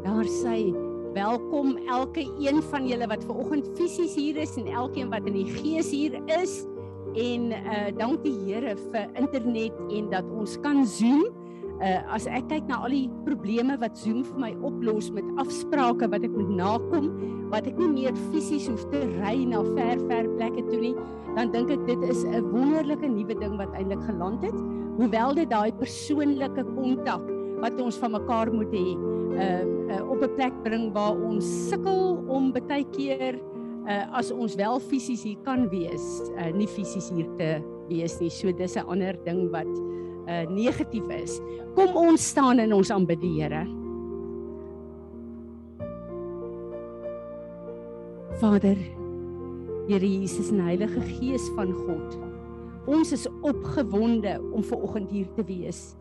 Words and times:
Daar 0.00 0.24
sê 0.24 0.72
welkom 1.12 1.76
elke 1.88 2.22
een 2.40 2.62
van 2.62 2.86
julle 2.88 3.06
wat 3.10 3.24
ver 3.26 3.36
oggend 3.42 3.66
fisies 3.76 4.14
hier 4.16 4.36
is 4.40 4.54
en 4.56 4.66
elkeen 4.66 5.10
wat 5.12 5.26
in 5.28 5.34
die 5.36 5.50
gees 5.58 5.90
hier 5.92 6.14
is. 6.40 6.62
En 7.20 7.50
uh 7.52 7.90
dankie 7.98 8.32
Here 8.46 8.76
vir 8.76 9.10
internet 9.20 9.76
en 9.90 10.08
dat 10.10 10.24
ons 10.32 10.54
kan 10.64 10.86
Zoom. 10.86 11.26
Uh 11.84 11.98
as 12.16 12.24
ek 12.30 12.48
kyk 12.48 12.70
na 12.70 12.78
al 12.86 12.94
die 12.96 13.10
probleme 13.26 13.76
wat 13.82 13.98
Zoom 13.98 14.22
vir 14.24 14.38
my 14.40 14.50
oplos 14.64 15.10
met 15.12 15.26
afsprake 15.42 16.08
wat 16.08 16.24
ek 16.24 16.32
moet 16.32 16.54
nakom, 16.56 17.10
wat 17.52 17.68
ek 17.68 17.76
nie 17.76 17.90
meer 17.98 18.16
fisies 18.30 18.70
hoef 18.70 18.86
te 18.94 19.02
ry 19.18 19.36
na 19.44 19.60
ver 19.74 20.00
ver 20.06 20.30
plekke 20.38 20.64
toe 20.70 20.80
nie, 20.80 20.94
dan 21.36 21.52
dink 21.52 21.74
ek 21.76 21.84
dit 21.90 22.08
is 22.08 22.24
'n 22.24 22.40
wonderlike 22.54 23.04
nuwe 23.04 23.36
ding 23.36 23.58
wat 23.60 23.74
eintlik 23.76 24.00
geland 24.08 24.40
het. 24.48 24.56
Hoewel 24.96 25.34
dit 25.34 25.50
daai 25.50 25.72
persoonlike 25.76 26.64
kontak 26.72 27.28
wat 27.60 27.76
ons 27.80 28.00
van 28.00 28.12
mekaar 28.16 28.48
moet 28.52 28.72
hê, 28.72 28.96
uh, 29.36 29.79
uh 29.90 30.10
op 30.10 30.22
'n 30.22 30.34
plek 30.34 30.54
bring 30.62 30.92
waar 30.92 31.16
ons 31.18 31.68
sukkel 31.68 32.22
om 32.28 32.52
baie 32.52 32.84
keer 32.94 33.40
uh 33.88 34.06
as 34.14 34.30
ons 34.30 34.54
wel 34.54 34.78
fisies 34.80 35.22
hier 35.22 35.38
kan 35.44 35.68
wees, 35.68 36.30
uh 36.38 36.52
nie 36.54 36.68
fisies 36.68 37.10
hier 37.10 37.28
te 37.36 37.60
wees 37.88 38.20
nie. 38.20 38.30
So 38.30 38.52
dis 38.52 38.76
'n 38.76 38.86
ander 38.86 39.18
ding 39.24 39.50
wat 39.50 39.70
uh 40.28 40.46
negatief 40.48 41.08
is. 41.08 41.40
Kom 41.74 41.96
ons 41.96 42.28
staan 42.28 42.58
in 42.58 42.72
ons 42.72 42.90
aanbid 42.90 43.20
die 43.20 43.42
Here. 43.42 43.66
Vader, 48.40 48.76
Here 49.88 50.06
Jesus 50.06 50.50
en 50.50 50.60
Heilige 50.60 51.00
Gees 51.00 51.50
van 51.56 51.72
God. 51.72 52.18
Ons 52.86 53.12
is 53.12 53.26
opgewonde 53.42 54.40
om 54.52 54.62
ver 54.64 54.80
oggend 54.80 55.10
hier 55.10 55.28
te 55.36 55.44
wees. 55.44 55.94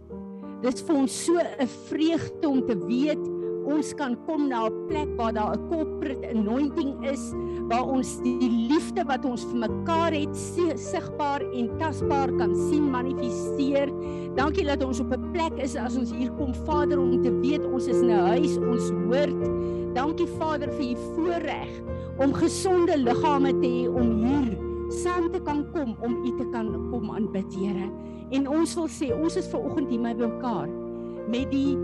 Dit 0.62 0.73
is 0.73 0.81
vir 0.81 0.95
ons 0.95 1.26
so 1.26 1.35
'n 1.35 1.67
vreugde 1.67 2.48
om 2.48 2.65
te 2.65 2.77
weet 2.85 3.38
ons 3.69 3.93
kan 3.93 4.15
kom 4.25 4.49
na 4.49 4.65
'n 4.67 4.87
plek 4.87 5.09
waar 5.17 5.34
daar 5.34 5.53
'n 5.55 5.70
corporate 5.70 6.25
anointing 6.34 6.98
is 7.05 7.34
waar 7.70 7.85
ons 7.85 8.20
die 8.21 8.49
liefde 8.70 9.03
wat 9.05 9.26
ons 9.26 9.45
vir 9.45 9.70
mekaar 9.70 10.11
het 10.11 10.35
sigbaar 10.76 11.41
en 11.53 11.77
tasbaar 11.77 12.31
kan 12.37 12.55
sien 12.55 12.89
manifesteer. 12.89 13.89
Dankie 14.35 14.65
dat 14.65 14.84
ons 14.84 14.99
op 14.99 15.11
'n 15.13 15.31
plek 15.31 15.53
is 15.57 15.76
as 15.76 15.98
ons 15.98 16.11
hier 16.11 16.31
kom 16.31 16.53
Vader 16.65 16.99
om 16.99 17.21
te 17.21 17.31
weet 17.39 17.65
ons 17.65 17.87
is 17.87 18.01
in 18.01 18.09
'n 18.09 18.26
huis, 18.34 18.57
ons 18.57 18.89
hoort. 18.89 19.39
Dankie 19.93 20.27
Vader 20.27 20.71
vir 20.71 20.91
u 20.91 20.95
voorreg 21.15 21.70
om 22.17 22.33
gesonde 22.33 22.98
liggame 22.98 23.59
te 23.59 23.67
hê 23.67 23.87
om 23.87 24.26
hier 24.26 24.57
saam 24.89 25.31
te 25.31 25.39
kan 25.39 25.65
kom 25.71 25.95
om 26.01 26.26
u 26.26 26.37
te 26.37 26.45
kan 26.51 26.89
kom 26.91 27.11
aanbid 27.11 27.54
Here. 27.54 27.89
En 28.29 28.48
ons 28.48 28.76
wil 28.76 28.87
sê 28.87 29.13
ons 29.13 29.35
is 29.35 29.48
ver 29.48 29.59
oggend 29.59 29.89
hier 29.89 30.01
by 30.01 30.13
mekaar 30.13 30.70
met 31.29 31.51
die 31.51 31.77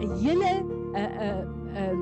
'n 0.00 0.16
hele 0.24 0.52
'n 0.94 1.12
'n 1.76 1.96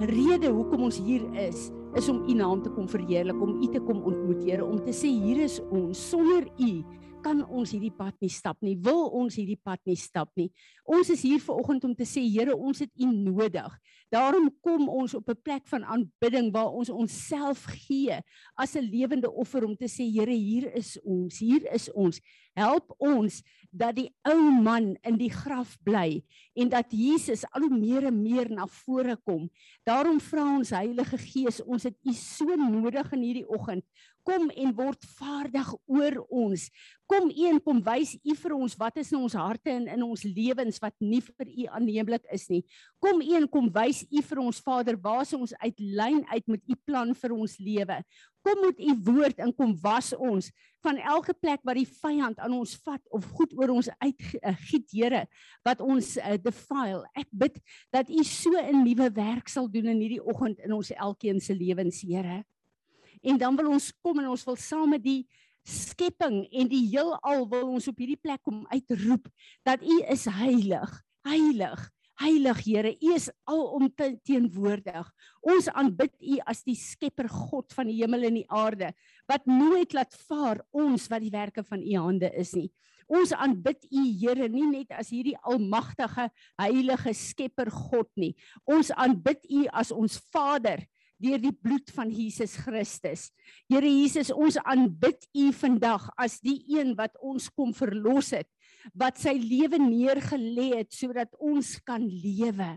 'n 0.00 0.06
rede 0.10 0.48
hoekom 0.50 0.82
ons 0.82 0.98
hier 0.98 1.22
is 1.34 1.70
is 1.94 2.08
om 2.08 2.24
u 2.28 2.34
naam 2.34 2.62
te 2.62 2.70
kom 2.70 2.88
verheerlik, 2.88 3.42
om 3.42 3.62
u 3.62 3.66
te 3.70 3.80
kom 3.80 4.02
ontmoet, 4.02 4.42
Here, 4.42 4.64
om 4.64 4.82
te 4.82 4.90
sê 4.90 5.06
hier 5.06 5.44
is 5.44 5.60
ons 5.70 6.08
sonder 6.10 6.42
u 6.58 6.82
kan 7.24 7.40
ons 7.48 7.72
hierdie 7.72 7.92
pad 7.94 8.16
nie 8.22 8.30
stap 8.32 8.60
nie. 8.64 8.74
Wil 8.84 9.06
ons 9.16 9.36
hierdie 9.38 9.58
pad 9.64 9.80
nie 9.88 9.96
stap 9.98 10.28
nie. 10.36 10.50
Ons 10.84 11.10
is 11.14 11.22
hier 11.24 11.40
ver 11.40 11.56
oggend 11.56 11.86
om 11.88 11.94
te 11.96 12.06
sê 12.08 12.22
Here, 12.26 12.52
ons 12.54 12.82
het 12.84 12.92
U 13.00 13.08
nodig. 13.08 13.78
Daarom 14.12 14.50
kom 14.64 14.88
ons 14.92 15.14
op 15.16 15.28
'n 15.30 15.40
plek 15.42 15.66
van 15.72 15.84
aanbidding 15.84 16.52
waar 16.52 16.70
ons 16.70 16.90
onsself 16.90 17.64
gee 17.86 18.20
as 18.56 18.76
'n 18.76 18.84
lewende 18.90 19.30
offer 19.32 19.64
om 19.64 19.76
te 19.76 19.88
sê 19.88 20.04
Here, 20.04 20.32
hier 20.32 20.74
is 20.74 20.98
ons. 21.02 21.38
Hier 21.38 21.64
is 21.72 21.90
ons. 21.92 22.20
Help 22.54 22.94
ons 22.98 23.42
dat 23.70 23.96
die 23.96 24.10
ou 24.22 24.50
man 24.62 24.96
in 25.02 25.16
die 25.18 25.30
graf 25.30 25.76
bly 25.82 26.22
en 26.54 26.70
dat 26.70 26.94
Jesus 26.94 27.44
al 27.50 27.66
hoe 27.66 27.78
meer 27.78 28.06
en 28.10 28.22
meer 28.22 28.50
na 28.50 28.66
vore 28.70 29.16
kom. 29.26 29.48
Daarom 29.86 30.20
vra 30.22 30.46
ons 30.56 30.70
Heilige 30.74 31.18
Gees, 31.18 31.60
ons 31.64 31.86
het 31.86 31.96
U 32.06 32.14
so 32.16 32.56
nodig 32.56 33.12
in 33.12 33.24
hierdie 33.26 33.48
oggend 33.48 33.84
kom 34.24 34.48
en 34.50 34.74
word 34.76 35.04
vaardig 35.18 35.70
oor 35.84 36.18
ons. 36.32 36.68
Kom 37.10 37.28
een 37.28 37.60
kom 37.64 37.82
wys 37.84 38.14
U 38.24 38.34
vir 38.40 38.54
ons 38.56 38.76
wat 38.80 38.96
is 39.02 39.12
in 39.12 39.20
ons 39.20 39.36
harte 39.36 39.72
en 39.72 39.86
in 39.92 40.04
ons 40.06 40.24
lewens 40.24 40.80
wat 40.80 40.94
nie 41.04 41.20
vir 41.24 41.50
U 41.50 41.66
aanneemlik 41.78 42.24
is 42.32 42.48
nie. 42.48 42.62
Kom 43.02 43.20
een 43.24 43.46
kom 43.52 43.68
wys 43.74 44.02
U 44.08 44.22
vir 44.24 44.40
ons 44.46 44.62
Vader 44.64 44.96
waar 45.00 45.28
ons 45.36 45.52
uit 45.60 45.82
lyn 45.84 46.22
uit 46.32 46.46
met 46.54 46.62
U 46.64 46.78
plan 46.86 47.12
vir 47.20 47.36
ons 47.36 47.58
lewe. 47.60 47.98
Kom 48.44 48.60
met 48.64 48.80
U 48.80 48.96
woord 49.04 49.44
en 49.44 49.52
kom 49.56 49.76
was 49.84 50.12
ons 50.16 50.50
van 50.84 50.98
elke 51.00 51.32
plek 51.36 51.62
waar 51.64 51.78
die 51.80 51.88
vyand 51.88 52.40
aan 52.44 52.56
ons 52.56 52.74
vat 52.84 53.00
of 53.12 53.28
goed 53.36 53.52
oor 53.56 53.76
ons 53.76 53.88
uitgiet 54.00 54.88
Here 54.92 55.24
wat 55.64 55.80
ons 55.84 56.16
uh, 56.20 56.36
defile. 56.44 57.04
Ek 57.16 57.28
bid 57.32 57.58
dat 57.90 58.10
U 58.10 58.24
so 58.24 58.52
'n 58.60 58.84
nuwe 58.84 59.10
werk 59.14 59.48
sal 59.48 59.68
doen 59.68 59.88
in 59.92 60.00
hierdie 60.00 60.24
oggend 60.24 60.60
in 60.60 60.72
ons 60.72 60.90
elkeen 60.92 61.40
se 61.40 61.54
lewens 61.54 62.02
Here 62.04 62.44
en 63.24 63.40
dan 63.40 63.56
wil 63.56 63.72
ons 63.74 63.88
kom 64.04 64.20
en 64.20 64.30
ons 64.34 64.44
wil 64.46 64.58
saam 64.60 64.92
met 64.94 65.02
die 65.04 65.22
skepping 65.64 66.42
en 66.52 66.68
die 66.68 66.84
heelal 66.92 67.46
wil 67.48 67.72
ons 67.78 67.88
op 67.88 68.00
hierdie 68.00 68.20
plek 68.20 68.42
kom 68.44 68.64
uitroep 68.68 69.30
dat 69.64 69.82
U 69.82 69.98
is 70.12 70.26
heilig, 70.28 70.92
heilig, 71.24 71.86
heilig 72.20 72.60
Here. 72.66 72.92
U 72.92 73.14
is 73.16 73.30
alomteenwoordig. 73.50 75.08
Ons 75.40 75.70
aanbid 75.72 76.12
U 76.20 76.36
as 76.52 76.60
die 76.68 76.76
Skepper 76.78 77.30
God 77.32 77.72
van 77.74 77.88
die 77.88 77.96
hemel 78.02 78.28
en 78.28 78.38
die 78.42 78.48
aarde 78.52 78.92
wat 79.30 79.48
nooit 79.48 79.96
laat 79.96 80.12
vaar 80.28 80.60
ons 80.70 81.08
wat 81.08 81.24
die 81.24 81.32
werke 81.32 81.64
van 81.64 81.80
U 81.80 81.96
hande 82.04 82.30
is 82.36 82.52
nie. 82.58 82.68
Ons 83.10 83.34
aanbid 83.36 83.86
U 83.90 84.02
Here 84.04 84.48
nie 84.48 84.66
net 84.70 84.94
as 84.96 85.12
hierdie 85.12 85.36
almagtige 85.44 86.28
heilige 86.60 87.14
Skepper 87.16 87.70
God 87.72 88.10
nie. 88.16 88.34
Ons 88.64 88.92
aanbid 88.94 89.44
U 89.50 89.64
as 89.72 89.92
ons 89.94 90.18
Vader 90.32 90.84
deur 91.22 91.40
die 91.40 91.54
bloed 91.54 91.90
van 91.94 92.10
Jesus 92.12 92.56
Christus. 92.60 93.28
Here 93.70 93.88
Jesus, 93.88 94.32
ons 94.34 94.58
aanbid 94.60 95.28
U 95.36 95.50
vandag 95.56 96.08
as 96.20 96.40
die 96.44 96.58
een 96.74 96.94
wat 96.98 97.14
ons 97.22 97.48
kom 97.54 97.72
verlos 97.76 98.32
het, 98.34 98.48
wat 98.92 99.20
sy 99.20 99.36
lewe 99.38 99.78
neergelê 99.80 100.74
het 100.80 100.92
sodat 100.92 101.32
ons 101.38 101.76
kan 101.86 102.02
lewe. 102.02 102.74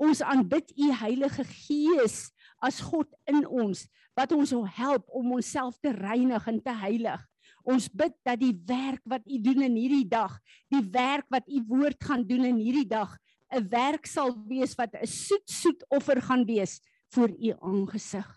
Ons 0.00 0.22
aanbid 0.24 0.72
U 0.78 0.92
Heilige 1.02 1.44
Gees 1.46 2.30
as 2.62 2.80
God 2.84 3.10
in 3.28 3.44
ons 3.44 3.84
wat 4.16 4.32
ons 4.36 4.52
help 4.76 5.06
om 5.12 5.36
onsself 5.38 5.78
te 5.80 5.92
reinig 5.94 6.48
en 6.48 6.58
te 6.60 6.74
heilig. 6.82 7.20
Ons 7.64 7.88
bid 7.88 8.14
dat 8.26 8.40
die 8.40 8.54
werk 8.66 9.02
wat 9.04 9.26
U 9.26 9.38
doen 9.38 9.62
in 9.62 9.76
hierdie 9.76 10.08
dag, 10.08 10.38
die 10.68 10.82
werk 10.90 11.26
wat 11.30 11.48
U 11.48 11.62
woord 11.68 12.02
gaan 12.04 12.26
doen 12.26 12.44
in 12.44 12.58
hierdie 12.58 12.88
dag, 12.88 13.18
'n 13.52 13.68
werk 13.68 14.06
sal 14.06 14.32
wees 14.48 14.74
wat 14.74 14.94
'n 14.96 15.06
soet 15.06 15.50
soet 15.50 15.84
offer 15.88 16.22
gaan 16.22 16.44
wees 16.44 16.80
voor 17.12 17.28
u 17.28 17.52
aangesig. 17.60 18.28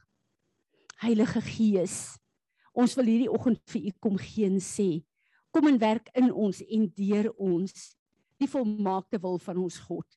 Heilige 0.99 1.41
Gees, 1.41 2.17
ons 2.73 2.95
wil 2.95 3.07
hierdie 3.07 3.31
oggend 3.31 3.61
vir 3.71 3.87
u 3.87 3.91
kom 3.99 4.17
gee 4.19 4.49
en 4.49 4.59
sê, 4.59 5.03
kom 5.51 5.67
en 5.67 5.79
werk 5.79 6.09
in 6.13 6.31
ons 6.33 6.59
en 6.59 6.91
deur 6.95 7.31
ons 7.39 7.95
die 8.37 8.49
volmaakte 8.51 9.19
wil 9.23 9.39
van 9.39 9.57
ons 9.63 9.79
God. 9.87 10.07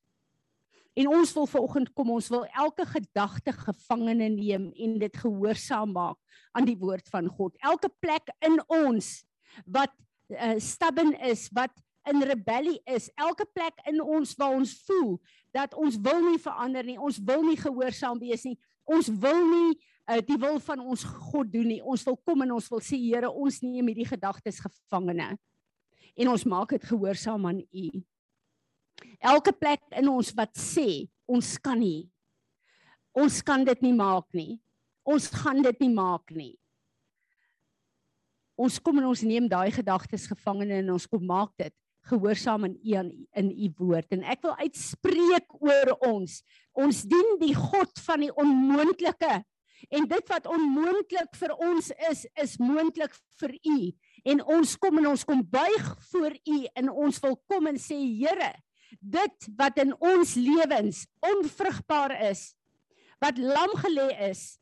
En 0.99 1.09
ons 1.15 1.33
wil 1.37 1.47
vanoggend 1.47 1.93
kom 1.95 2.11
ons 2.11 2.29
wil 2.33 2.45
elke 2.59 2.85
gedagte 2.89 3.53
gevangene 3.55 4.29
neem 4.35 4.71
en 4.75 4.97
dit 4.99 5.19
gehoorsaam 5.23 5.93
maak 5.95 6.19
aan 6.59 6.67
die 6.67 6.79
woord 6.79 7.07
van 7.13 7.29
God. 7.31 7.55
Elke 7.63 7.91
plek 8.03 8.33
in 8.47 8.59
ons 8.67 9.21
wat 9.67 9.95
uh, 10.35 10.57
stubborn 10.59 11.15
is, 11.29 11.47
wat 11.55 11.75
in 12.09 12.25
rebellie 12.25 12.81
is, 12.91 13.11
elke 13.21 13.47
plek 13.55 13.79
in 13.87 14.01
ons 14.03 14.35
waar 14.41 14.57
ons 14.57 14.73
voel 14.89 15.19
dat 15.55 15.77
ons 15.79 16.01
wil 16.03 16.25
nie 16.31 16.41
verander 16.43 16.87
nie, 16.87 16.99
ons 16.99 17.21
wil 17.31 17.45
nie 17.47 17.59
gehoorsaam 17.61 18.19
wees 18.23 18.43
nie. 18.49 18.57
Ons 18.89 19.13
wil 19.23 19.43
nie 19.47 19.77
uh, 20.09 20.19
die 20.25 20.39
wil 20.41 20.59
van 20.65 20.83
ons 20.83 21.05
God 21.31 21.53
doen 21.53 21.69
nie. 21.77 21.83
Ons 21.85 22.07
wil 22.09 22.19
kom 22.27 22.43
en 22.43 22.57
ons 22.57 22.71
wil 22.73 22.83
sê 22.83 22.99
Here, 22.99 23.31
ons 23.31 23.63
neem 23.63 23.93
hierdie 23.93 24.09
gedagtes 24.09 24.59
gevangene 24.65 25.37
en 26.19 26.31
ons 26.33 26.45
maak 26.51 26.73
dit 26.75 26.83
gehoorsaam 26.91 27.45
aan 27.47 27.61
U. 27.63 27.89
Elke 29.19 29.53
plek 29.53 29.83
in 29.99 30.09
ons 30.11 30.31
wat 30.39 30.55
sê 30.59 31.09
ons 31.29 31.57
kan 31.63 31.79
nie. 31.79 32.09
Ons 33.19 33.43
kan 33.43 33.65
dit 33.67 33.83
nie 33.83 33.95
maak 33.97 34.27
nie. 34.37 34.61
Ons 35.09 35.29
gaan 35.33 35.63
dit 35.65 35.85
nie 35.85 35.93
maak 35.95 36.31
nie. 36.37 36.55
Ons 38.59 38.79
kom 38.83 38.99
en 38.99 39.09
ons 39.11 39.27
neem 39.27 39.47
daai 39.51 39.71
gedagtes 39.75 40.27
gevangene 40.31 40.81
en 40.83 40.95
ons 40.97 41.07
kom 41.07 41.23
maak 41.27 41.53
dit 41.61 41.75
gehoorsaam 42.09 42.65
in 42.65 42.79
u 42.83 42.95
in 43.33 43.51
u 43.51 43.69
woord 43.79 44.13
en 44.17 44.25
ek 44.25 44.43
wil 44.47 44.57
uitspreek 44.65 45.55
oor 45.61 45.93
ons 46.09 46.41
ons 46.79 47.03
dien 47.11 47.35
die 47.43 47.55
God 47.57 48.01
van 48.07 48.25
die 48.25 48.33
onmoontlike 48.33 49.35
en 49.95 50.09
dit 50.11 50.33
wat 50.33 50.49
onmoontlik 50.51 51.37
vir 51.41 51.55
ons 51.69 51.91
is 52.11 52.25
is 52.43 52.57
moontlik 52.63 53.15
vir 53.43 53.55
u 53.59 53.79
en 54.33 54.43
ons 54.57 54.77
kom 54.81 55.03
en 55.03 55.11
ons 55.13 55.27
kom 55.29 55.45
buig 55.53 55.91
voor 56.11 56.35
u 56.35 56.59
en 56.81 56.91
ons 57.07 57.21
wil 57.27 57.37
kom 57.51 57.71
en 57.71 57.81
sê 57.83 57.99
Here 57.99 58.55
dit 59.01 59.51
wat 59.59 59.79
in 59.83 59.93
ons 59.99 60.35
lewens 60.39 61.05
onvrugbaar 61.25 62.17
is 62.31 62.53
wat 63.23 63.39
lam 63.39 63.75
gelê 63.83 64.09
is 64.31 64.57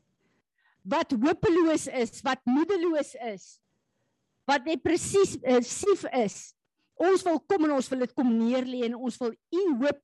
wat 0.87 1.11
hopeloos 1.11 1.87
is 1.87 2.21
wat 2.25 2.43
moedeloos 2.47 3.15
is 3.29 3.57
wat 4.47 4.63
depressief 4.65 5.39
uh, 5.43 6.23
is 6.23 6.37
Ons 6.97 7.21
wil 7.25 7.37
kom 7.45 7.67
en 7.67 7.75
ons 7.77 7.89
wil 7.93 8.03
dit 8.03 8.13
kom 8.17 8.29
neerlê 8.33 8.87
en 8.87 8.97
ons 8.97 9.19
wil 9.21 9.33
u 9.33 9.63
hoop 9.83 10.01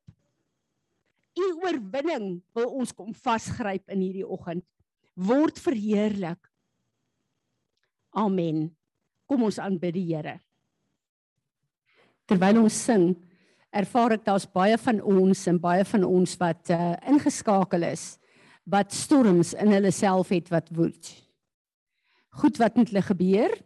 u 1.33 1.45
oorwinning 1.65 2.27
wil 2.53 2.75
ons 2.77 2.93
kom 2.93 3.09
vasgryp 3.17 3.89
in 3.89 4.03
hierdie 4.03 4.27
oggend. 4.27 4.61
Word 5.17 5.57
verheerlik. 5.61 6.37
Amen. 8.13 8.67
Kom 9.25 9.47
ons 9.47 9.57
aanbid 9.57 9.97
die 9.97 10.05
Here. 10.11 10.35
Terwyl 12.29 12.61
ons 12.61 12.77
sing, 12.77 13.15
ervaar 13.73 14.17
ek 14.17 14.25
daar's 14.27 14.45
baie 14.45 14.77
van 14.77 15.01
ons 15.01 15.47
en 15.49 15.59
baie 15.61 15.85
van 15.89 16.05
ons 16.05 16.35
wat 16.41 16.71
uh, 16.73 16.93
ingeskakel 17.09 17.87
is 17.89 18.13
wat 18.69 18.93
storms 18.95 19.51
in 19.59 19.73
hulle 19.73 19.91
self 19.91 20.29
het 20.31 20.47
wat 20.53 20.69
woed. 20.71 21.09
Goed 22.39 22.59
wat 22.61 22.77
met 22.79 22.93
hulle 22.93 23.03
gebeur 23.03 23.57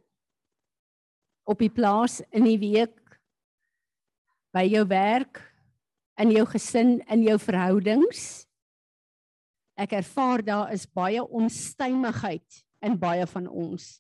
op 1.48 1.62
die 1.62 1.71
plaas 1.71 2.19
in 2.31 2.48
die 2.48 2.57
week 2.59 2.98
by 4.56 4.65
jou 4.68 4.83
werk 4.89 5.44
in 6.18 6.33
jou 6.33 6.45
gesin 6.50 6.98
in 7.13 7.24
jou 7.27 7.38
verhoudings 7.39 8.48
ek 9.77 9.94
ervaar 10.00 10.42
daar 10.42 10.74
is 10.74 10.88
baie 10.89 11.21
onstuimigheid 11.21 12.63
in 12.88 12.98
baie 13.00 13.27
van 13.30 13.48
ons 13.48 14.00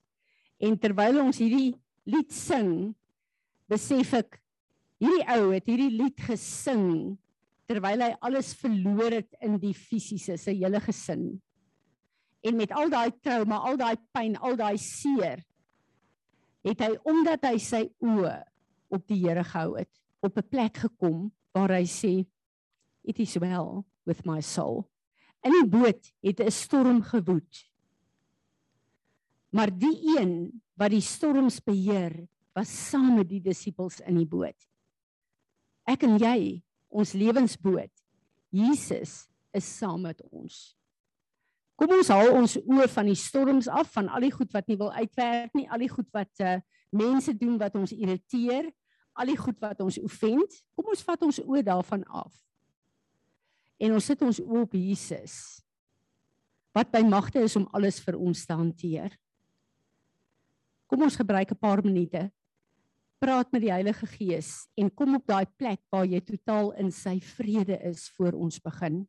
en 0.57 0.77
terwyl 0.81 1.21
ons 1.27 1.39
hierdie 1.39 1.75
lied 2.09 2.33
sing 2.33 2.95
besef 3.69 4.15
ek 4.17 4.39
hierdie 5.01 5.25
ou 5.35 5.51
het 5.53 5.67
hierdie 5.69 5.93
lied 5.93 6.21
gesing 6.25 7.17
terwyl 7.67 8.01
hy 8.05 8.13
alles 8.23 8.53
verloor 8.57 9.17
het 9.19 9.35
in 9.43 9.57
die 9.61 9.73
fisiese 9.75 10.37
sy 10.39 10.55
hele 10.61 10.79
gesin. 10.81 11.35
En 12.45 12.55
met 12.57 12.71
al 12.71 12.89
daai 12.89 13.11
trauma 13.21 13.59
al 13.67 13.77
daai 13.79 13.97
pyn 14.15 14.37
al 14.39 14.55
daai 14.59 14.77
seer 14.81 15.43
het 16.67 16.81
hy 16.83 16.93
omdat 17.07 17.45
hy 17.47 17.57
sy 17.61 17.83
oë 18.03 18.37
op 18.93 19.03
die 19.07 19.19
Here 19.21 19.43
gehou 19.43 19.77
het 19.77 19.91
op 20.23 20.37
'n 20.37 20.49
plek 20.49 20.77
gekom 20.87 21.31
waar 21.53 21.71
hy 21.75 21.85
sê 21.85 22.25
it 23.03 23.19
is 23.19 23.37
well 23.37 23.83
with 24.05 24.25
my 24.25 24.41
soul. 24.41 24.87
In 25.43 25.51
die 25.51 25.69
boot 25.69 26.11
het 26.23 26.39
'n 26.39 26.51
storm 26.51 27.01
gewoed. 27.01 27.67
Maar 29.51 29.71
die 29.71 30.17
een 30.17 30.61
wat 30.75 30.91
die 30.91 31.01
storms 31.01 31.59
beheer 31.59 32.27
was 32.53 32.89
saam 32.89 33.15
met 33.15 33.29
die 33.29 33.41
disippels 33.41 33.99
in 33.99 34.15
die 34.15 34.25
boot 34.25 34.67
ek 35.87 36.03
en 36.03 36.17
jy 36.21 36.61
ons 36.89 37.13
lewensboot 37.13 37.93
Jesus 38.51 39.27
is 39.55 39.65
saam 39.65 40.03
met 40.05 40.21
ons 40.31 40.77
Kom 41.77 41.93
ons 41.93 42.09
haal 42.09 42.31
ons 42.33 42.55
oë 42.57 42.87
van 42.89 43.05
die 43.05 43.19
storms 43.19 43.67
af 43.69 43.91
van 43.93 44.07
al 44.09 44.23
die 44.25 44.33
goed 44.33 44.49
wat 44.55 44.65
nie 44.65 44.79
wil 44.79 44.89
uitwerk 44.95 45.53
nie, 45.53 45.67
al 45.69 45.83
die 45.83 45.91
goed 45.91 46.07
wat 46.15 46.41
uh, 46.41 46.55
mense 46.89 47.35
doen 47.37 47.59
wat 47.61 47.75
ons 47.77 47.93
irriteer, 47.93 48.71
al 49.13 49.29
die 49.29 49.37
goed 49.37 49.59
wat 49.61 49.83
ons 49.85 49.99
offend. 50.01 50.57
Kom 50.73 50.89
ons 50.89 51.05
vat 51.05 51.25
ons 51.27 51.37
oë 51.43 51.61
daarvan 51.67 52.01
af. 52.09 52.33
En 53.77 53.93
ons 53.93 54.09
sit 54.09 54.21
ons 54.25 54.41
oë 54.41 54.63
op 54.65 54.73
Jesus. 54.73 55.35
Wat 56.73 56.89
by 56.93 57.03
magte 57.05 57.45
is 57.45 57.53
om 57.59 57.67
alles 57.77 58.01
vir 58.01 58.17
ons 58.17 58.41
te 58.45 58.57
hanteer. 58.57 59.13
Kom 60.89 61.05
ons 61.05 61.19
gebruik 61.19 61.51
'n 61.51 61.61
paar 61.61 61.83
minute. 61.85 62.31
Praat 63.17 63.49
met 63.49 63.63
die 63.63 63.71
Heilige 63.73 64.05
Gees 64.05 64.67
en 64.77 64.91
kom 64.93 65.15
op 65.17 65.23
daai 65.25 65.47
plek 65.57 65.79
waar 65.89 66.05
jy 66.05 66.19
totaal 66.21 66.67
in 66.77 66.91
sy 66.93 67.15
vrede 67.25 67.79
is 67.89 68.11
voor 68.13 68.37
ons 68.37 68.59
begin. 68.61 69.07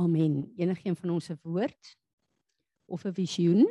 Amen. 0.00 0.52
Enigeen 0.56 0.96
van 0.96 1.10
ons 1.10 1.28
'n 1.28 1.38
woord 1.42 1.96
of 2.84 3.04
'n 3.04 3.12
visioen? 3.12 3.68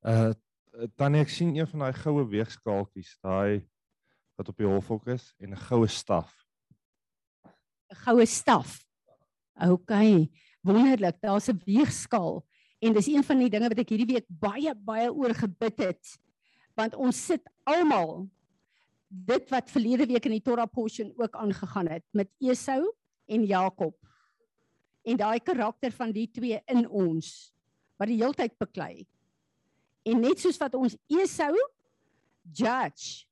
Uh 0.00 0.34
dan 0.96 1.14
ek 1.14 1.28
sien 1.28 1.56
een 1.56 1.66
van 1.66 1.78
daai 1.78 1.92
goue 1.92 2.28
weegskaaltjies, 2.28 3.18
daai 3.20 3.68
wat 4.34 4.48
op 4.48 4.56
die 4.56 4.66
hofhok 4.66 5.06
is 5.06 5.34
en 5.38 5.50
'n 5.50 5.64
goue 5.68 5.86
staf. 5.86 6.30
'n 7.90 7.96
Goue 8.04 8.26
staf. 8.26 8.84
OK. 9.54 9.92
Wonderlik. 10.60 11.20
Daar's 11.20 11.48
'n 11.48 11.62
weegskaal 11.64 12.46
En 12.84 12.92
dis 12.92 13.08
een 13.08 13.24
van 13.24 13.40
die 13.40 13.50
dinge 13.52 13.70
wat 13.72 13.80
ek 13.80 13.92
hierdie 13.94 14.14
week 14.14 14.26
baie 14.28 14.74
baie 14.86 15.08
oor 15.12 15.34
gebid 15.36 15.80
het. 15.80 16.16
Want 16.76 16.96
ons 17.00 17.18
sit 17.32 17.44
almal 17.64 18.26
dit 19.08 19.52
wat 19.52 19.70
verlede 19.72 20.06
week 20.10 20.26
in 20.28 20.36
die 20.36 20.44
Torah 20.44 20.68
portion 20.68 21.12
ook 21.16 21.36
aangegaan 21.38 21.88
het 21.94 22.04
met 22.12 22.28
Esau 22.42 22.82
en 23.26 23.46
Jakob. 23.48 23.96
En 25.06 25.16
daai 25.16 25.40
karakter 25.40 25.94
van 25.94 26.12
die 26.12 26.26
twee 26.30 26.58
in 26.66 26.84
ons 26.88 27.52
wat 27.96 28.10
die 28.10 28.18
heeltyd 28.20 28.56
beklei. 28.60 29.06
En 30.06 30.20
net 30.20 30.42
soos 30.42 30.58
wat 30.60 30.74
ons 30.76 30.98
Esau 31.10 31.54
judge, 32.52 33.24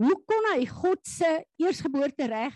hoe 0.00 0.14
kon 0.28 0.50
hy 0.52 0.66
God 0.68 1.02
se 1.08 1.28
eersgeboorte 1.60 2.28
reg 2.30 2.54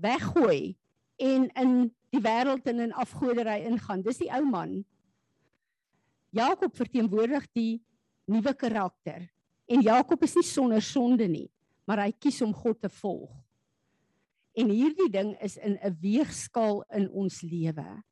weggooi 0.00 0.76
en 1.20 1.48
in 1.62 1.74
die 2.10 2.22
wêreld 2.22 2.66
en 2.70 2.86
in 2.88 2.94
afgoderry 2.98 3.62
ingaan? 3.70 4.04
Dis 4.04 4.20
die 4.20 4.30
ou 4.34 4.42
man 4.46 4.80
Jakob 6.30 6.76
verteenwoordig 6.78 7.46
die 7.54 7.80
nuwe 8.30 8.54
karakter. 8.54 9.26
En 9.70 9.82
Jakob 9.82 10.22
is 10.22 10.36
nie 10.38 10.46
sonder 10.46 10.82
sonde 10.82 11.26
nie, 11.30 11.48
maar 11.86 12.04
hy 12.04 12.12
kies 12.14 12.40
om 12.42 12.54
God 12.54 12.80
te 12.82 12.90
volg. 13.00 13.30
En 14.58 14.70
hierdie 14.70 15.10
ding 15.10 15.36
is 15.42 15.56
in 15.56 15.78
'n 15.78 15.96
weegskaal 16.00 16.82
in 16.94 17.10
ons 17.10 17.42
lewe. 17.42 18.02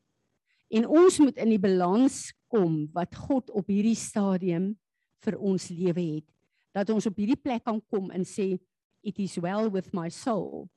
En 0.70 0.86
ons 0.86 1.18
moet 1.18 1.36
in 1.36 1.48
die 1.48 1.58
balans 1.58 2.32
kom 2.48 2.88
wat 2.92 3.14
God 3.14 3.50
op 3.50 3.66
hierdie 3.66 3.96
stadium 3.96 4.78
vir 5.24 5.38
ons 5.38 5.68
lewe 5.68 6.00
het. 6.14 6.28
Dat 6.74 6.90
ons 6.90 7.06
op 7.06 7.16
hierdie 7.16 7.40
plek 7.40 7.64
kan 7.64 7.80
kom 7.90 8.10
en 8.10 8.24
sê 8.24 8.58
it 9.02 9.18
is 9.18 9.38
well 9.38 9.70
with 9.70 9.92
my 9.92 10.08
soul. 10.08 10.68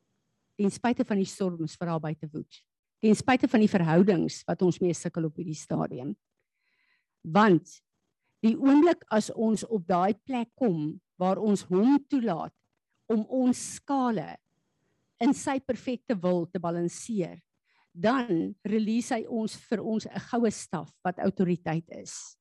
Ten 0.57 0.71
spyte 0.71 1.05
van 1.05 1.17
die 1.17 1.25
storms 1.25 1.77
wat 1.77 1.89
daar 1.89 1.99
buite 1.99 2.29
woed. 2.31 2.63
Ten 2.99 3.15
spyte 3.15 3.47
van 3.47 3.59
die 3.59 3.69
verhoudings 3.69 4.43
wat 4.47 4.61
ons 4.61 4.79
mee 4.79 4.93
sukkel 4.93 5.25
op 5.25 5.35
hierdie 5.35 5.57
stadium 5.57 6.15
want 7.23 7.81
die 8.41 8.55
oomblik 8.57 9.03
as 9.13 9.29
ons 9.33 9.63
op 9.67 9.85
daai 9.87 10.13
plek 10.25 10.49
kom 10.57 10.99
waar 11.21 11.37
ons 11.37 11.63
hom 11.69 11.99
toelaat 12.09 12.53
om 13.11 13.25
ons 13.29 13.57
skale 13.77 14.37
in 15.21 15.33
sy 15.37 15.59
perfekte 15.59 16.17
wil 16.17 16.47
te 16.49 16.59
balanseer 16.59 17.37
dan 17.91 18.55
release 18.63 19.11
hy 19.13 19.25
ons 19.27 19.55
vir 19.67 19.81
ons 19.83 20.07
'n 20.07 20.19
goue 20.31 20.51
staf 20.51 20.91
wat 21.03 21.19
autoriteit 21.19 21.85
is. 21.89 22.37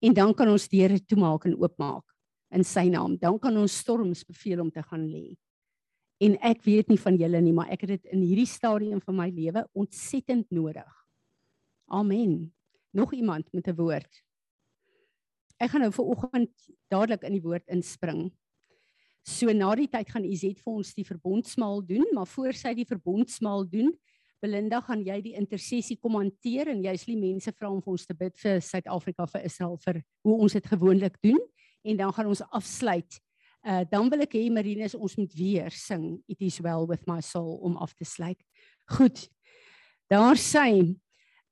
En 0.00 0.14
dan 0.14 0.34
kan 0.34 0.48
ons 0.48 0.68
deure 0.68 1.00
toemaak 1.00 1.44
en 1.46 1.58
oopmaak 1.58 2.04
in 2.50 2.64
sy 2.64 2.88
naam. 2.88 3.18
Dan 3.18 3.38
kan 3.38 3.56
ons 3.56 3.78
storms 3.78 4.24
beveel 4.24 4.60
om 4.60 4.70
te 4.70 4.82
gaan 4.82 5.06
lê. 5.10 5.36
En 6.20 6.38
ek 6.40 6.62
weet 6.62 6.88
nie 6.88 6.98
van 6.98 7.16
julle 7.16 7.40
nie 7.40 7.52
maar 7.52 7.70
ek 7.70 7.80
het 7.80 7.88
dit 7.88 8.06
in 8.12 8.22
hierdie 8.22 8.46
stadium 8.46 9.00
van 9.00 9.16
my 9.16 9.30
lewe 9.30 9.68
ontsettend 9.74 10.50
nodig. 10.50 11.06
Amen 11.90 12.52
nog 12.94 13.12
iemand 13.12 13.52
met 13.52 13.68
'n 13.68 13.76
woord. 13.76 14.22
Ek 15.58 15.70
gaan 15.70 15.80
nou 15.80 15.92
vir 15.92 16.04
oggend 16.04 16.54
dadelik 16.88 17.22
in 17.22 17.32
die 17.32 17.42
woord 17.42 17.66
inspring. 17.66 18.30
So 19.22 19.52
na 19.52 19.74
die 19.74 19.88
tyd 19.88 20.08
gaan 20.10 20.24
Izet 20.24 20.60
vir 20.60 20.72
ons 20.72 20.94
die 20.94 21.04
verbondsmaal 21.04 21.82
doen, 21.86 22.06
maar 22.14 22.26
voor 22.26 22.52
sy 22.52 22.74
die 22.74 22.86
verbondsmaal 22.86 23.68
doen, 23.68 23.92
Belinda 24.38 24.78
gaan 24.86 25.00
jy 25.02 25.16
die 25.22 25.34
intersessie 25.34 25.96
kommenteer 25.98 26.70
en 26.70 26.82
jy's 26.84 27.04
die 27.08 27.18
mense 27.18 27.50
vra 27.56 27.72
om 27.72 27.80
vir 27.82 27.96
ons 27.96 28.06
te 28.06 28.14
bid 28.14 28.36
vir 28.38 28.60
Suid-Afrika 28.62 29.26
vir 29.26 29.48
Israel 29.48 29.74
vir 29.82 29.98
hoe 30.22 30.36
ons 30.44 30.54
dit 30.54 30.68
gewoonlik 30.70 31.16
doen 31.24 31.40
en 31.82 31.98
dan 31.98 32.12
gaan 32.14 32.30
ons 32.30 32.44
afsluit. 32.54 33.18
Uh 33.66 33.82
dan 33.90 34.06
wil 34.12 34.22
ek 34.22 34.36
hê 34.38 34.44
Marinus 34.54 34.94
ons 34.94 35.16
moet 35.18 35.34
weer 35.34 35.74
sing 35.74 36.22
It 36.30 36.38
is 36.46 36.60
well 36.62 36.86
with 36.86 37.02
my 37.10 37.18
soul 37.20 37.58
om 37.66 37.76
af 37.82 37.96
te 37.98 38.06
sluit. 38.06 38.38
Goed. 38.94 39.26
Daar 40.06 40.38
sê 40.38 40.94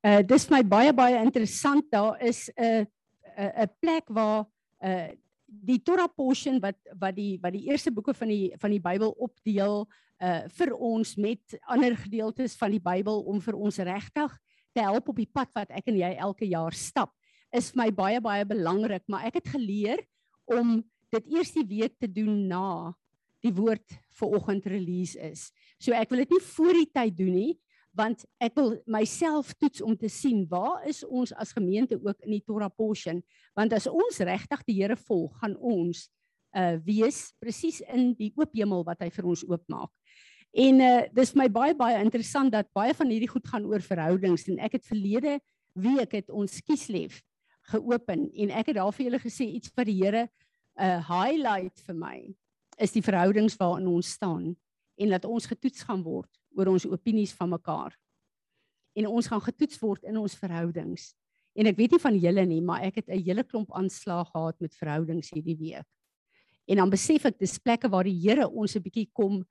uh 0.07 0.23
dis 0.23 0.47
my 0.53 0.61
baie 0.63 0.93
baie 0.95 1.19
interessant. 1.19 1.87
Daar 1.91 2.19
is 2.23 2.49
'n 2.55 2.87
'n 3.37 3.51
'n 3.63 3.69
plek 3.81 4.05
waar 4.07 4.45
uh 4.83 5.09
die 5.47 5.79
Torah 5.79 6.07
portion 6.07 6.59
wat 6.59 6.77
wat 6.99 7.15
die 7.15 7.39
wat 7.41 7.53
die 7.53 7.67
eerste 7.69 7.91
boeke 7.91 8.13
van 8.13 8.27
die 8.27 8.53
van 8.59 8.71
die 8.71 8.83
Bybel 8.83 9.11
opdeel 9.17 9.87
uh 10.21 10.43
vir 10.49 10.73
ons 10.75 11.15
met 11.15 11.59
ander 11.67 11.95
gedeeltes 11.95 12.55
van 12.55 12.71
die 12.71 12.83
Bybel 12.83 13.23
om 13.23 13.41
vir 13.41 13.55
ons 13.55 13.77
regtig 13.77 14.39
te 14.73 14.81
help 14.81 15.09
op 15.09 15.15
die 15.15 15.31
pad 15.31 15.49
wat 15.55 15.71
ek 15.71 15.87
en 15.87 15.97
jy 15.97 16.13
elke 16.19 16.45
jaar 16.45 16.73
stap 16.73 17.11
is 17.55 17.71
vir 17.71 17.83
my 17.83 17.91
baie 17.91 18.21
baie 18.21 18.45
belangrik 18.45 19.03
maar 19.07 19.25
ek 19.25 19.39
het 19.39 19.47
geleer 19.55 20.03
om 20.45 20.83
dit 21.11 21.31
eers 21.31 21.53
die 21.55 21.67
week 21.67 21.95
te 21.99 22.07
doen 22.11 22.47
na 22.47 22.93
die 23.45 23.53
woord 23.53 23.95
vir 24.19 24.33
oggend 24.33 24.65
release 24.65 25.15
is. 25.19 25.51
So 25.79 25.93
ek 25.93 26.09
wil 26.11 26.23
dit 26.25 26.33
nie 26.35 26.43
voor 26.43 26.73
die 26.73 26.91
tyd 26.91 27.17
doen 27.17 27.35
nie 27.35 27.53
want 27.97 28.25
ek 28.43 28.55
wil 28.59 28.75
myself 28.85 29.53
toets 29.57 29.81
om 29.81 29.95
te 29.97 30.09
sien 30.11 30.45
waar 30.49 30.85
is 30.89 31.03
ons 31.05 31.33
as 31.41 31.55
gemeente 31.55 31.97
ook 31.97 32.21
in 32.25 32.35
die 32.37 32.43
Torah 32.45 32.69
portion. 32.69 33.23
Want 33.57 33.73
as 33.73 33.89
ons 33.89 34.21
regtig 34.21 34.63
die 34.67 34.77
Here 34.81 34.97
volg 35.07 35.35
gaan 35.41 35.57
ons 35.57 36.07
uh 36.57 36.77
wees 36.85 37.33
presies 37.41 37.81
in 37.91 38.13
die 38.17 38.31
oop 38.37 38.53
hemel 38.55 38.85
wat 38.87 39.01
hy 39.03 39.09
vir 39.13 39.27
ons 39.33 39.43
oopmaak. 39.45 39.91
En 40.57 40.81
uh 40.81 41.03
dis 41.13 41.33
my 41.35 41.49
baie 41.51 41.75
baie 41.77 41.99
interessant 42.01 42.53
dat 42.53 42.69
baie 42.77 42.95
van 42.97 43.11
hierdie 43.11 43.31
goed 43.31 43.47
gaan 43.49 43.65
oor 43.67 43.83
verhoudings. 43.83 44.47
En 44.47 44.61
ek 44.63 44.79
het 44.79 44.87
verlede 44.87 45.39
week 45.77 46.15
het 46.17 46.29
ons 46.33 46.61
Kieslief 46.61 47.21
geopen 47.73 48.29
en 48.31 48.53
ek 48.55 48.71
het 48.71 48.79
daar 48.79 48.93
vir 48.95 49.09
julle 49.09 49.21
gesê 49.21 49.49
iets 49.57 49.73
wat 49.75 49.89
die 49.89 49.99
Here 49.99 50.27
'n 50.77 50.85
uh, 50.85 50.99
highlight 51.09 51.79
vir 51.87 51.95
my 51.95 52.17
is 52.77 52.93
die 52.93 53.01
verhoudings 53.01 53.57
waarin 53.57 53.89
ons 53.89 54.13
staan 54.13 54.55
en 54.97 55.09
dat 55.09 55.25
ons 55.25 55.45
getoets 55.45 55.83
gaan 55.83 56.03
word 56.05 56.29
oor 56.57 56.73
ons 56.73 56.87
opinies 56.89 57.33
van 57.37 57.53
mekaar. 57.53 57.93
En 58.97 59.07
ons 59.07 59.29
gaan 59.29 59.41
getoets 59.45 59.79
word 59.79 60.03
in 60.09 60.17
ons 60.17 60.35
verhoudings. 60.35 61.11
En 61.57 61.69
ek 61.69 61.77
weet 61.77 61.95
nie 61.95 62.01
van 62.01 62.17
julle 62.17 62.45
nie, 62.45 62.61
maar 62.61 62.83
ek 62.85 63.01
het 63.01 63.09
'n 63.09 63.21
hele 63.21 63.43
klomp 63.43 63.71
aanslae 63.73 64.25
gehad 64.25 64.59
met 64.59 64.75
verhoudings 64.75 65.29
hierdie 65.29 65.57
week. 65.57 65.85
En 66.67 66.77
dan 66.77 66.89
besef 66.89 67.25
ek 67.25 67.39
dis 67.39 67.57
plekke 67.57 67.89
waar 67.89 68.03
die 68.03 68.19
Here 68.19 68.47
ons 68.47 68.75
'n 68.75 68.81
bietjie 68.81 69.09
kom 69.13 69.45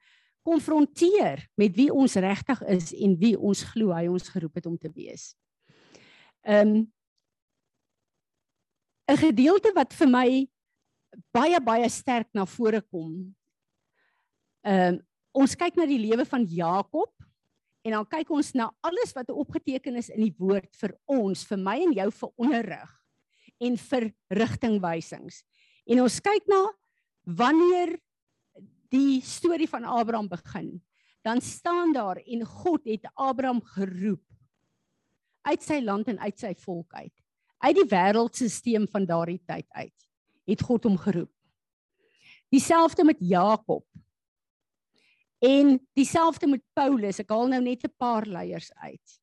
konfronteer 0.46 1.48
met 1.58 1.74
wie 1.74 1.92
ons 1.92 2.14
regtig 2.14 2.62
is 2.70 2.92
en 2.94 3.16
wie 3.18 3.34
ons 3.38 3.62
glo 3.72 3.94
hy 3.94 4.06
ons 4.06 4.28
geroep 4.28 4.54
het 4.54 4.66
om 4.66 4.78
te 4.78 4.90
wees. 4.94 5.34
Um 6.46 6.92
'n 9.08 9.16
gedeelte 9.16 9.72
wat 9.74 9.94
vir 9.94 10.08
my 10.08 10.48
baie 11.32 11.60
baie 11.60 11.88
sterk 11.88 12.28
na 12.34 12.46
vore 12.46 12.80
kom. 12.80 13.34
Um 14.62 15.00
ons 15.36 15.56
kyk 15.58 15.76
na 15.76 15.86
die 15.88 16.00
lewe 16.00 16.24
van 16.28 16.46
Jakob 16.48 17.12
en 17.86 17.94
dan 17.98 18.08
kyk 18.10 18.32
ons 18.34 18.54
na 18.56 18.70
alles 18.84 19.12
wat 19.14 19.30
opgeteken 19.30 19.98
is 20.00 20.08
in 20.10 20.24
die 20.24 20.34
woord 20.40 20.72
vir 20.80 20.96
ons, 21.12 21.44
vir 21.46 21.60
my 21.60 21.76
en 21.84 21.92
jou 21.94 22.08
vir 22.20 22.32
onderrig 22.40 22.94
en 23.66 23.76
vir 23.80 24.08
rigtingwysings. 24.36 25.42
En 25.86 26.02
ons 26.02 26.18
kyk 26.24 26.48
na 26.50 26.62
wanneer 27.38 27.94
die 28.92 29.20
storie 29.24 29.68
van 29.70 29.86
Abraham 29.86 30.28
begin, 30.30 30.76
dan 31.26 31.40
staan 31.42 31.92
daar 31.94 32.20
en 32.22 32.44
God 32.46 32.86
het 32.86 33.06
Abraham 33.14 33.60
geroep 33.74 34.22
uit 35.46 35.62
sy 35.62 35.78
land 35.82 36.08
en 36.10 36.18
uit 36.22 36.38
sy 36.38 36.52
volk 36.64 36.94
uit. 36.98 37.14
Uit 37.62 37.78
die 37.78 37.86
wêreldstelsel 37.90 38.86
van 38.92 39.06
daardie 39.08 39.40
tyd 39.46 39.66
uit 39.78 39.94
het 40.46 40.62
God 40.62 40.84
hom 40.86 40.94
geroep. 41.02 41.30
Dieselfde 42.54 43.02
met 43.04 43.18
Jakob. 43.18 43.82
En 45.38 45.76
dieselfde 45.92 46.46
met 46.48 46.62
Paulus. 46.72 47.20
Ek 47.20 47.30
haal 47.30 47.48
nou 47.48 47.62
net 47.62 47.84
'n 47.84 47.94
paar 47.98 48.26
leiers 48.26 48.72
uit. 48.82 49.20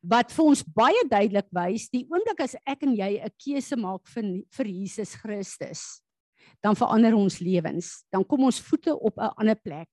Wat 0.00 0.32
vir 0.32 0.44
ons 0.44 0.64
baie 0.64 1.04
duidelik 1.08 1.48
wys, 1.52 1.88
die 1.88 2.06
oomblik 2.08 2.40
as 2.40 2.56
ek 2.66 2.82
en 2.82 2.96
jy 2.96 3.20
'n 3.20 3.30
keuse 3.36 3.76
maak 3.76 4.06
vir 4.08 4.44
vir 4.50 4.66
Jesus 4.66 5.14
Christus, 5.14 6.02
dan 6.62 6.76
verander 6.76 7.14
ons 7.14 7.38
lewens. 7.38 8.04
Dan 8.10 8.24
kom 8.24 8.44
ons 8.44 8.60
voete 8.60 8.98
op 8.98 9.18
'n 9.18 9.32
ander 9.36 9.56
plek. 9.56 9.88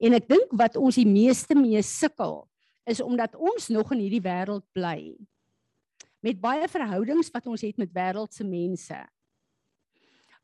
En 0.00 0.14
ek 0.14 0.28
dink 0.28 0.48
wat 0.52 0.76
ons 0.76 0.96
die 0.96 1.06
meeste 1.06 1.54
mee 1.54 1.82
sukkel 1.82 2.48
is 2.86 3.00
omdat 3.00 3.36
ons 3.36 3.68
nog 3.68 3.92
in 3.92 3.98
hierdie 3.98 4.24
wêreld 4.24 4.64
bly. 4.72 5.16
Met 6.20 6.40
baie 6.40 6.68
verhoudings 6.68 7.30
wat 7.30 7.46
ons 7.46 7.60
het 7.60 7.76
met 7.76 7.92
wêreldse 7.92 8.44
mense. 8.44 9.08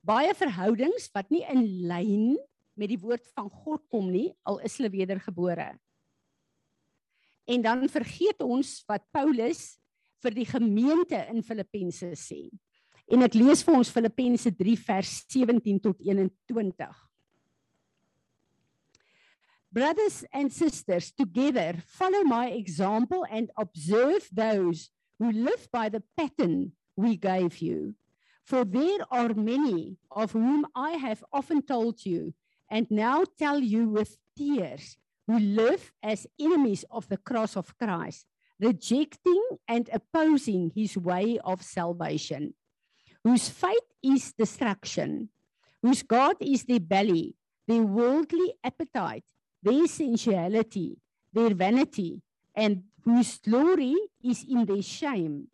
Baie 0.01 0.35
verhoudings 0.35 1.11
wat 1.15 1.31
nie 1.31 1.45
in 1.51 1.65
lyn 1.89 2.37
met 2.77 2.93
die 2.93 3.01
woord 3.01 3.25
van 3.35 3.49
God 3.51 3.83
kom 3.93 4.11
nie, 4.13 4.31
al 4.45 4.61
is 4.67 4.77
hulle 4.79 4.93
wedergebore. 4.93 5.73
En 7.47 7.63
dan 7.63 7.89
vergeet 7.89 8.43
ons 8.43 8.83
wat 8.91 9.05
Paulus 9.15 9.77
vir 10.25 10.35
die 10.37 10.47
gemeente 10.49 11.19
in 11.31 11.45
Filippense 11.47 12.13
sê. 12.19 12.47
En 13.07 13.23
ek 13.23 13.37
lees 13.39 13.63
vir 13.63 13.77
ons 13.79 13.93
Filippense 13.95 14.51
3 14.59 14.77
vers 14.89 15.13
17 15.31 15.83
tot 15.85 16.01
21. 16.03 17.03
Brothers 19.77 20.25
and 20.33 20.53
sisters, 20.53 21.13
together 21.13 21.77
follow 21.87 22.25
my 22.25 22.51
example 22.51 23.27
and 23.31 23.51
observe 23.57 24.27
those 24.33 24.91
who 25.19 25.31
live 25.31 25.69
by 25.71 25.89
the 25.89 26.03
pattern 26.17 26.73
we 26.97 27.17
gave 27.17 27.61
you. 27.61 27.95
For 28.43 28.65
there 28.65 29.05
are 29.11 29.35
many 29.35 29.99
of 30.11 30.33
whom 30.33 30.67
I 30.75 30.93
have 30.93 31.23
often 31.33 31.63
told 31.63 32.05
you 32.07 32.33
and 32.71 32.91
now 32.91 33.25
tell 33.39 33.61
you 33.61 33.89
with 33.89 34.19
tears 34.37 34.97
who 35.27 35.39
live 35.39 35.93
as 36.03 36.27
enemies 36.41 36.85
of 36.91 37.09
the 37.09 37.17
cross 37.17 37.57
of 37.57 37.77
Christ, 37.79 38.27
rejecting 38.61 39.43
and 39.69 39.91
opposing 39.93 40.73
his 40.75 40.97
way 40.97 41.39
of 41.45 41.63
salvation 41.63 42.55
whose 43.27 43.49
fate 43.49 43.91
is 44.05 44.33
destruction, 44.39 45.29
whose 45.83 46.05
God 46.05 46.37
is 46.41 46.63
their 46.63 46.79
belly, 46.79 47.35
their 47.67 47.83
worldly 47.83 48.55
appetite, 48.63 49.25
their 49.61 49.89
sensuality, 49.89 50.97
their 51.33 51.53
vanity, 51.53 52.23
and 52.55 52.85
whose 53.03 53.39
glory 53.39 53.97
is 54.23 54.47
in 54.49 54.65
their 54.65 54.81
shame, 54.81 55.49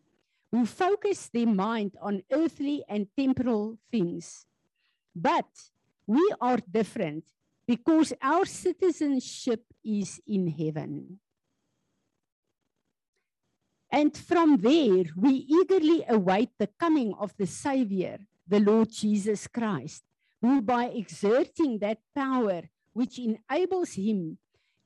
who 0.51 0.67
focus 0.67 1.29
their 1.33 1.47
mind 1.47 1.97
on 1.99 2.21
earthly 2.31 2.83
and 2.87 3.07
temporal 3.17 3.79
things. 3.89 4.45
But 5.15 5.49
we 6.07 6.33
are 6.41 6.57
different 6.69 7.23
because 7.67 8.13
our 8.21 8.45
citizenship 8.45 9.63
is 9.83 10.19
in 10.27 10.47
heaven. 10.47 11.19
And 13.91 14.15
from 14.17 14.57
there, 14.57 15.05
we 15.15 15.45
eagerly 15.47 16.03
await 16.09 16.49
the 16.57 16.69
coming 16.79 17.13
of 17.19 17.33
the 17.37 17.45
Savior, 17.45 18.17
the 18.47 18.59
Lord 18.59 18.89
Jesus 18.89 19.47
Christ, 19.47 20.03
who 20.41 20.61
by 20.61 20.85
exerting 20.85 21.79
that 21.79 21.99
power 22.15 22.63
which 22.93 23.19
enables 23.19 23.93
him 23.93 24.37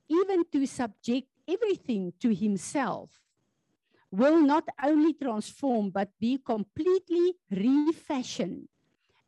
even 0.09 0.43
to 0.51 0.65
subject 0.67 1.27
everything 1.47 2.13
to 2.19 2.33
himself, 2.33 3.09
will 4.11 4.39
not 4.39 4.67
only 4.83 5.13
transform 5.13 5.89
but 5.89 6.09
be 6.19 6.37
completely 6.37 7.35
refashioned. 7.51 8.67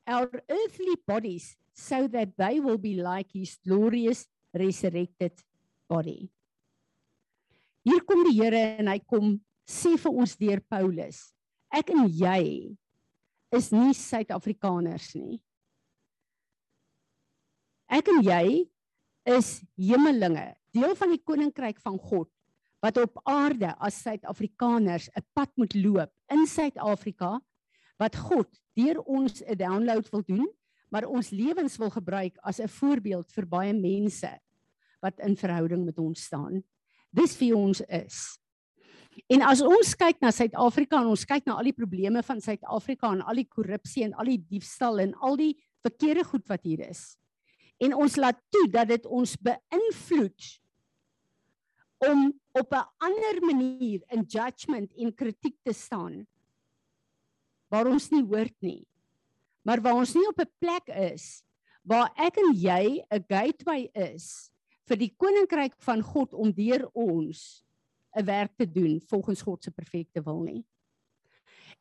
our 0.09 0.41
earthly 0.49 0.97
bodies 1.05 1.55
so 1.79 2.07
that 2.07 2.35
they 2.35 2.59
will 2.59 2.77
be 2.77 2.99
like 2.99 3.31
his 3.31 3.55
glorious 3.63 4.27
resurrected 4.53 5.31
body. 5.87 6.27
Hier 7.87 8.03
kom 8.03 8.25
die 8.27 8.35
Here 8.35 8.59
en 8.81 8.91
hy 8.91 8.99
kom 9.07 9.37
sê 9.69 9.95
vir 9.97 10.17
ons 10.23 10.35
deur 10.37 10.59
Paulus, 10.67 11.21
ek 11.71 11.93
en 11.95 12.09
jy 12.11 12.75
is 13.55 13.69
nie 13.73 13.93
Suid-Afrikaners 13.97 15.13
nie. 15.17 15.39
Ek 17.89 18.09
en 18.11 18.19
jy 18.25 18.67
is 19.29 19.59
hemelinge, 19.79 20.51
deel 20.75 20.93
van 20.97 21.15
die 21.15 21.23
koninkryk 21.23 21.79
van 21.81 21.97
God 21.97 22.29
wat 22.83 22.99
op 23.01 23.17
aarde 23.27 23.73
as 23.83 23.97
Suid-Afrikaners 24.03 25.09
'n 25.15 25.25
pad 25.35 25.51
moet 25.57 25.73
loop 25.75 26.11
in 26.31 26.45
Suid-Afrika 26.47 27.39
wat 27.99 28.15
God 28.15 28.47
deur 28.75 29.01
ons 29.03 29.41
'n 29.41 29.57
download 29.57 30.07
wil 30.11 30.23
doen, 30.23 30.47
maar 30.89 31.05
ons 31.05 31.29
lewens 31.29 31.77
wil 31.77 31.89
gebruik 31.89 32.37
as 32.41 32.59
'n 32.59 32.67
voorbeeld 32.67 33.31
vir 33.31 33.45
baie 33.45 33.73
mense 33.73 34.39
wat 35.01 35.19
in 35.19 35.35
verhouding 35.35 35.85
met 35.85 35.97
ons 35.97 36.23
staan. 36.23 36.63
Dis 37.11 37.37
wie 37.37 37.55
ons 37.55 37.81
is. 37.81 38.39
En 39.27 39.41
as 39.41 39.61
ons 39.61 39.95
kyk 39.95 40.21
na 40.21 40.31
Suid-Afrika 40.31 41.01
en 41.01 41.11
ons 41.11 41.25
kyk 41.25 41.45
na 41.45 41.57
al 41.57 41.63
die 41.63 41.75
probleme 41.75 42.23
van 42.23 42.41
Suid-Afrika 42.41 43.11
en 43.11 43.21
al 43.21 43.41
die 43.41 43.47
korrupsie 43.47 44.03
en 44.03 44.13
al 44.13 44.25
die 44.25 44.45
diefstal 44.49 44.99
en 44.99 45.13
al 45.15 45.35
die 45.39 45.55
verkeerde 45.81 46.23
goed 46.23 46.47
wat 46.47 46.63
hier 46.63 46.85
is. 46.87 47.17
En 47.79 47.95
ons 47.95 48.15
laat 48.15 48.39
toe 48.51 48.67
dat 48.71 48.87
dit 48.87 49.05
ons 49.05 49.35
beïnvloed 49.35 50.47
om 52.09 52.33
op 52.51 52.73
'n 52.73 52.87
ander 52.97 53.41
manier 53.43 54.03
in 54.07 54.23
judgement 54.23 54.91
en 54.95 55.15
kritiek 55.15 55.57
te 55.63 55.73
staan 55.73 56.27
waar 57.69 57.87
ons 57.87 58.09
nie 58.09 58.23
hoort 58.23 58.55
nie. 58.61 58.85
Maar 59.69 59.83
waar 59.85 59.99
ons 60.01 60.15
nie 60.17 60.25
op 60.25 60.39
'n 60.41 60.49
plek 60.57 60.87
is 61.13 61.43
waar 61.85 62.09
ek 62.17 62.37
en 62.41 62.55
jy 62.57 63.05
'n 63.05 63.25
gateway 63.29 63.89
is 63.93 64.49
vir 64.89 64.97
die 64.97 65.13
koninkryk 65.13 65.75
van 65.85 66.01
God 66.01 66.33
om 66.33 66.51
deur 66.51 66.89
ons 66.93 67.63
'n 68.17 68.25
werk 68.25 68.57
te 68.57 68.65
doen 68.65 68.99
volgens 68.99 69.41
God 69.41 69.63
se 69.63 69.71
perfekte 69.71 70.23
wil 70.25 70.41
nie. 70.41 70.65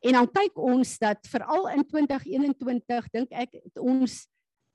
En 0.05 0.13
dan 0.13 0.29
kyk 0.29 0.59
ons 0.59 0.99
dat 0.99 1.27
veral 1.27 1.69
in 1.69 1.85
2021 1.85 3.09
dink 3.11 3.33
ek 3.33 3.53
het 3.53 3.79
ons 3.79 4.29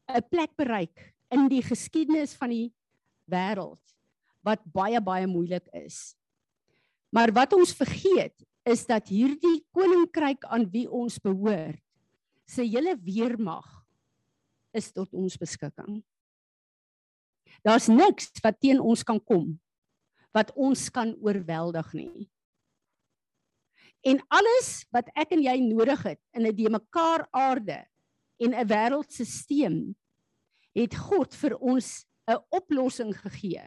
'n 0.09 0.21
plek 0.29 0.55
bereik 0.55 1.13
in 1.29 1.47
die 1.47 1.61
geskiedenis 1.61 2.33
van 2.33 2.49
die 2.49 2.73
wêreld 3.29 3.81
wat 4.41 4.59
baie 4.65 5.01
baie 5.01 5.27
moeilik 5.27 5.67
is. 5.71 6.15
Maar 7.11 7.31
wat 7.31 7.53
ons 7.53 7.73
vergeet 7.73 8.43
is 8.65 8.85
dat 8.85 9.07
hierdie 9.07 9.65
koninkryk 9.71 10.43
aan 10.45 10.65
wie 10.71 10.89
ons 10.89 11.19
behoort, 11.19 11.83
se 12.45 12.63
hele 12.63 12.95
weermag 12.99 13.67
is 14.73 14.91
tot 14.91 15.13
ons 15.13 15.37
beskikking. 15.37 16.01
Daar's 17.63 17.87
niks 17.87 18.31
wat 18.43 18.59
teen 18.59 18.81
ons 18.81 19.03
kan 19.03 19.21
kom 19.21 19.53
wat 20.33 20.51
ons 20.57 20.89
kan 20.89 21.13
oorweldig 21.21 21.93
nie. 21.93 22.27
En 24.03 24.19
alles 24.33 24.83
wat 24.91 25.07
ek 25.15 25.35
en 25.37 25.43
jy 25.45 25.55
nodig 25.63 26.01
het 26.03 26.19
in 26.35 26.47
'n 26.47 26.55
demekaar 26.55 27.27
aarde 27.31 27.85
en 28.41 28.53
'n 28.53 28.67
wêreldstelsel 28.67 29.95
het 30.75 30.95
God 30.95 31.33
vir 31.35 31.55
ons 31.61 32.05
'n 32.27 32.41
oplossing 32.49 33.13
gegee 33.15 33.63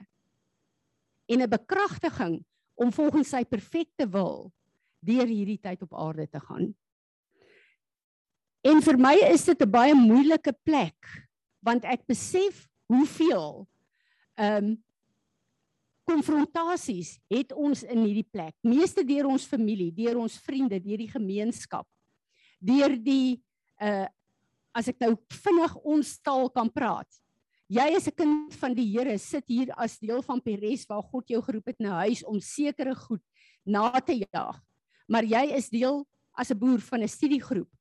en 1.28 1.42
'n 1.42 1.49
bekragtiging 1.49 2.45
om 2.75 2.92
volgens 2.92 3.28
sy 3.28 3.45
perfekte 3.45 4.06
wil 4.11 4.52
deur 5.00 5.26
hierdie 5.26 5.61
tyd 5.61 5.83
op 5.83 5.95
aarde 5.95 6.28
te 6.28 6.40
gaan. 6.40 6.75
En 8.67 8.81
vir 8.83 8.97
my 8.99 9.15
is 9.31 9.45
dit 9.47 9.61
'n 9.63 9.71
baie 9.71 9.95
moeilike 9.95 10.53
plek 10.65 10.99
want 11.63 11.85
ek 11.85 12.07
besef 12.07 12.67
hoeveel 12.91 13.67
ehm 14.39 14.65
um, 14.65 14.85
konfrontasies 16.07 17.17
het 17.27 17.51
ons 17.53 17.83
in 17.83 18.05
hierdie 18.05 18.29
plek. 18.31 18.55
Meeste 18.63 19.03
deur 19.03 19.27
ons 19.27 19.47
familie, 19.47 19.91
deur 19.91 20.21
ons 20.23 20.39
vriende, 20.39 20.79
deur 20.79 21.01
die 21.03 21.11
gemeenskap, 21.11 21.87
deur 22.61 22.95
die 22.95 23.43
uh 23.83 24.07
as 24.77 24.91
ek 24.93 24.99
nou 25.01 25.15
vinnig 25.33 25.75
ons 25.89 26.09
taal 26.21 26.51
kan 26.53 26.69
praat. 26.69 27.09
Jy 27.67 27.87
is 27.97 28.09
'n 28.09 28.15
kind 28.15 28.55
van 28.55 28.75
die 28.75 28.85
Here, 28.85 29.19
sit 29.19 29.49
hier 29.49 29.73
as 29.73 29.99
deel 29.99 30.23
van 30.23 30.41
Peres 30.41 30.87
waar 30.87 31.03
God 31.03 31.29
jou 31.29 31.41
geroep 31.41 31.67
het 31.67 31.81
na 31.81 32.05
huis 32.05 32.23
om 32.25 32.41
sekere 32.41 32.95
goed 32.95 33.23
na 33.65 34.01
te 34.01 34.21
jaag. 34.21 34.61
Maar 35.09 35.25
jy 35.25 35.57
is 35.57 35.71
deel 35.71 36.07
as 36.37 36.51
'n 36.51 36.59
boer 36.59 36.81
van 36.81 37.03
'n 37.03 37.09
studiegroep 37.09 37.75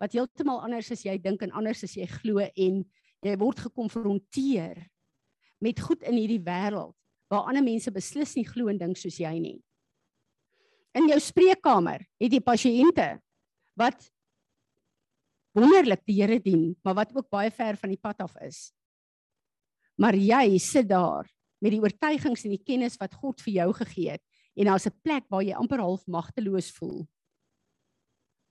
wat 0.00 0.16
heeltemal 0.16 0.62
anders 0.64 0.90
as 0.94 1.04
jy 1.04 1.18
dink 1.20 1.42
en 1.44 1.52
anders 1.52 1.84
as 1.84 1.96
jy 1.96 2.06
glo 2.08 2.40
en 2.40 2.84
jy 3.20 3.34
word 3.40 3.60
gekonfronteer 3.66 4.80
met 5.60 5.80
goed 5.84 6.02
in 6.08 6.16
hierdie 6.16 6.40
wêreld 6.44 6.96
waar 7.30 7.46
ander 7.46 7.62
mense 7.62 7.92
beslis 7.94 8.32
nie 8.34 8.46
glo 8.48 8.70
en 8.72 8.80
dink 8.80 8.98
soos 8.98 9.20
jy 9.20 9.32
nie. 9.38 9.58
In 10.96 11.06
jou 11.06 11.20
spreekkamer 11.22 12.02
het 12.18 12.32
jy 12.32 12.40
pasiënte 12.42 13.12
wat 13.78 14.08
wonderlik 15.54 16.02
die 16.06 16.18
Here 16.18 16.40
dien, 16.42 16.72
maar 16.82 16.96
wat 16.98 17.14
ook 17.14 17.28
baie 17.30 17.50
ver 17.54 17.78
van 17.78 17.92
die 17.92 18.00
pad 18.00 18.24
af 18.24 18.34
is. 18.42 18.70
Maar 20.00 20.16
jy 20.16 20.58
sit 20.58 20.88
daar 20.90 21.28
met 21.60 21.74
die 21.74 21.80
oortuigings 21.82 22.44
en 22.46 22.54
die 22.56 22.64
kennis 22.64 22.98
wat 22.98 23.14
God 23.14 23.42
vir 23.44 23.60
jou 23.60 23.70
gegee 23.82 24.16
het 24.16 24.24
en 24.56 24.66
daar's 24.66 24.86
'n 24.86 25.00
plek 25.02 25.24
waar 25.30 25.42
jy 25.42 25.54
amper 25.54 25.78
half 25.78 26.06
magteloos 26.06 26.70
voel. 26.70 27.06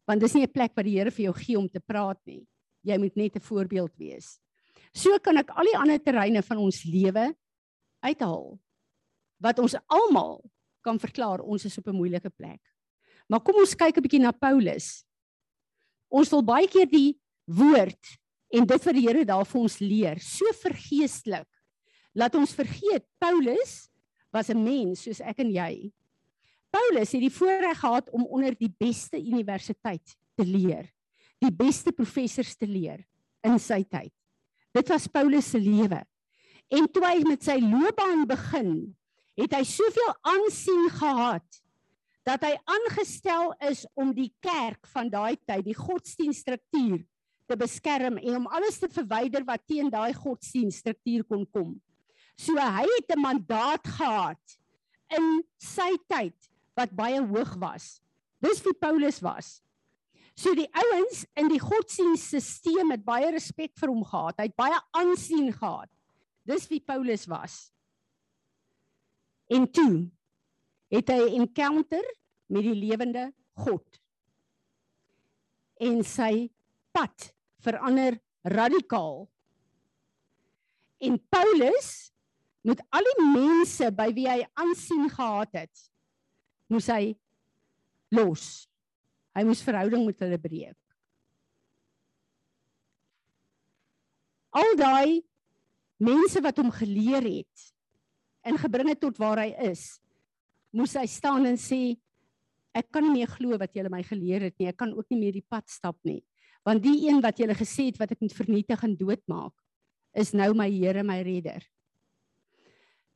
Want 0.10 0.24
dis 0.26 0.34
nie 0.34 0.44
'n 0.44 0.52
plek 0.52 0.74
wat 0.74 0.86
die 0.86 0.98
Here 0.98 1.12
vir 1.12 1.26
jou 1.26 1.34
gee 1.34 1.58
om 1.58 1.70
te 1.70 1.80
praat 1.80 2.18
nie. 2.26 2.48
Jy 2.84 2.98
moet 2.98 3.16
net 3.16 3.36
'n 3.36 3.40
voorbeeld 3.40 3.94
wees. 3.98 4.40
So 4.94 5.20
kan 5.20 5.38
ek 5.38 5.50
al 5.50 5.66
die 5.66 5.78
ander 5.78 6.00
terreine 6.00 6.42
van 6.42 6.58
ons 6.58 6.84
lewe 6.84 7.36
uithaal 8.02 8.60
wat 9.40 9.60
ons 9.60 9.76
almal 9.88 10.44
kan 10.82 11.00
verklaar 11.00 11.42
ons 11.42 11.66
is 11.66 11.78
op 11.78 11.88
'n 11.88 11.96
moeilike 11.96 12.30
plek. 12.30 12.62
Maar 13.30 13.40
kom 13.40 13.56
ons 13.56 13.76
kyk 13.76 13.98
'n 13.98 14.02
bietjie 14.02 14.20
na 14.22 14.32
Paulus. 14.32 15.06
Ons 16.10 16.30
wil 16.30 16.42
baie 16.42 16.68
keer 16.68 16.90
die 16.90 17.20
woord 17.46 18.18
en 18.52 18.66
dit 18.66 18.82
vir 18.82 18.94
die 18.94 19.08
Here 19.08 19.26
daar 19.26 19.46
vir 19.46 19.62
ons 19.62 19.80
leer, 19.80 20.20
so 20.20 20.46
vergeestelik. 20.54 21.48
Laat 22.16 22.36
ons 22.36 22.54
vergeet 22.54 23.06
Paulus 23.20 23.90
was 24.34 24.50
'n 24.50 24.64
mens 24.64 25.04
soos 25.04 25.22
ek 25.22 25.40
en 25.40 25.52
jy. 25.52 25.94
Paulus 26.70 27.12
het 27.16 27.22
die 27.22 27.34
voorreg 27.34 27.80
gehad 27.80 28.10
om 28.14 28.26
onder 28.26 28.56
die 28.58 28.72
beste 28.78 29.18
universiteit 29.18 30.16
te 30.38 30.46
leer, 30.46 30.86
die 31.42 31.54
beste 31.54 31.92
professors 31.96 32.56
te 32.56 32.68
leer 32.68 33.04
in 33.46 33.60
sy 33.62 33.84
tyd. 33.84 34.14
Dit 34.76 34.90
was 34.92 35.08
Paulus 35.08 35.50
se 35.50 35.60
lewe. 35.60 36.04
En 36.70 36.86
toe 36.94 37.04
hy 37.06 37.24
met 37.26 37.44
sy 37.46 37.58
loopbaan 37.64 38.28
begin, 38.30 38.74
het 39.40 39.56
hy 39.56 39.64
soveel 39.66 40.12
aansien 40.28 40.90
gehad 40.94 41.62
dat 42.28 42.44
hy 42.46 42.52
aangestel 42.70 43.54
is 43.70 43.86
om 43.98 44.12
die 44.14 44.30
kerk 44.44 44.86
van 44.94 45.10
daai 45.10 45.40
tyd, 45.48 45.64
die 45.66 45.78
godsdienststruktuur 45.78 47.00
te 47.50 47.58
beskerm 47.58 48.20
en 48.22 48.44
om 48.44 48.50
alles 48.54 48.78
te 48.78 48.90
verwyder 48.94 49.46
wat 49.48 49.64
teen 49.66 49.90
daai 49.90 50.14
godsdienststruktuur 50.14 51.26
kon 51.26 51.48
kom. 51.50 51.74
So 52.38 52.54
hy 52.56 52.86
het 52.86 53.16
'n 53.16 53.22
mandaat 53.22 53.88
gehad 53.88 54.60
in 55.18 55.42
sy 55.58 55.98
tyd 56.08 56.49
wat 56.80 56.96
baie 56.96 57.20
hoog 57.20 57.56
was. 57.62 57.98
Dis 58.40 58.62
wie 58.64 58.76
Paulus 58.78 59.20
was. 59.24 59.60
So 60.40 60.56
die 60.56 60.70
ouens 60.72 61.26
in 61.36 61.50
die 61.52 61.60
godsdienststelsel 61.60 62.94
het 62.94 63.04
baie 63.04 63.32
respek 63.36 63.74
vir 63.80 63.92
hom 63.92 64.06
gehad. 64.08 64.38
Hy 64.40 64.48
het 64.48 64.60
baie 64.60 64.78
aansien 64.96 65.52
gehad. 65.52 65.92
Dis 66.48 66.70
wie 66.72 66.80
Paulus 66.80 67.28
was. 67.28 67.68
En 69.52 69.68
toe 69.68 70.08
het 70.94 71.10
hy 71.10 71.20
'n 71.20 71.42
encounter 71.42 72.06
met 72.48 72.64
die 72.64 72.76
lewende 72.76 73.34
God. 73.54 74.00
En 75.80 76.04
sy 76.04 76.50
pad 76.92 77.34
verander 77.60 78.20
radikaal. 78.44 79.28
En 81.00 81.20
Paulus 81.30 82.12
met 82.62 82.82
al 82.90 83.04
die 83.04 83.26
mense 83.26 83.92
by 83.92 84.10
wie 84.14 84.28
hy 84.30 84.42
aansien 84.54 85.10
gehad 85.10 85.52
het, 85.52 85.92
moes 86.70 86.88
hy 86.94 87.16
los. 88.14 88.68
Hy 89.36 89.46
moes 89.48 89.64
verhouding 89.66 90.06
met 90.08 90.22
hulle 90.26 90.40
breek. 90.42 90.78
Al 94.50 94.74
daai 94.78 95.22
mense 96.02 96.42
wat 96.42 96.58
hom 96.58 96.72
geleer 96.74 97.26
het, 97.26 97.66
en 98.46 98.58
gebring 98.58 98.90
het 98.94 99.02
tot 99.02 99.18
waar 99.22 99.44
hy 99.44 99.52
is, 99.70 100.00
moes 100.74 100.96
hy 100.98 101.06
staan 101.10 101.46
en 101.50 101.58
sê 101.60 101.98
ek 102.78 102.88
kan 102.94 103.04
nie 103.06 103.20
meer 103.20 103.32
glo 103.32 103.58
wat 103.60 103.74
julle 103.76 103.92
my 103.92 104.02
geleer 104.06 104.46
het 104.48 104.56
nie. 104.62 104.70
Ek 104.70 104.78
kan 104.80 104.94
ook 104.94 105.10
nie 105.12 105.20
meer 105.20 105.36
die 105.36 105.46
pad 105.46 105.66
stap 105.70 105.98
nie. 106.08 106.22
Want 106.66 106.84
die 106.84 107.08
een 107.08 107.20
wat 107.24 107.40
julle 107.42 107.56
gesê 107.58 107.90
het 107.90 107.98
wat 108.00 108.14
ek 108.14 108.22
moet 108.24 108.36
vernietig 108.36 108.84
en 108.86 108.96
doodmaak, 109.00 109.54
is 110.14 110.32
nou 110.38 110.52
my 110.58 110.70
Here, 110.72 111.04
my 111.06 111.20
redder. 111.26 111.64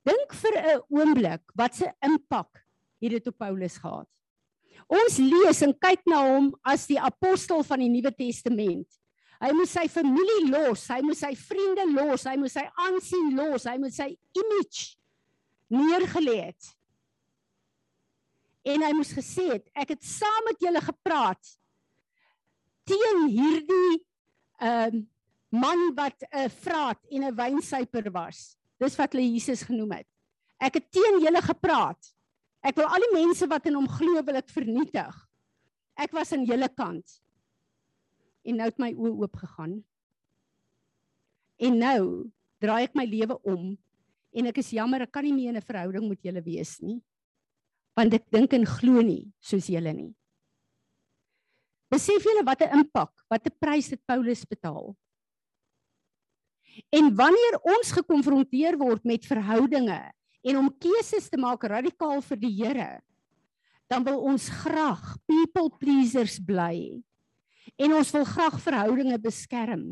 Dink 0.04 0.34
vir 0.36 0.54
'n 0.60 0.82
oomblik 0.90 1.44
wat 1.56 1.76
se 1.76 1.88
impak 2.02 2.63
het 3.04 3.18
dit 3.20 3.28
op 3.28 3.38
Paulus 3.38 3.78
gehad. 3.78 4.10
Ons 4.88 5.18
lees 5.22 5.62
en 5.66 5.74
kyk 5.80 6.04
na 6.10 6.20
hom 6.26 6.52
as 6.68 6.86
die 6.90 7.00
apostel 7.00 7.64
van 7.68 7.84
die 7.84 7.92
Nuwe 7.92 8.12
Testament. 8.16 8.88
Hy 9.44 9.52
moes 9.56 9.74
sy 9.76 9.88
familie 9.92 10.48
los, 10.48 10.86
hy 10.92 11.02
moes 11.04 11.24
sy 11.24 11.34
vriende 11.36 11.86
los, 11.92 12.24
hy 12.30 12.38
moes 12.40 12.56
sy 12.56 12.64
aansien 12.86 13.34
los, 13.36 13.68
hy 13.68 13.76
moes 13.82 13.98
sy 14.00 14.14
image 14.40 14.96
neergelê 15.74 16.38
het. 16.48 16.70
En 18.64 18.86
hy 18.86 18.92
moes 18.96 19.12
gesê 19.12 19.50
het, 19.56 19.66
ek 19.76 19.96
het 19.96 20.06
saam 20.08 20.48
met 20.48 20.62
julle 20.64 20.84
gepraat 20.84 21.58
teen 22.88 23.28
hierdie 23.32 23.98
ehm 24.64 25.02
uh, 25.02 25.04
man 25.54 25.94
wat 25.94 26.24
'n 26.32 26.50
vraat 26.50 27.00
en 27.12 27.24
'n 27.24 27.36
wynsuiper 27.36 28.12
was. 28.12 28.58
Dis 28.80 28.96
wat 28.96 29.14
hulle 29.14 29.32
Jesus 29.32 29.62
genoem 29.62 29.92
het. 29.92 30.08
Ek 30.58 30.74
het 30.74 30.92
teen 30.92 31.20
julle 31.22 31.42
gepraat. 31.42 32.13
Ek 32.64 32.76
wil 32.80 32.88
al 32.88 33.04
die 33.04 33.14
mense 33.14 33.48
wat 33.52 33.66
in 33.68 33.76
hom 33.76 33.88
glo 33.88 34.22
wil 34.24 34.40
ek 34.40 34.50
vernietig. 34.50 35.16
Ek 36.00 36.12
was 36.16 36.32
aan 36.34 36.46
julle 36.48 36.70
kant. 36.72 37.20
En 38.48 38.58
nou 38.60 38.68
het 38.68 38.80
my 38.80 38.94
oë 38.96 39.14
oop 39.24 39.36
gegaan. 39.36 39.84
En 41.60 41.78
nou 41.80 42.32
draai 42.64 42.88
ek 42.88 42.96
my 42.96 43.06
lewe 43.08 43.36
om 43.44 43.74
en 44.34 44.50
ek 44.50 44.60
is 44.64 44.74
jammer 44.76 45.06
ek 45.06 45.14
kan 45.14 45.26
nie 45.26 45.36
meer 45.36 45.54
in 45.54 45.60
'n 45.60 45.70
verhouding 45.70 46.08
met 46.10 46.24
julle 46.24 46.42
wees 46.42 46.80
nie 46.82 47.00
want 47.98 48.14
ek 48.14 48.26
dink 48.32 48.54
en 48.54 48.66
glo 48.66 49.02
nie 49.02 49.32
soos 49.40 49.70
julle 49.70 49.94
nie 49.94 50.12
besef 51.94 52.24
julle 52.26 52.46
wat 52.46 52.62
'n 52.62 52.80
impak 52.80 53.12
wat 53.30 53.46
'n 53.46 53.58
prys 53.60 53.92
het 53.92 54.02
Paulus 54.06 54.46
betaal 54.46 54.96
en 56.90 57.16
wanneer 57.16 57.60
ons 57.62 57.92
gekonfronteer 57.92 58.78
word 58.78 59.04
met 59.06 59.26
verhoudinge 59.26 60.02
en 60.44 60.58
om 60.58 60.70
keuses 60.80 61.30
te 61.30 61.40
maak 61.40 61.64
radikaal 61.64 62.22
vir 62.22 62.38
die 62.38 62.54
Here 62.64 62.92
dan 63.90 64.04
wil 64.04 64.22
ons 64.26 64.50
graag 64.64 65.18
people 65.28 65.70
pleasers 65.80 66.40
bly 66.40 67.04
En 67.80 67.94
ons 67.98 68.12
wil 68.14 68.26
graag 68.28 68.60
verhoudinge 68.62 69.18
beskerm. 69.20 69.86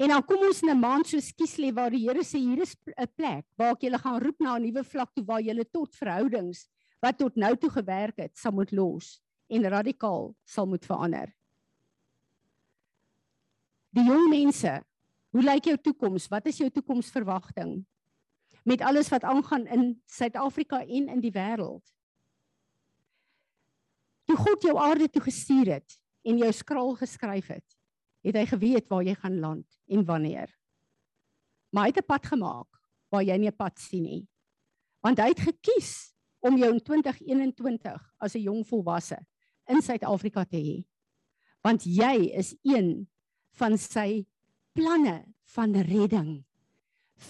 En 0.00 0.10
dan 0.10 0.24
kom 0.24 0.42
ons 0.46 0.62
in 0.62 0.70
'n 0.70 0.80
maand 0.80 1.06
so 1.06 1.20
skieslie 1.20 1.72
waar 1.72 1.90
die 1.90 2.08
Here 2.08 2.24
sê 2.24 2.38
hier 2.38 2.62
is 2.62 2.76
'n 2.96 3.06
plek 3.16 3.44
waar 3.56 3.72
ek 3.72 3.82
julle 3.82 3.98
gaan 3.98 4.20
roep 4.20 4.40
na 4.40 4.56
'n 4.56 4.62
nuwe 4.62 4.84
vlak 4.84 5.10
toe 5.14 5.24
waar 5.24 5.40
julle 5.40 5.64
tot 5.64 5.94
verhoudings 5.96 6.68
wat 7.00 7.18
tot 7.18 7.36
nou 7.36 7.56
toe 7.56 7.70
gewerk 7.70 8.16
het, 8.16 8.36
sal 8.36 8.52
moet 8.52 8.72
los 8.72 9.20
en 9.48 9.62
radikaal 9.62 10.34
sal 10.44 10.66
moet 10.66 10.84
verander. 10.84 11.34
Die 13.92 14.04
jong 14.04 14.28
mense, 14.28 14.82
hoe 15.30 15.42
lyk 15.42 15.64
jou 15.64 15.76
toekoms? 15.76 16.28
Wat 16.28 16.46
is 16.46 16.58
jou 16.58 16.70
toekomsverwagting? 16.70 17.84
Met 18.64 18.80
alles 18.80 19.10
wat 19.12 19.26
aangaan 19.28 19.66
in 19.66 20.02
Suid-Afrika 20.08 20.80
en 20.80 21.08
in 21.12 21.20
die 21.20 21.32
wêreld. 21.32 21.84
Toe 24.24 24.36
God 24.40 24.64
jou 24.64 24.76
aarde 24.80 25.08
toe 25.12 25.22
gestuur 25.22 25.68
het 25.76 25.98
en 26.24 26.40
jou 26.40 26.52
skraal 26.52 26.94
geskryf 26.96 27.50
het, 27.52 27.76
het 28.24 28.38
hy 28.40 28.44
geweet 28.48 28.88
waar 28.88 29.04
jy 29.04 29.14
gaan 29.20 29.36
land 29.42 29.76
en 29.92 30.04
wanneer. 30.08 30.48
Maar 31.74 31.88
hy 31.88 31.92
het 31.92 32.00
'n 32.04 32.08
pad 32.08 32.26
gemaak 32.26 32.80
waar 33.12 33.22
jy 33.22 33.36
nie 33.36 33.50
'n 33.50 33.56
pad 33.56 33.78
sien 33.78 34.02
nie. 34.02 34.28
Want 35.02 35.18
hy 35.18 35.28
het 35.28 35.40
gekies 35.40 36.14
om 36.40 36.56
jou 36.56 36.72
in 36.72 36.80
2021 36.80 38.14
as 38.18 38.34
'n 38.34 38.40
jong 38.48 38.66
volwasse 38.66 39.18
in 39.68 39.82
Suid-Afrika 39.82 40.44
te 40.44 40.56
hê. 40.56 40.84
Want 41.60 41.84
jy 41.84 42.32
is 42.32 42.56
een 42.62 43.08
van 43.52 43.78
sy 43.78 44.26
planne 44.72 45.24
van 45.54 45.72
redding 45.72 46.44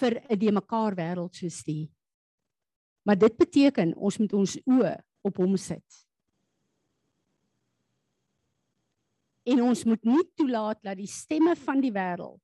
vir 0.01 0.21
'n 0.29 0.39
de 0.39 0.53
mekaar 0.53 0.95
wêreld 0.95 1.35
soos 1.35 1.63
die. 1.65 1.91
Maar 3.05 3.19
dit 3.19 3.37
beteken 3.37 3.95
ons 3.97 4.19
moet 4.19 4.33
ons 4.33 4.57
oë 4.65 4.95
op 5.23 5.37
hom 5.37 5.57
sit. 5.57 6.07
En 9.45 9.61
ons 9.63 9.85
moet 9.85 10.05
nie 10.05 10.25
toelaat 10.35 10.81
dat 10.83 10.97
die 10.97 11.11
stemme 11.11 11.57
van 11.57 11.81
die 11.81 11.93
wêreld 11.93 12.41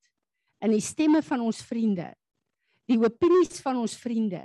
en 0.60 0.70
die 0.70 0.84
stemme 0.84 1.22
van 1.22 1.40
ons 1.40 1.62
vriende, 1.64 2.10
die 2.84 2.98
opinies 3.00 3.60
van 3.64 3.76
ons 3.80 3.96
vriende 3.96 4.44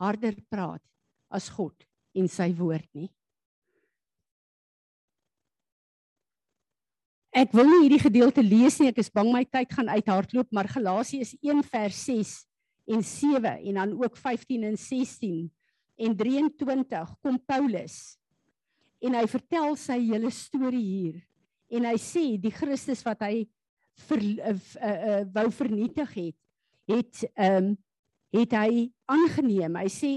harder 0.00 0.34
praat 0.48 0.82
as 1.28 1.48
God 1.52 1.84
en 2.16 2.28
sy 2.28 2.48
woord 2.56 2.88
nie. 2.96 3.10
Ek 7.36 7.50
wil 7.52 7.66
nie 7.68 7.82
hierdie 7.82 8.00
gedeelte 8.00 8.40
lees 8.40 8.78
nie, 8.80 8.88
ek 8.88 9.02
is 9.02 9.10
bang 9.12 9.28
my 9.28 9.42
tyd 9.44 9.68
gaan 9.76 9.90
uithardloop, 9.92 10.48
maar 10.56 10.70
Galasiërs 10.72 11.34
1 11.44 11.58
vers 11.68 11.98
6 12.08 12.30
en 12.96 13.02
7 13.04 13.50
en 13.60 13.76
dan 13.76 13.92
ook 13.92 14.14
15 14.16 14.62
en 14.64 14.78
16 14.80 15.42
en 16.06 16.14
23 16.16 17.10
kom 17.20 17.36
Paulus 17.44 17.98
en 19.04 19.18
hy 19.18 19.24
vertel 19.28 19.76
sy 19.76 19.98
hele 20.06 20.30
storie 20.32 20.80
hier. 20.80 21.18
En 21.68 21.84
hy 21.84 21.98
sê 22.00 22.22
die 22.40 22.54
Christus 22.54 23.04
wat 23.04 23.20
hy 23.26 23.44
ver, 24.06 24.22
uh, 24.22 24.54
uh, 24.56 24.94
uh, 24.96 25.20
wou 25.36 25.50
vernietig 25.58 26.16
het 26.16 26.38
het 26.88 27.26
ehm 27.34 27.74
um, 27.74 27.74
het 28.34 28.52
hy 28.52 28.88
aangeneem. 29.08 29.76
Hy 29.78 29.90
sê 29.92 30.10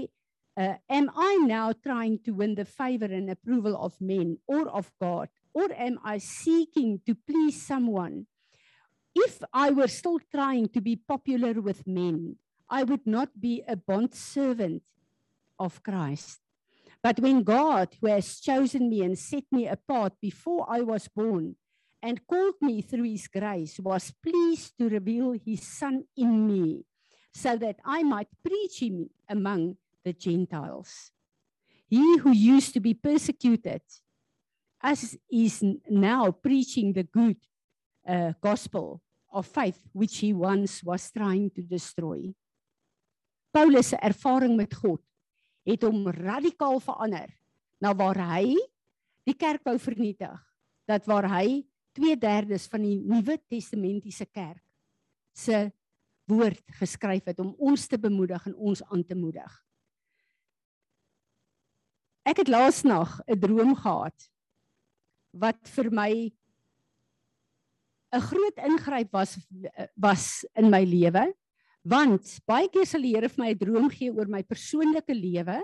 uh, 0.60 0.74
am 0.92 1.06
i 1.12 1.36
now 1.44 1.70
trying 1.84 2.16
to 2.24 2.34
win 2.36 2.56
the 2.56 2.64
favor 2.64 3.12
and 3.12 3.28
approval 3.32 3.76
of 3.76 4.00
men 4.00 4.34
or 4.48 4.72
of 4.72 4.88
god 5.00 5.30
or 5.52 5.72
am 5.72 5.98
I 6.04 6.18
seeking 6.18 7.00
to 7.06 7.14
please 7.14 7.60
someone? 7.60 8.26
If 9.14 9.42
I 9.52 9.70
were 9.70 9.88
still 9.88 10.20
trying 10.30 10.68
to 10.68 10.80
be 10.80 10.96
popular 10.96 11.60
with 11.60 11.86
men, 11.86 12.36
I 12.68 12.84
would 12.84 13.06
not 13.06 13.40
be 13.40 13.62
a 13.66 13.76
bond 13.76 14.14
servant 14.14 14.82
of 15.58 15.82
Christ. 15.82 16.40
But 17.02 17.18
when 17.18 17.42
God, 17.42 17.88
who 18.00 18.08
has 18.08 18.40
chosen 18.40 18.88
me 18.88 19.02
and 19.02 19.18
set 19.18 19.44
me 19.50 19.66
apart 19.66 20.14
before 20.20 20.66
I 20.68 20.82
was 20.82 21.08
born 21.08 21.56
and 22.02 22.26
called 22.26 22.54
me 22.60 22.82
through 22.82 23.10
his 23.10 23.26
grace, 23.26 23.80
was 23.80 24.12
pleased 24.22 24.78
to 24.78 24.88
reveal 24.88 25.32
his 25.32 25.66
Son 25.66 26.04
in 26.16 26.46
me, 26.46 26.84
so 27.32 27.56
that 27.56 27.76
I 27.84 28.02
might 28.02 28.28
preach 28.44 28.80
him 28.80 29.10
among 29.28 29.76
the 30.04 30.12
Gentiles. 30.12 31.10
He 31.88 32.18
who 32.18 32.32
used 32.32 32.72
to 32.74 32.80
be 32.80 32.94
persecuted 32.94 33.82
as 34.80 35.16
is 35.28 35.62
now 35.88 36.32
preaching 36.32 36.92
the 36.92 37.04
good 37.04 37.36
uh, 38.08 38.32
gospel 38.40 39.00
of 39.32 39.46
faith 39.46 39.78
which 39.92 40.18
he 40.18 40.32
once 40.32 40.82
was 40.82 41.10
trying 41.12 41.50
to 41.50 41.62
destroy. 41.62 42.32
Paulus 43.52 43.92
se 43.92 43.96
ervaring 43.96 44.56
met 44.56 44.74
God 44.74 45.02
het 45.66 45.82
hom 45.84 46.06
radikaal 46.08 46.80
verander 46.80 47.28
na 47.82 47.92
waar 47.94 48.18
hy 48.32 48.56
die 49.28 49.36
kerk 49.36 49.62
wou 49.66 49.76
vernietig. 49.78 50.38
Dat 50.88 51.06
waar 51.06 51.28
hy 51.28 51.62
2/3 51.94 52.68
van 52.72 52.82
die 52.82 52.98
Nuwe 52.98 53.36
Testamentiese 53.48 54.26
kerk 54.26 54.62
se 55.34 55.70
woord 56.30 56.62
geskryf 56.78 57.26
het 57.26 57.40
om 57.42 57.54
ons 57.58 57.86
te 57.86 57.98
bemoedig 57.98 58.46
en 58.46 58.54
ons 58.54 58.82
aan 58.90 59.04
te 59.04 59.14
moedig. 59.14 59.50
Ek 62.22 62.38
het 62.38 62.48
laasnag 62.48 63.20
'n 63.26 63.38
droom 63.38 63.74
gehad 63.74 64.30
wat 65.32 65.68
vir 65.68 65.90
my 65.90 66.12
'n 68.12 68.20
groot 68.20 68.56
ingryp 68.58 69.12
was 69.12 69.38
was 69.96 70.44
in 70.56 70.70
my 70.70 70.84
lewe. 70.84 71.32
Want 71.84 72.40
baie 72.46 72.68
keer 72.68 72.86
sal 72.86 73.02
die 73.02 73.14
Here 73.14 73.28
vir 73.28 73.44
my 73.44 73.50
'n 73.50 73.58
droom 73.58 73.90
gee 73.90 74.10
oor 74.10 74.26
my 74.26 74.42
persoonlike 74.42 75.14
lewe 75.14 75.62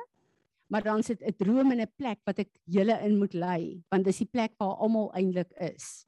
maar 0.69 0.83
dan 0.83 1.03
sit 1.03 1.23
'n 1.23 1.35
droom 1.37 1.73
in 1.73 1.81
'n 1.81 1.93
plek 1.97 2.19
wat 2.25 2.39
ek 2.39 2.51
julle 2.65 3.01
in 3.03 3.19
moet 3.19 3.35
lei 3.35 3.83
want 3.91 4.05
dis 4.05 4.19
die 4.19 4.31
plek 4.31 4.53
waar 4.59 4.77
almal 4.77 5.13
eintlik 5.15 5.53
is. 5.53 6.07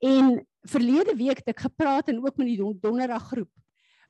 En 0.00 0.46
verlede 0.66 1.14
week 1.16 1.38
het 1.38 1.48
ek 1.48 1.60
gepraat 1.60 2.08
en 2.08 2.24
ook 2.24 2.36
met 2.36 2.46
die 2.46 2.80
donderdag 2.80 3.22
groep 3.22 3.52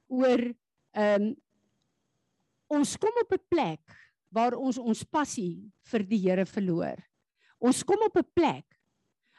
oor 0.08 0.54
ehm 0.92 1.22
um, 1.22 1.36
ons 2.68 2.96
kom 2.96 3.12
op 3.20 3.32
'n 3.32 3.46
plek 3.48 3.80
waar 4.30 4.54
ons 4.54 4.78
ons 4.78 5.04
passie 5.04 5.70
vir 5.84 6.02
die 6.08 6.28
Here 6.28 6.46
verloor 6.46 6.96
Ons 7.62 7.84
kom 7.86 8.00
op 8.02 8.16
'n 8.18 8.26
plek 8.34 8.66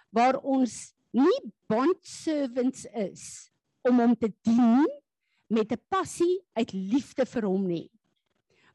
waar 0.10 0.40
ons 0.40 0.94
nie 1.12 1.40
bond 1.68 2.00
servants 2.02 2.86
is 2.96 3.52
om 3.84 4.00
hom 4.00 4.16
te 4.16 4.32
dien 4.48 4.88
met 5.52 5.72
'n 5.72 5.82
passie 5.90 6.40
uit 6.54 6.72
liefde 6.74 7.26
vir 7.26 7.44
hom 7.44 7.68
nie. 7.68 7.92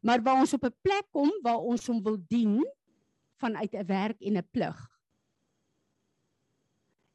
Maar 0.01 0.21
waar 0.21 0.39
ons 0.39 0.53
op 0.53 0.63
'n 0.63 0.75
plek 0.81 1.05
kom 1.11 1.31
waar 1.41 1.59
ons 1.59 1.87
hom 1.87 2.03
wil 2.03 2.17
dien 2.27 2.63
vanuit 3.41 3.73
'n 3.73 3.85
werk 3.85 4.21
en 4.21 4.37
'n 4.37 4.47
plig. 4.51 4.77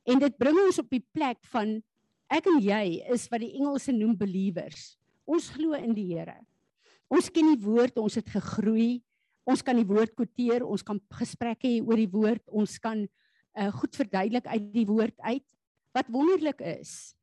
En 0.04 0.18
dit 0.18 0.36
bring 0.36 0.58
ons 0.58 0.78
op 0.78 0.90
die 0.90 1.06
plek 1.12 1.38
van 1.52 1.82
ek 2.28 2.46
en 2.46 2.60
jy 2.60 3.04
is 3.12 3.28
wat 3.28 3.40
die 3.40 3.54
Engelse 3.54 3.92
noem 3.92 4.16
believers. 4.16 4.98
Ons 5.24 5.48
glo 5.48 5.72
in 5.72 5.94
die 5.94 6.16
Here. 6.16 6.36
Ons 7.08 7.30
ken 7.30 7.54
die 7.54 7.64
woord, 7.64 7.96
ons 7.98 8.14
het 8.14 8.28
gegroei, 8.28 9.02
Ons 9.44 9.60
kan 9.62 9.76
die 9.76 9.86
woord 9.86 10.14
quoteer, 10.16 10.64
ons 10.64 10.82
kan 10.82 11.00
gesprekke 11.18 11.68
hê 11.68 11.82
oor 11.84 12.00
die 12.00 12.10
woord, 12.10 12.42
ons 12.48 12.78
kan 12.80 13.04
uh, 13.04 13.70
goed 13.76 13.96
verduidelik 13.96 14.48
uit 14.48 14.70
die 14.72 14.86
woord 14.88 15.16
uit 15.20 15.44
wat 15.94 16.08
wonderlik 16.10 16.62
is. 16.64 17.14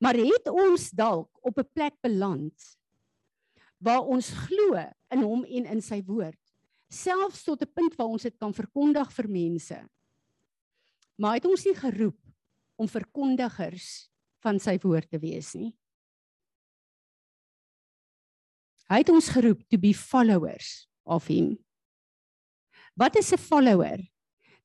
Maar 0.00 0.16
het 0.18 0.48
ons 0.50 0.90
dalk 0.94 1.28
op 1.42 1.58
'n 1.58 1.70
plek 1.74 1.98
beland 2.02 2.54
waar 3.78 4.06
ons 4.06 4.30
glo 4.30 4.78
in 5.10 5.22
hom 5.22 5.44
en 5.44 5.66
in 5.66 5.82
sy 5.82 6.00
woord, 6.06 6.40
selfs 6.88 7.44
tot 7.44 7.62
'n 7.62 7.72
punt 7.74 7.96
waar 7.98 8.08
ons 8.08 8.22
dit 8.22 8.38
kan 8.38 8.54
verkondig 8.54 9.12
vir 9.12 9.28
mense. 9.28 9.78
Maar 11.18 11.34
het 11.34 11.44
ons 11.44 11.64
nie 11.64 11.74
geroep 11.74 12.20
om 12.76 12.88
verkondigers 12.88 14.08
van 14.42 14.58
sy 14.58 14.78
woord 14.82 15.10
te 15.10 15.18
wees 15.18 15.54
nie? 15.54 15.74
Hy 18.88 18.98
het 19.00 19.10
ons 19.10 19.28
geroep 19.28 19.62
to 19.68 19.78
be 19.78 19.94
followers 19.94 20.86
of 21.04 21.26
him. 21.26 21.58
Wat 22.94 23.16
is 23.16 23.32
'n 23.32 23.38
follower? 23.38 23.98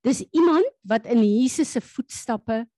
Dis 0.01 0.21
iemand 0.31 0.71
wat 0.81 1.05
in 1.05 1.23
Jesus 1.23 1.71
se 1.71 1.81
voetstappe 1.81 2.69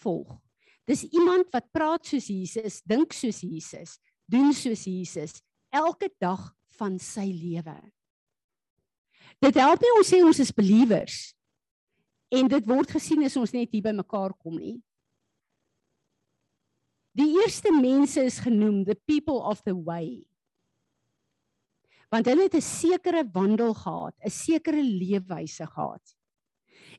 volg. 0.00 0.40
Dis 0.84 1.04
iemand 1.04 1.50
wat 1.50 1.70
praat 1.72 2.06
soos 2.06 2.26
Jesus, 2.26 2.82
dink 2.84 3.12
soos 3.12 3.40
Jesus, 3.40 3.98
doen 4.24 4.52
soos 4.52 4.84
Jesus 4.84 5.42
elke 5.70 6.10
dag 6.18 6.54
van 6.78 6.98
sy 6.98 7.26
lewe. 7.32 7.76
Dit 9.40 9.54
help 9.54 9.80
nie 9.80 9.92
ons 9.98 10.08
sê 10.08 10.20
ons 10.24 10.40
is 10.40 10.52
believers 10.54 11.34
en 12.34 12.48
dit 12.48 12.66
word 12.66 12.90
gesien 12.90 13.24
as 13.24 13.36
ons 13.36 13.52
net 13.52 13.70
hier 13.72 13.84
by 13.84 13.92
mekaar 13.92 14.34
kom 14.40 14.56
nie. 14.58 14.78
Die 17.14 17.30
eerste 17.38 17.70
mense 17.70 18.22
is 18.26 18.40
genoem 18.42 18.84
the 18.84 18.96
people 19.06 19.38
of 19.46 19.62
the 19.62 19.74
way 19.74 20.24
want 22.10 22.26
hulle 22.26 22.48
het 22.48 22.54
'n 22.54 22.60
sekere 22.60 23.24
wandel 23.32 23.74
gehad, 23.74 24.14
'n 24.24 24.30
sekere 24.30 24.82
leefwyse 24.82 25.66
gehad. 25.66 26.02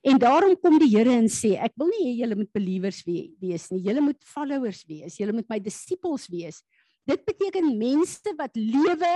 En 0.02 0.18
daarom 0.18 0.56
kom 0.60 0.78
die 0.80 0.98
Here 0.98 1.10
en 1.10 1.28
sê, 1.28 1.56
ek 1.58 1.74
wil 1.76 1.88
nie 1.88 2.04
hê 2.06 2.18
julle 2.22 2.36
moet 2.36 2.52
believers 2.54 3.04
wees 3.06 3.72
nie. 3.72 3.82
Julle 3.82 4.02
moet 4.02 4.22
followers 4.24 4.84
wees. 4.86 5.18
Julle 5.18 5.34
moet 5.34 5.50
my 5.50 5.60
disippels 5.60 6.28
wees. 6.30 6.62
Dit 7.06 7.26
beteken 7.26 7.78
mense 7.78 8.34
wat 8.38 8.56
lewe 8.56 9.15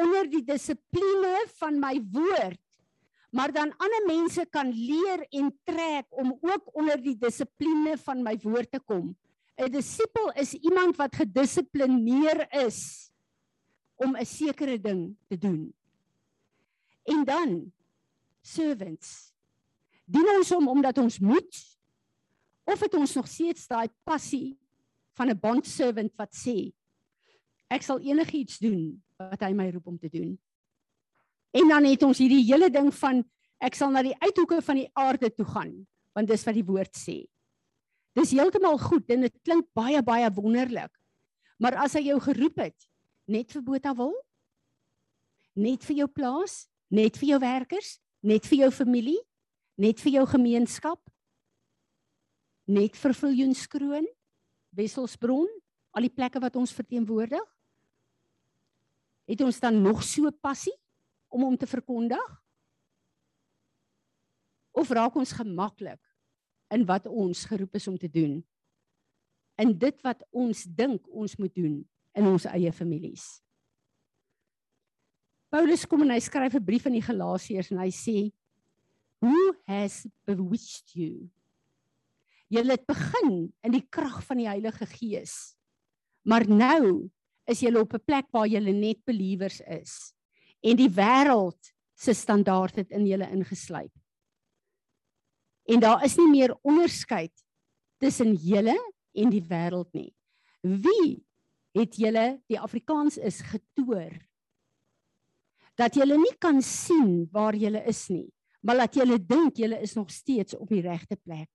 onder 0.00 0.28
die 0.30 0.42
dissipline 0.44 1.46
van 1.60 1.80
my 1.80 1.98
woord, 2.12 2.60
maar 3.32 3.52
dan 3.52 3.72
ander 3.78 4.06
mense 4.06 4.44
kan 4.50 4.70
leer 4.72 5.26
en 5.30 5.50
trek 5.68 6.06
om 6.10 6.32
ook 6.40 6.70
onder 6.74 7.00
die 7.02 7.16
dissipline 7.18 7.96
van 8.04 8.22
my 8.24 8.36
woord 8.42 8.70
te 8.72 8.80
kom. 8.80 9.14
'n 9.60 9.70
Disipel 9.70 10.32
is 10.40 10.54
iemand 10.54 10.96
wat 10.96 11.16
gedissiplineer 11.16 12.46
is 12.64 13.09
om 14.00 14.16
'n 14.16 14.26
sekere 14.26 14.80
ding 14.80 15.16
te 15.28 15.38
doen. 15.38 15.74
En 17.04 17.24
dan 17.24 17.72
servants. 18.40 19.32
Dien 20.04 20.28
ons 20.36 20.52
om 20.52 20.68
omdat 20.68 20.98
ons 20.98 21.18
moet 21.18 21.78
of 22.64 22.80
het 22.80 22.94
ons 22.94 23.14
nog 23.14 23.28
steeds 23.28 23.66
daai 23.66 23.88
passie 24.04 24.58
van 25.12 25.28
'n 25.28 25.38
bond 25.38 25.66
servant 25.66 26.12
wat 26.16 26.32
sê 26.34 26.72
ek 27.68 27.82
sal 27.82 28.00
enigiets 28.00 28.58
doen 28.58 29.02
wat 29.16 29.40
hy 29.40 29.52
my 29.52 29.70
roep 29.70 29.86
om 29.86 29.98
te 29.98 30.08
doen. 30.08 30.38
En 31.50 31.68
dan 31.68 31.84
het 31.84 32.02
ons 32.02 32.18
hierdie 32.18 32.44
hele 32.46 32.70
ding 32.70 32.94
van 32.94 33.22
ek 33.58 33.74
sal 33.74 33.90
na 33.90 34.02
die 34.02 34.16
uithoeke 34.18 34.62
van 34.62 34.76
die 34.76 34.90
aarde 34.92 35.30
toe 35.34 35.46
gaan, 35.46 35.86
want 36.16 36.28
dis 36.30 36.44
wat 36.44 36.54
die 36.54 36.64
woord 36.64 36.96
sê. 36.96 37.26
Dis 38.18 38.32
heeltemal 38.34 38.78
goed 38.78 39.10
en 39.10 39.20
dit 39.20 39.36
klink 39.46 39.68
baie 39.76 40.02
baie 40.02 40.30
wonderlik. 40.34 40.90
Maar 41.58 41.76
as 41.84 41.94
hy 41.94 42.08
jou 42.08 42.18
geroep 42.20 42.56
het 42.58 42.88
net 43.30 43.52
vir 43.54 43.62
Botha 43.62 43.94
wil, 43.94 44.14
net 45.54 45.84
vir 45.86 46.02
jou 46.02 46.08
plaas, 46.10 46.64
net 46.90 47.18
vir 47.20 47.34
jou 47.34 47.38
werkers, 47.42 47.94
net 48.26 48.46
vir 48.50 48.64
jou 48.64 48.70
familie, 48.74 49.18
net 49.80 50.02
vir 50.02 50.18
jou 50.18 50.26
gemeenskap, 50.32 51.00
net 52.70 52.98
vir 52.98 53.14
Viljoenskroon, 53.16 54.06
Wesselsbron, 54.76 55.48
al 55.94 56.06
die 56.06 56.12
plekke 56.12 56.42
wat 56.42 56.58
ons 56.58 56.74
verteenwoordig, 56.74 57.46
het 59.30 59.42
ons 59.46 59.62
dan 59.62 59.78
nog 59.82 60.02
so 60.06 60.30
passie 60.42 60.74
om 61.30 61.46
hom 61.46 61.56
te 61.58 61.68
verkondig? 61.70 62.30
Of 64.74 64.90
raak 64.94 65.16
ons 65.18 65.34
gemaklik 65.34 66.00
in 66.74 66.86
wat 66.86 67.06
ons 67.10 67.44
geroep 67.46 67.78
is 67.78 67.86
om 67.90 67.98
te 67.98 68.10
doen? 68.10 68.38
In 69.60 69.74
dit 69.78 70.02
wat 70.06 70.22
ons 70.30 70.64
dink 70.66 71.06
ons 71.10 71.36
moet 71.38 71.54
doen 71.54 71.80
in 72.14 72.26
ons 72.26 72.46
eie 72.50 72.72
families. 72.72 73.40
Paulus 75.50 75.86
kom 75.86 76.04
en 76.04 76.14
hy 76.14 76.20
skryf 76.22 76.54
'n 76.54 76.64
brief 76.64 76.86
aan 76.86 76.98
die 76.98 77.06
Galasiërs 77.06 77.72
en 77.72 77.78
hy 77.78 77.90
sê 77.90 78.32
Who 79.20 79.54
has 79.66 80.06
bewitched 80.24 80.94
you? 80.94 81.28
Julle 82.48 82.72
het 82.72 82.86
begin 82.86 83.52
in 83.62 83.72
die 83.72 83.86
krag 83.90 84.22
van 84.24 84.38
die 84.40 84.48
Heilige 84.48 84.86
Gees. 84.86 85.54
Maar 86.24 86.48
nou 86.48 87.10
is 87.46 87.60
julle 87.60 87.80
op 87.80 87.94
'n 87.94 88.04
plek 88.04 88.26
waar 88.32 88.46
julle 88.46 88.72
net 88.72 89.04
believers 89.04 89.60
is 89.60 90.14
en 90.62 90.76
die 90.76 90.88
wêreld 90.88 91.72
se 91.94 92.12
standaard 92.14 92.76
het 92.76 92.90
in 92.90 93.06
julle 93.06 93.28
ingesluip. 93.30 93.92
En 95.68 95.80
daar 95.80 96.04
is 96.04 96.16
nie 96.16 96.28
meer 96.28 96.56
onderskeid 96.62 97.32
tussen 97.98 98.34
julle 98.34 98.76
en 99.12 99.30
die 99.30 99.42
wêreld 99.42 99.92
nie. 99.92 100.14
Wie 100.60 101.24
het 101.76 101.96
julle 101.96 102.40
die 102.50 102.58
Afrikaans 102.60 103.18
is 103.18 103.40
getoer 103.46 104.16
dat 105.78 105.94
julle 105.96 106.18
nie 106.20 106.34
kan 106.42 106.60
sien 106.62 107.28
waar 107.32 107.56
julle 107.56 107.80
is 107.88 108.02
nie, 108.12 108.28
maar 108.60 108.82
dat 108.82 108.98
julle 109.00 109.16
dink 109.16 109.56
julle 109.56 109.78
is 109.80 109.94
nog 109.96 110.10
steeds 110.12 110.56
op 110.58 110.68
die 110.68 110.82
regte 110.84 111.16
plek. 111.16 111.48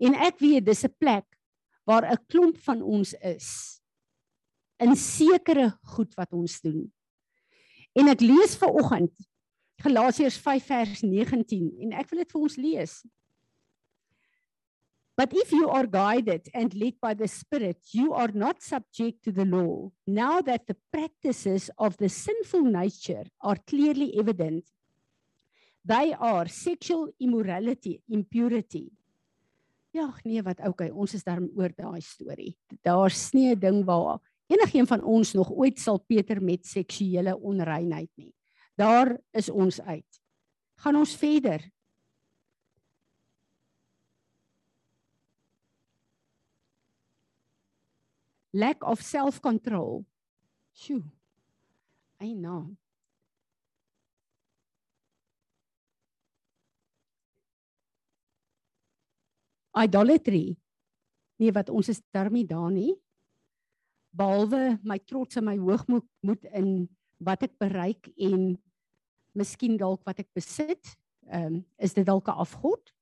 En 0.00 0.16
ek 0.26 0.40
weet 0.40 0.66
dis 0.66 0.84
'n 0.84 0.94
plek 0.98 1.24
waar 1.88 2.04
'n 2.04 2.24
klomp 2.28 2.58
van 2.58 2.82
ons 2.82 3.14
is 3.14 3.80
in 4.78 4.96
sekere 4.96 5.78
goed 5.82 6.14
wat 6.14 6.32
ons 6.32 6.60
doen. 6.60 6.92
En 7.92 8.08
ek 8.08 8.20
lees 8.20 8.56
ver 8.56 8.68
oggend 8.68 9.12
Galasiërs 9.80 10.36
5 10.36 10.66
vers 10.66 11.00
19 11.02 11.80
en 11.80 11.92
ek 11.96 12.10
wil 12.10 12.20
dit 12.20 12.32
vir 12.32 12.40
ons 12.40 12.56
lees. 12.56 12.92
But 15.20 15.36
if 15.36 15.52
you 15.52 15.68
are 15.68 15.84
guided 15.84 16.48
and 16.54 16.72
led 16.72 16.94
by 16.98 17.12
the 17.12 17.28
Spirit, 17.28 17.76
you 17.92 18.14
are 18.14 18.32
not 18.32 18.62
subject 18.62 19.22
to 19.24 19.30
the 19.30 19.44
law. 19.44 19.92
Now 20.06 20.40
that 20.40 20.66
the 20.66 20.76
practices 20.90 21.68
of 21.76 21.94
the 21.98 22.08
sinful 22.08 22.64
nature 22.64 23.24
are 23.42 23.60
clearly 23.68 24.16
evident, 24.18 24.64
they 25.84 26.14
are 26.14 26.48
sexual 26.48 27.12
immorality, 27.20 28.00
impurity. 28.08 28.88
Ja, 29.92 30.08
nee, 30.24 30.40
wat 30.40 30.64
okay, 30.64 30.88
ons 30.88 31.12
is 31.12 31.26
daar 31.28 31.44
oor 31.52 31.68
daai 31.76 32.00
storie. 32.00 32.56
Daar's 32.80 33.34
nie 33.36 33.52
'n 33.52 33.60
ding 33.60 33.84
waar 33.84 34.24
Enigeen 34.48 34.86
van 34.86 35.04
ons 35.04 35.34
nog 35.34 35.50
ooit 35.52 35.78
sal 35.78 35.98
Peter 35.98 36.40
met 36.42 36.64
seksuele 36.66 37.36
onreinheid 37.36 38.10
nie. 38.16 38.32
Daar 38.74 39.20
is 39.32 39.50
ons 39.50 39.80
uit. 39.80 40.20
Gaan 40.80 40.96
ons 40.96 41.16
verder. 41.16 41.60
Lack 48.52 48.82
of 48.82 49.00
self-control. 49.00 50.04
Sjoe. 50.72 51.02
Eina. 52.18 52.66
Idolatry. 59.70 60.58
Nee, 61.38 61.52
wat 61.52 61.70
ons 61.70 61.88
is 61.88 62.02
daarmee 62.10 62.44
daar 62.44 62.70
nie 62.70 62.98
behalwe 64.10 64.78
my 64.82 64.98
trots 65.06 65.38
en 65.38 65.46
my 65.46 65.56
hoogmoed 65.58 66.06
moet 66.26 66.46
in 66.56 66.88
wat 67.22 67.44
ek 67.46 67.54
bereik 67.62 68.10
en 68.18 68.54
miskien 69.38 69.76
dalk 69.78 70.02
wat 70.08 70.22
ek 70.24 70.30
besit, 70.34 70.96
ehm 71.30 71.60
um, 71.60 71.60
is 71.78 71.94
dit 71.94 72.06
dalk 72.06 72.26
'n 72.28 72.42
afgod? 72.42 72.94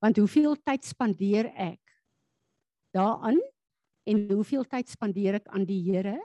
Want 0.00 0.16
hoeveel 0.16 0.56
tyd 0.64 0.84
spandeer 0.84 1.52
ek 1.56 1.80
daaraan 2.94 3.40
en 4.04 4.30
hoeveel 4.30 4.64
tyd 4.68 4.88
spandeer 4.88 5.40
ek 5.40 5.48
aan 5.48 5.64
die 5.64 5.80
Here 5.82 6.18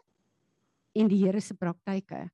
en 0.95 1.07
die 1.07 1.21
Here 1.23 1.41
se 1.41 1.55
praktyke? 1.55 2.27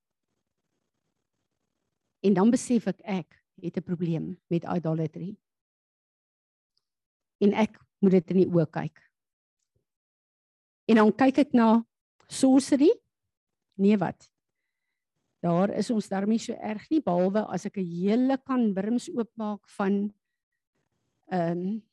En 2.25 2.33
dan 2.33 2.51
besef 2.53 2.87
ek 2.89 3.01
ek 3.03 3.41
het 3.61 3.77
'n 3.77 3.83
probleem 3.83 4.37
met 4.49 4.63
idolatry. 4.63 5.37
En 7.39 7.53
ek 7.53 7.79
moet 7.99 8.11
dit 8.11 8.31
in 8.31 8.37
die 8.37 8.49
oë 8.49 8.69
kyk. 8.71 9.01
En 10.85 10.95
dan 10.95 11.11
kyk 11.15 11.37
ek 11.37 11.53
na 11.53 11.85
sorcery. 12.27 12.91
Nee 13.77 13.97
wat? 13.97 14.29
Daar 15.45 15.69
is 15.69 15.89
ons 15.89 16.07
daarmee 16.09 16.39
so 16.41 16.53
erg 16.53 16.89
nie 16.89 17.01
behalwe 17.01 17.45
as 17.53 17.65
ek 17.65 17.77
'n 17.77 17.85
hele 17.85 18.37
kan 18.37 18.73
wurms 18.73 19.09
oopmaak 19.09 19.67
van 19.77 20.13
ehm 21.31 21.57
um, 21.57 21.83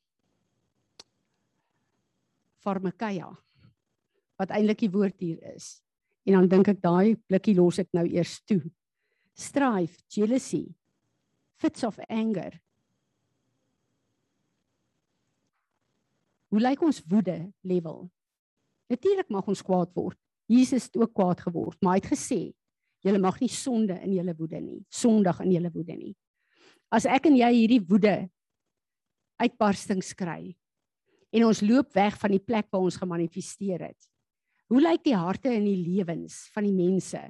farmakia 2.63 3.31
wat 4.41 4.53
eintlik 4.55 4.87
die 4.87 4.93
woord 4.93 5.19
hier 5.23 5.41
is. 5.53 5.81
En 6.27 6.39
dan 6.39 6.49
dink 6.51 6.71
ek 6.73 6.81
daai 6.83 7.19
blikkie 7.29 7.55
los 7.59 7.81
ek 7.83 7.91
nou 7.97 8.05
eers 8.07 8.39
toe. 8.47 8.61
Strife, 9.39 10.03
jealousy, 10.13 10.67
fits 11.61 11.85
of 11.87 11.99
anger. 12.09 12.57
Hoe 16.53 16.61
lyk 16.61 16.83
ons 16.85 17.01
woede 17.09 17.39
level? 17.65 18.05
Natuurlik 18.93 19.31
mag 19.33 19.47
ons 19.49 19.63
kwaad 19.65 19.93
word. 19.97 20.19
Jesus 20.53 20.91
het 20.91 20.99
ook 21.01 21.15
kwaad 21.17 21.41
geword, 21.41 21.79
maar 21.81 21.97
hy 21.97 22.03
het 22.03 22.11
gesê, 22.13 22.41
julle 23.03 23.21
mag 23.23 23.39
nie 23.41 23.51
sonde 23.51 23.97
in 24.05 24.13
julle 24.19 24.35
woede 24.37 24.61
nie, 24.61 24.83
sondig 24.93 25.39
in 25.47 25.55
julle 25.55 25.71
woede 25.73 25.97
nie. 25.97 26.13
As 26.93 27.07
ek 27.09 27.31
en 27.31 27.39
jy 27.39 27.49
hierdie 27.55 27.81
woede 27.89 28.17
uitbarstings 29.41 30.13
kry 30.19 30.53
en 31.33 31.47
ons 31.49 31.63
loop 31.65 31.93
weg 31.97 32.19
van 32.21 32.35
die 32.35 32.43
plek 32.43 32.69
waar 32.71 32.85
ons 32.85 33.01
gemanifesteer 33.01 33.87
het. 33.89 34.09
Hoe 34.69 34.81
lyk 34.81 35.05
die 35.05 35.17
harte 35.17 35.51
en 35.53 35.65
die 35.65 35.79
lewens 35.81 36.47
van 36.53 36.67
die 36.69 36.75
mense 36.77 37.21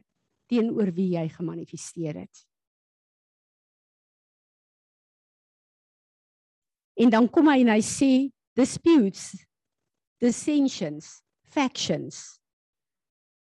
teenoor 0.50 0.90
wie 0.94 1.14
jy 1.16 1.28
gemanifesteer 1.32 2.22
het? 2.24 2.42
En 6.98 7.10
dan 7.10 7.28
kom 7.30 7.48
hy 7.48 7.62
en 7.62 7.72
hy 7.72 7.80
sê 7.82 8.12
disputes 8.58 9.32
dissensions 10.22 11.22
factions, 11.52 12.38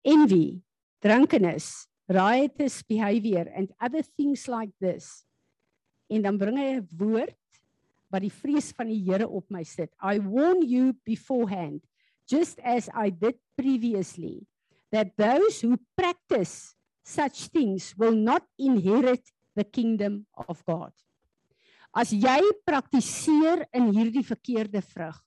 envy, 0.06 0.62
drunkenness, 1.02 1.88
riotous 2.08 2.84
behavior 2.88 3.48
and 3.56 3.74
other 3.82 4.04
things 4.16 4.48
like 4.48 4.72
this. 4.80 5.26
En 6.10 6.22
dan 6.22 6.38
bring 6.38 6.58
hy 6.58 6.78
'n 6.78 6.88
woord 6.96 7.36
wat 8.12 8.24
die 8.24 8.34
vrees 8.34 8.72
van 8.76 8.90
die 8.92 9.02
Here 9.04 9.28
op 9.28 9.48
my 9.52 9.64
sit. 9.68 9.92
I 10.02 10.20
warn 10.24 10.64
you 10.64 10.96
beforehand, 11.08 11.84
just 12.30 12.60
as 12.64 12.90
I 12.94 13.10
did 13.12 13.36
previously, 13.58 14.48
that 14.92 15.16
those 15.18 15.60
who 15.62 15.80
practice 15.98 16.76
such 17.04 17.48
things 17.52 17.94
will 17.98 18.16
not 18.16 18.44
inherit 18.60 19.24
the 19.56 19.64
kingdom 19.64 20.26
of 20.48 20.64
God. 20.66 20.92
As 21.96 22.12
jy 22.14 22.40
praktiseer 22.68 23.66
in 23.76 23.90
hierdie 23.96 24.26
verkeerde 24.28 24.84
vrug, 24.86 25.18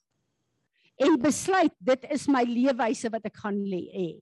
en 1.00 1.16
besluit 1.20 1.72
dit 1.80 2.04
is 2.12 2.28
my 2.28 2.44
leefwyse 2.44 3.08
wat 3.12 3.24
ek 3.26 3.40
gaan 3.40 3.58
hê. 3.64 4.20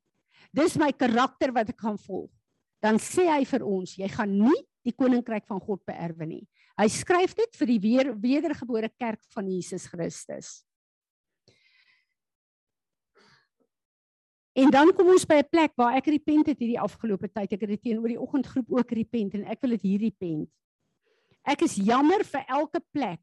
Dis 0.54 0.78
my 0.78 0.92
karakter 0.94 1.52
wat 1.52 1.74
ek 1.74 1.82
gaan 1.82 1.98
volg. 1.98 2.30
Dan 2.78 3.00
sê 3.02 3.26
hy 3.26 3.42
vir 3.42 3.64
ons, 3.66 3.96
jy 3.98 4.06
gaan 4.06 4.30
nie 4.30 4.60
die 4.86 4.94
koninkryk 4.94 5.48
van 5.50 5.60
God 5.60 5.82
beerwe 5.88 6.28
nie. 6.30 6.44
Hy 6.78 6.86
skryf 6.94 7.34
dit 7.34 7.56
vir 7.58 7.66
die 7.72 7.80
weer, 7.82 8.12
wedergebore 8.22 8.88
kerk 8.94 9.24
van 9.34 9.48
Jesus 9.50 9.88
Christus. 9.90 10.60
En 14.58 14.70
dan 14.74 14.90
kom 14.94 15.10
ons 15.10 15.26
by 15.26 15.38
'n 15.42 15.50
plek 15.50 15.72
waar 15.76 15.96
ek 15.96 16.06
repent 16.06 16.46
het 16.46 16.58
hierdie 16.58 16.80
afgelope 16.80 17.28
tyd. 17.28 17.52
Ek 17.52 17.60
het 17.60 17.70
dit 17.70 17.82
teenoor 17.82 18.08
die 18.08 18.20
oggendgroep 18.20 18.70
ook 18.70 18.90
repent 18.90 19.34
en 19.34 19.44
ek 19.44 19.60
wil 19.60 19.70
dit 19.70 19.82
hier 19.82 20.00
repent. 20.00 20.50
Ek 21.44 21.62
is 21.62 21.74
jammer 21.74 22.24
vir 22.24 22.44
elke 22.48 22.80
plek 22.92 23.22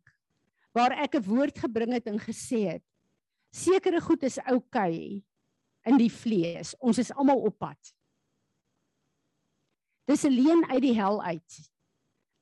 waar 0.74 0.92
ek 0.92 1.16
'n 1.16 1.24
woord 1.24 1.60
gebring 1.60 1.94
het 1.94 2.08
en 2.08 2.20
gesê 2.20 2.76
het 2.76 2.84
sekere 3.52 4.02
goed 4.02 4.24
is 4.24 4.40
oukei 4.40 4.64
okay 4.66 5.24
in 5.86 5.98
die 5.98 6.12
vlees. 6.12 6.76
Ons 6.80 6.98
is 6.98 7.12
almal 7.12 7.40
op 7.40 7.58
pad. 7.58 7.94
Dis 10.08 10.26
'n 10.26 10.32
leen 10.32 10.66
uit 10.70 10.82
die 10.82 10.96
hel 10.96 11.24
uit. 11.24 11.72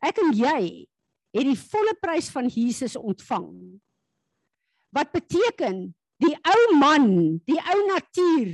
Ek 0.02 0.18
en 0.18 0.34
jy 0.34 0.88
het 1.34 1.48
die 1.50 1.58
volle 1.58 1.96
prys 2.02 2.30
van 2.34 2.48
Jesus 2.52 2.96
ontvang. 3.00 3.50
Wat 4.94 5.10
beteken 5.12 5.88
die 6.22 6.36
ou 6.38 6.78
man, 6.78 7.10
die 7.48 7.60
ou 7.60 7.80
natuur 7.90 8.54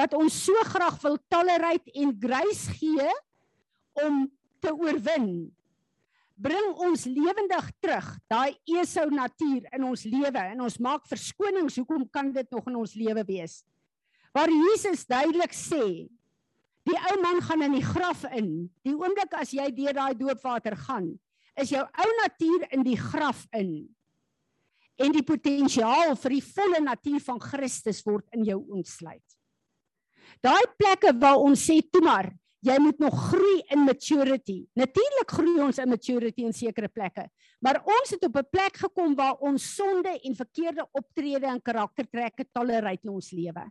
wat 0.00 0.14
ons 0.16 0.36
so 0.46 0.56
graag 0.70 0.96
wil 1.02 1.18
tolerate 1.28 1.92
en 2.00 2.14
grace 2.20 2.72
gee 2.78 3.08
om 4.00 4.22
te 4.62 4.72
oorwin 4.72 5.50
bring 6.40 6.78
ons 6.80 7.04
lewendig 7.04 7.66
terug 7.82 8.06
daai 8.30 8.56
Esau 8.78 9.08
natuur 9.12 9.66
in 9.76 9.84
ons 9.90 10.06
lewe 10.08 10.44
en 10.54 10.62
ons 10.64 10.78
maak 10.80 11.04
verskonings 11.10 11.76
hoekom 11.80 12.06
kan 12.12 12.30
dit 12.32 12.48
nog 12.54 12.68
in 12.70 12.78
ons 12.80 12.94
lewe 12.96 13.24
wees 13.28 13.60
waar 14.36 14.52
Jesus 14.52 15.04
duidelik 15.08 15.52
sê 15.56 15.84
die 16.88 17.00
ou 17.10 17.16
man 17.20 17.42
gaan 17.44 17.66
in 17.68 17.76
die 17.76 17.84
graf 17.84 18.24
in 18.30 18.70
die 18.86 18.96
oomblik 18.96 19.36
as 19.36 19.52
jy 19.56 19.68
deur 19.76 19.96
daai 19.96 20.14
doopwater 20.16 20.78
gaan 20.86 21.12
is 21.56 21.70
jou 21.70 21.82
ou 21.82 22.10
natuur 22.22 22.68
in 22.70 22.84
die 22.86 22.98
graf 22.98 23.46
in 23.56 23.88
en 25.00 25.12
die 25.12 25.24
potensiaal 25.24 26.14
vir 26.16 26.36
die 26.36 26.44
volle 26.44 26.80
natuur 26.84 27.20
van 27.20 27.40
Christus 27.40 28.04
word 28.06 28.26
in 28.36 28.44
jou 28.44 28.60
ontsluit 28.68 29.38
daai 30.44 30.64
plekke 30.78 31.14
waar 31.18 31.40
ons 31.40 31.66
sê 31.66 31.80
toe 31.82 32.04
maar 32.04 32.30
jy 32.64 32.76
moet 32.82 32.98
nog 33.00 33.14
groei 33.30 33.60
in 33.72 33.84
maturity. 33.86 34.58
Natuurlik 34.76 35.32
groei 35.32 35.60
ons 35.64 35.78
in 35.80 35.88
maturity 35.88 36.44
in 36.44 36.52
sekere 36.56 36.90
plekke, 36.92 37.24
maar 37.64 37.80
ons 37.84 38.12
het 38.12 38.24
op 38.24 38.36
'n 38.36 38.50
plek 38.50 38.76
gekom 38.76 39.14
waar 39.16 39.40
ons 39.40 39.74
sonde 39.76 40.12
en 40.24 40.34
verkeerde 40.34 40.86
optrede 40.92 41.46
en 41.46 41.62
karaktertrekke 41.62 42.44
tolereer 42.52 42.98
in 43.02 43.10
ons 43.10 43.30
lewe. 43.30 43.64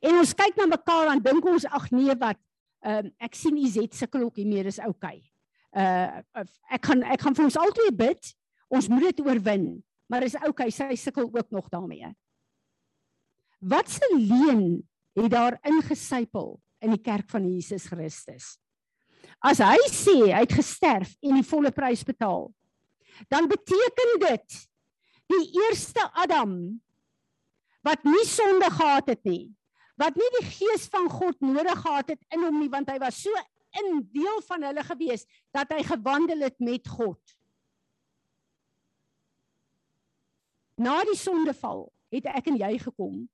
En 0.00 0.18
ons 0.18 0.34
kyk 0.34 0.56
na 0.56 0.66
mekaar 0.66 1.12
en 1.12 1.22
dink 1.22 1.44
ons 1.44 1.64
ag 1.66 1.90
nee 1.90 2.14
wat 2.14 2.38
uh, 2.86 3.02
ek 3.20 3.34
sien 3.34 3.56
Izet 3.56 3.94
sukkel 3.94 4.22
ook 4.22 4.36
hier 4.36 4.46
meer 4.46 4.66
is 4.66 4.78
oukei. 4.78 5.18
Okay. 5.18 5.33
Uh 5.74 6.22
ek 6.70 6.86
gaan 6.86 7.02
ek 7.02 7.22
gaan 7.24 7.36
vir 7.36 7.48
ons 7.48 7.58
albei 7.58 7.90
bid. 7.90 8.34
Ons 8.74 8.88
moet 8.90 9.10
dit 9.10 9.22
oorwin, 9.26 9.66
maar 10.10 10.24
is 10.26 10.36
okay, 10.46 10.70
sy 10.72 10.94
sukkel 10.98 11.28
ook 11.28 11.50
nog 11.54 11.68
daarmee. 11.70 12.08
Wat 13.60 13.90
se 13.90 14.08
leen 14.16 14.82
het 15.14 15.30
daar 15.30 15.58
ingesypel 15.62 16.56
in 16.84 16.94
die 16.94 17.02
kerk 17.02 17.28
van 17.30 17.46
Jesus 17.48 17.86
Christus. 17.88 18.54
As 19.44 19.60
hy 19.62 19.78
sê 19.92 20.16
hy 20.26 20.42
het 20.42 20.54
gesterf 20.56 21.14
en 21.24 21.38
die 21.38 21.46
volle 21.46 21.72
prys 21.74 22.04
betaal, 22.06 22.48
dan 23.30 23.48
beteken 23.48 24.16
dit 24.24 24.56
die 25.30 25.44
eerste 25.62 26.02
Adam 26.24 26.56
wat 27.84 28.04
nie 28.08 28.24
sonde 28.28 28.68
gehad 28.72 29.10
het 29.12 29.22
nie, 29.28 29.52
wat 30.00 30.16
nie 30.18 30.30
die 30.40 30.46
gees 30.48 30.88
van 30.92 31.06
God 31.12 31.38
nodig 31.44 31.78
gehad 31.84 32.14
het 32.14 32.34
in 32.34 32.42
hom 32.44 32.58
nie 32.60 32.70
want 32.72 32.90
hy 32.90 32.98
was 33.02 33.20
so 33.22 33.44
in 33.82 34.02
deel 34.12 34.40
van 34.48 34.66
hulle 34.68 34.84
gewees 34.86 35.26
dat 35.54 35.72
hy 35.74 35.82
gewandel 35.86 36.46
het 36.46 36.58
met 36.62 36.88
God. 36.88 37.20
Na 40.78 41.00
die 41.06 41.18
sondeval 41.18 41.86
het 42.14 42.26
ek 42.30 42.50
en 42.50 42.58
jy 42.58 42.74
gekom 42.82 43.24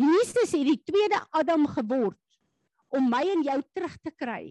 Jesus 0.00 0.54
het 0.56 0.66
die 0.66 0.80
tweede 0.80 1.20
Adam 1.36 1.66
geword 1.68 2.18
om 2.92 3.08
my 3.12 3.22
en 3.28 3.44
jou 3.44 3.58
terug 3.74 3.94
te 4.00 4.12
kry 4.12 4.44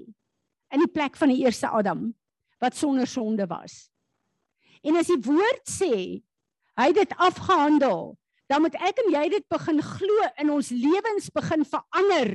in 0.71 0.83
die 0.83 0.91
plek 0.91 1.17
van 1.19 1.31
die 1.33 1.41
eerste 1.43 1.69
Adam 1.69 2.11
wat 2.61 2.77
sonder 2.77 3.09
sonde 3.09 3.47
was. 3.49 3.89
En 4.85 4.97
as 4.97 5.09
die 5.09 5.19
woord 5.25 5.65
sê 5.69 5.93
hy 6.79 6.87
het 6.87 6.97
dit 6.97 7.13
afgehandel, 7.19 8.13
dan 8.49 8.63
moet 8.63 8.75
ek 8.79 9.01
en 9.03 9.11
jy 9.13 9.23
dit 9.33 9.45
begin 9.51 9.81
glo 9.83 10.27
in 10.41 10.53
ons 10.53 10.71
lewens 10.73 11.29
begin 11.33 11.65
verander 11.67 12.31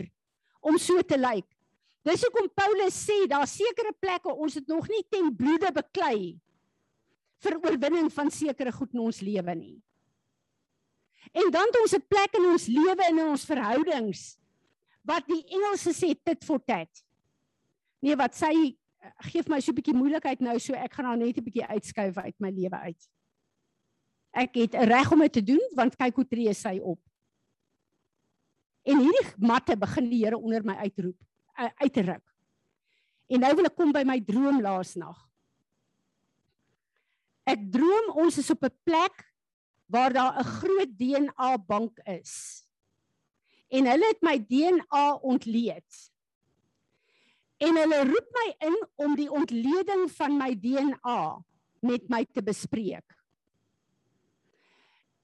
om 0.66 0.78
so 0.82 1.02
te 1.06 1.18
lyk. 1.18 1.46
Dis 2.06 2.22
hoekom 2.22 2.46
Paulus 2.54 2.94
sê 2.94 3.24
daar 3.26 3.48
sekere 3.50 3.90
plekke 3.98 4.30
ons 4.30 4.54
het 4.54 4.68
nog 4.70 4.86
nie 4.88 5.02
ten 5.10 5.32
bloede 5.34 5.72
beklei 5.74 6.36
vir 7.42 7.58
oorwinning 7.58 8.12
van 8.14 8.30
sekere 8.30 8.72
goed 8.72 8.94
in 8.94 9.02
ons 9.08 9.18
lewe 9.26 9.54
nie. 9.58 9.76
En 11.34 11.50
dan 11.50 11.66
het 11.66 11.80
ons 11.82 11.96
'n 11.98 12.06
plek 12.06 12.38
in 12.38 12.46
ons 12.52 12.66
lewe 12.66 13.02
en 13.08 13.18
in 13.18 13.28
ons 13.34 13.44
verhoudings 13.44 14.38
wat 15.02 15.26
die 15.26 15.42
Engelse 15.54 15.90
sê 15.90 16.14
tit 16.14 16.44
for 16.44 16.58
tat. 16.58 16.90
Nee, 18.02 18.16
wat 18.16 18.34
sê 18.34 18.50
gee 19.30 19.42
my 19.48 19.60
so 19.60 19.72
'n 19.72 19.74
bietjie 19.74 19.94
moeilikheid 19.94 20.40
nou 20.40 20.58
so 20.58 20.74
ek 20.74 20.92
gaan 20.94 21.06
nou 21.06 21.16
net 21.16 21.38
'n 21.38 21.44
bietjie 21.44 21.66
uitskuif 21.66 22.16
uit 22.18 22.34
my 22.40 22.50
lewe 22.50 22.76
uit. 22.76 23.08
Ek 24.32 24.54
het 24.54 24.74
'n 24.74 24.86
reg 24.86 25.12
om 25.12 25.20
dit 25.20 25.32
te 25.32 25.42
doen 25.42 25.62
want 25.74 25.96
kyk 25.96 26.14
hoe 26.14 26.28
tree 26.28 26.54
sy 26.54 26.78
op. 26.78 27.00
En 28.84 28.98
hierdie 28.98 29.34
matte 29.38 29.76
begin 29.76 30.10
die 30.10 30.24
Here 30.24 30.38
onder 30.38 30.64
my 30.64 30.74
uitroep, 30.74 31.18
uit 31.56 31.92
te 31.92 32.04
ruk. 32.06 32.24
En 33.26 33.42
nou 33.42 33.54
wil 33.58 33.68
ek 33.68 33.76
kom 33.78 33.92
by 33.94 34.04
my 34.06 34.20
droom 34.22 34.60
laasnag. 34.62 35.18
Ek 37.46 37.62
droom 37.72 38.12
ons 38.18 38.38
is 38.38 38.50
op 38.50 38.64
'n 38.64 38.74
plek 38.84 39.24
waar 39.86 40.12
daar 40.12 40.38
'n 40.38 40.44
groot 40.44 40.92
DNA 40.98 41.58
bank 41.58 41.98
is. 42.04 42.64
En 43.70 43.86
hulle 43.86 44.06
het 44.06 44.22
my 44.22 44.38
DNA 44.38 45.14
ontleed. 45.22 46.12
En 47.58 47.76
hulle 47.76 48.04
roep 48.04 48.28
my 48.32 48.48
in 48.68 48.76
om 48.94 49.14
die 49.16 49.30
ontleding 49.30 50.10
van 50.10 50.36
my 50.36 50.54
DNA 50.54 51.44
met 51.80 52.08
my 52.08 52.24
te 52.32 52.42
bespreek. 52.42 53.15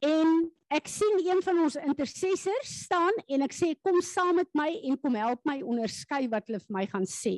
En 0.03 0.51
ek 0.73 0.89
sien 0.89 1.21
een 1.23 1.43
van 1.43 1.59
ons 1.63 1.77
intercessors 1.77 2.71
staan 2.85 3.13
en 3.29 3.43
ek 3.43 3.53
sê 3.55 3.75
kom 3.83 4.01
saam 4.03 4.41
met 4.41 4.51
my 4.55 4.71
en 4.89 4.97
kom 4.99 5.15
help 5.15 5.43
my 5.45 5.61
onderskei 5.63 6.27
wat 6.33 6.49
hulle 6.49 6.63
vir 6.63 6.79
my 6.79 6.87
gaan 6.87 7.07
sê. 7.07 7.37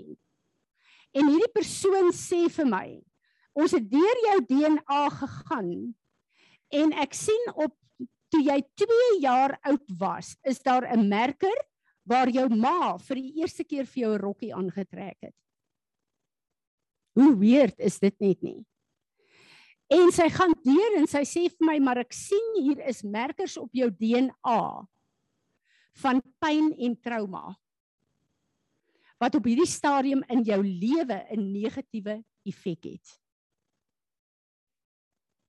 En 1.15 1.29
hierdie 1.29 1.53
persoon 1.55 2.11
sê 2.13 2.47
vir 2.51 2.67
my, 2.67 2.87
ons 3.55 3.75
het 3.77 3.85
deur 3.91 4.23
jou 4.29 4.39
DNA 4.49 5.03
gegaan 5.19 5.95
En 6.75 6.95
ek 7.05 7.15
sien 7.15 7.51
op 7.55 7.75
toe 8.33 8.43
jy 8.43 8.59
2 8.81 9.21
jaar 9.23 9.55
oud 9.69 9.85
was, 10.01 10.35
is 10.43 10.59
daar 10.59 10.87
'n 10.91 11.09
merker 11.09 11.55
waar 12.03 12.29
jou 12.29 12.49
ma 12.49 12.99
vir 12.99 13.17
die 13.17 13.33
eerste 13.41 13.65
keer 13.65 13.87
vir 13.87 14.03
jou 14.03 14.13
'n 14.15 14.21
rokkie 14.21 14.55
aangetrek 14.55 15.17
het. 15.21 15.35
Hoe 17.15 17.37
weird 17.39 17.79
is 17.79 17.99
dit 17.99 18.21
net 18.21 18.43
nie? 18.43 18.67
En 19.93 20.11
sy 20.13 20.29
gaan 20.33 20.55
deur 20.65 20.97
en 20.99 21.07
sy 21.11 21.23
sê 21.29 21.43
vir 21.49 21.67
my, 21.67 21.79
"Maar 21.79 21.99
ek 21.99 22.13
sien 22.13 22.63
hier 22.63 22.81
is 22.89 23.03
merkers 23.03 23.57
op 23.57 23.71
jou 23.73 23.91
DNA 23.91 24.87
van 25.95 26.23
pyn 26.41 26.73
en 26.79 26.97
trauma 27.01 27.57
wat 29.21 29.35
op 29.35 29.45
hierdie 29.45 29.67
stadium 29.67 30.25
in 30.29 30.43
jou 30.43 30.63
lewe 30.63 31.27
'n 31.31 31.53
negatiewe 31.53 32.25
effek 32.45 32.85
het." 32.85 33.21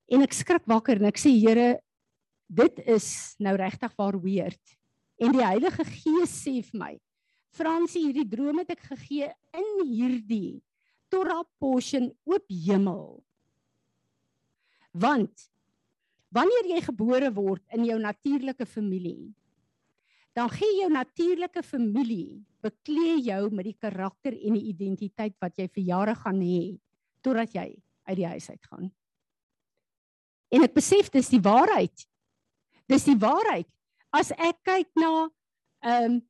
En 0.08 0.22
ek 0.22 0.32
skrik 0.32 0.66
wakker 0.66 0.96
en 0.96 1.06
ek 1.06 1.18
sê 1.18 1.30
Here, 1.30 1.80
dit 2.48 2.78
is 2.86 3.34
nou 3.38 3.56
regtig 3.56 3.92
waar 3.96 4.20
weird. 4.22 4.78
En 5.18 5.32
die 5.32 5.44
Heilige 5.44 5.84
Gees 5.84 6.30
sê 6.30 6.62
vir 6.62 6.78
my, 6.78 7.00
Fransie, 7.56 8.04
hierdie 8.06 8.28
droom 8.28 8.58
het 8.58 8.70
ek 8.70 8.84
gegee 8.92 9.30
in 9.56 9.70
hierdie 9.88 10.62
Torah 11.10 11.44
portion 11.58 12.10
oop 12.28 12.44
hemel. 12.50 13.24
Want 14.96 15.48
wanneer 16.32 16.70
jy 16.72 16.80
gebore 16.88 17.30
word 17.36 17.62
in 17.76 17.84
jou 17.84 17.98
natuurlike 18.00 18.66
familie, 18.68 19.34
dan 20.36 20.50
gee 20.52 20.80
jou 20.80 20.90
natuurlike 20.92 21.62
familie 21.64 22.44
beklee 22.64 23.20
jou 23.24 23.48
met 23.54 23.70
die 23.70 23.78
karakter 23.80 24.34
en 24.36 24.56
die 24.56 24.68
identiteit 24.72 25.36
wat 25.40 25.56
jy 25.56 25.68
vir 25.68 25.84
jare 25.92 26.14
gaan 26.18 26.40
hê 26.44 26.76
totdat 27.24 27.54
jy 27.56 27.68
uit 28.06 28.18
die 28.18 28.28
huis 28.28 28.48
uit 28.50 28.68
gaan. 28.70 28.90
En 30.52 30.64
ek 30.66 30.76
besef 30.76 31.08
dis 31.12 31.30
die 31.32 31.42
waarheid. 31.42 32.06
Dis 32.86 33.06
die 33.08 33.18
waarheid. 33.18 33.68
As 34.14 34.30
ek 34.32 34.62
kyk 34.64 34.90
na 35.00 35.12
ehm 35.84 36.16
um, 36.16 36.24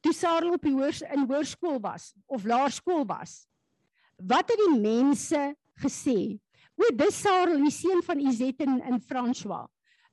toe 0.00 0.14
Sarel 0.16 0.54
op 0.56 0.62
die 0.64 0.72
hoër 0.72 0.96
in 1.12 1.26
hoërskool 1.28 1.76
was 1.84 2.14
of 2.24 2.46
laerskool 2.48 3.02
was. 3.04 3.42
Wat 4.16 4.48
het 4.48 4.56
die 4.56 4.78
mense 4.80 5.42
gesê? 5.82 6.38
O, 6.80 6.88
dis 6.96 7.18
Sarel, 7.20 7.60
die 7.60 7.74
seun 7.74 8.00
van 8.06 8.20
Izet 8.24 8.62
en 8.64 8.78
in 8.88 9.00
François. 9.04 9.66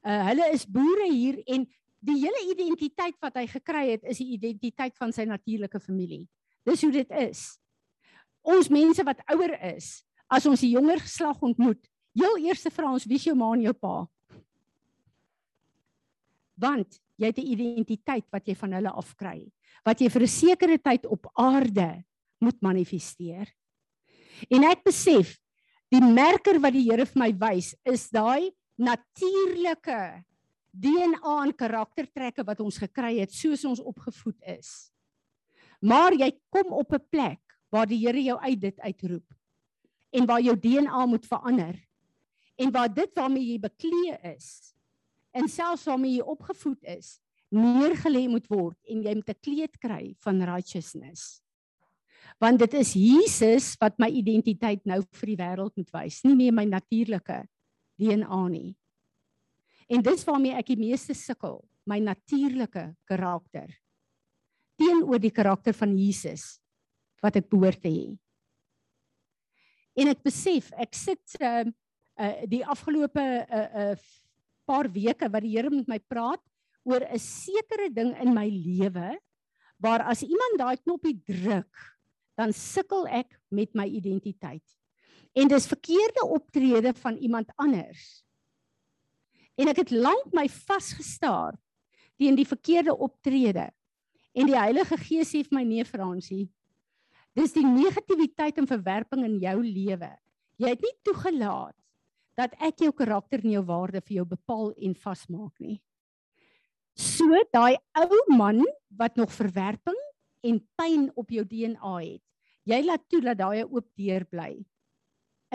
Uh 0.03 0.23
hulle 0.27 0.49
is 0.55 0.65
boere 0.67 1.07
hier 1.11 1.39
en 1.47 1.63
die 2.03 2.17
hele 2.21 2.41
identiteit 2.51 3.15
wat 3.23 3.39
hy 3.39 3.45
gekry 3.49 3.85
het 3.93 4.03
is 4.07 4.19
die 4.21 4.33
identiteit 4.35 4.95
van 4.99 5.13
sy 5.15 5.25
natuurlike 5.27 5.79
familie. 5.83 6.25
Dis 6.67 6.83
hoe 6.83 6.91
dit 6.91 7.15
is. 7.23 7.57
ons 8.47 8.69
mense 8.71 9.03
wat 9.03 9.19
ouer 9.33 9.57
is, 9.73 10.05
as 10.31 10.45
ons 10.47 10.61
die 10.63 10.71
jonger 10.71 11.01
geslag 11.03 11.41
ontmoet, 11.43 11.81
heel 12.15 12.37
eers 12.45 12.63
vra 12.71 12.93
ons 12.93 13.03
wie 13.03 13.17
is 13.19 13.25
jou 13.27 13.33
ma 13.35 13.49
en 13.51 13.65
jou 13.65 13.73
pa? 13.75 13.95
Want 16.55 16.95
jy 17.19 17.27
het 17.27 17.39
'n 17.39 17.51
identiteit 17.51 18.25
wat 18.31 18.47
jy 18.47 18.55
van 18.55 18.71
hulle 18.73 18.91
afkry, 18.91 19.51
wat 19.83 19.99
jy 19.99 20.09
vir 20.09 20.23
'n 20.23 20.27
sekere 20.27 20.77
tyd 20.77 21.05
op 21.05 21.27
aarde 21.35 22.03
moet 22.39 22.61
manifesteer. 22.61 23.51
En 24.49 24.63
ek 24.63 24.83
besef 24.83 25.37
die 25.93 26.03
merker 26.03 26.59
wat 26.59 26.75
die 26.75 26.85
Here 26.89 27.05
vir 27.05 27.21
my 27.21 27.31
wys 27.33 27.73
is 27.87 28.09
daai 28.09 28.51
natuurlike 28.77 30.23
DNA 30.77 31.33
en 31.43 31.53
karaktertrekke 31.57 32.45
wat 32.45 32.61
ons 32.61 32.77
gekry 32.77 33.17
het 33.21 33.33
soos 33.33 33.63
ons 33.65 33.81
opgevoed 33.81 34.37
is. 34.45 34.91
Maar 35.81 36.13
jy 36.13 36.31
kom 36.49 36.73
op 36.73 36.93
'n 36.93 37.07
plek 37.09 37.41
waar 37.71 37.87
die 37.87 37.99
Here 38.05 38.21
jou 38.21 38.37
uit 38.39 38.59
dit 38.61 38.79
uitroep 38.79 39.33
en 40.11 40.25
waar 40.25 40.41
jou 40.41 40.55
DNA 40.55 41.05
moet 41.05 41.25
verander 41.25 41.75
en 42.57 42.71
waar 42.71 42.93
dit 42.93 43.11
waarmee 43.13 43.45
jy 43.53 43.59
bekleë 43.59 44.35
is 44.35 44.73
en 45.31 45.47
selfs 45.47 45.85
waarmee 45.85 46.17
jy 46.17 46.21
opgevoed 46.21 46.83
is 46.83 47.19
neergelê 47.49 48.27
moet 48.27 48.47
word 48.47 48.77
en 48.89 49.03
jy 49.03 49.13
moet 49.15 49.29
'n 49.29 49.41
kleed 49.41 49.79
kry 49.79 50.15
van 50.19 50.41
righteousness. 50.41 51.41
Want 52.37 52.61
dit 52.61 52.73
is 52.77 52.93
Jesus 52.93 53.71
wat 53.81 53.97
my 53.97 54.09
identiteit 54.13 54.83
nou 54.85 55.01
vir 55.19 55.31
die 55.31 55.39
wêreld 55.39 55.73
moet 55.79 55.89
wys, 55.95 56.21
nie 56.27 56.35
meer 56.37 56.53
my 56.53 56.67
natuurlike 56.69 57.41
DNA 57.97 58.41
nie. 58.53 58.75
En 59.89 60.03
dis 60.05 60.25
waarmee 60.27 60.53
ek 60.59 60.69
die 60.69 60.79
meeste 60.79 61.15
sukkel, 61.17 61.61
my 61.87 61.97
natuurlike 62.03 62.91
karakter 63.07 63.71
teenoor 64.77 65.17
die 65.17 65.33
karakter 65.33 65.73
van 65.73 65.95
Jesus 65.97 66.59
wat 67.23 67.39
ek 67.39 67.47
behoort 67.49 67.81
te 67.81 67.89
hê. 67.89 68.07
En 69.97 70.11
ek 70.11 70.21
besef, 70.25 70.69
ek 70.77 70.93
sit 70.93 71.39
uh, 71.41 71.65
uh 72.17 72.33
die 72.49 72.61
afgelope 72.61 73.23
uh 73.23 73.65
uh 73.81 73.95
paar 74.67 74.89
weke 74.91 75.29
wat 75.31 75.45
die 75.45 75.55
Here 75.55 75.71
met 75.71 75.87
my 75.87 75.97
praat 76.11 76.43
oor 76.85 77.01
'n 77.07 77.19
sekere 77.19 77.87
ding 77.89 78.13
in 78.21 78.33
my 78.35 78.45
lewe 78.51 79.15
waar 79.79 80.03
as 80.11 80.21
iemand 80.25 80.59
daai 80.59 80.77
knoppie 80.83 81.15
druk, 81.25 81.71
dan 82.37 82.53
sukkel 82.53 83.07
ek 83.09 83.33
met 83.49 83.73
my 83.75 83.87
identiteit. 83.89 84.63
En 85.37 85.49
dis 85.49 85.69
verkeerde 85.69 86.25
optrede 86.25 86.93
van 87.01 87.17
iemand 87.17 87.51
anders. 87.57 88.21
En 89.57 89.69
ek 89.71 89.81
het 89.81 89.93
lank 89.93 90.29
my 90.37 90.45
vasgestaar 90.49 91.57
teen 92.17 92.37
die 92.37 92.47
verkeerde 92.47 92.93
optrede. 92.93 93.67
En 94.37 94.49
die 94.49 94.57
Heilige 94.57 94.97
Gees 95.01 95.33
sê 95.33 95.41
vir 95.45 95.57
my 95.57 95.63
nee 95.65 95.85
Fransie, 95.85 96.45
dis 97.37 97.53
die 97.53 97.65
negativiteit 97.65 98.57
en 98.61 98.69
verwerping 98.69 99.25
in 99.25 99.37
jou 99.41 99.57
lewe. 99.61 100.09
Jy 100.57 100.73
het 100.73 100.85
nie 100.85 100.95
toegelaat 101.05 101.75
dat 102.37 102.53
ek 102.61 102.85
jou 102.85 102.91
karakter 102.93 103.41
en 103.41 103.55
jou 103.55 103.63
waarde 103.65 104.01
vir 104.05 104.19
jou 104.19 104.25
bepaal 104.29 104.71
en 104.77 104.93
vasmaak 104.97 105.53
nie. 105.61 105.79
So 106.97 107.29
daai 107.53 107.77
ou 107.97 108.21
man 108.33 108.63
wat 108.97 109.17
nog 109.17 109.33
verwerping 109.33 109.97
en 110.45 110.61
pyn 110.77 111.09
op 111.17 111.33
jou 111.33 111.43
DNA 111.45 111.97
het, 112.01 112.26
jy 112.67 112.81
laat 112.83 113.05
toe 113.09 113.21
dat 113.23 113.39
daai 113.39 113.63
oop 113.63 113.87
deur 113.95 114.25
bly 114.27 114.51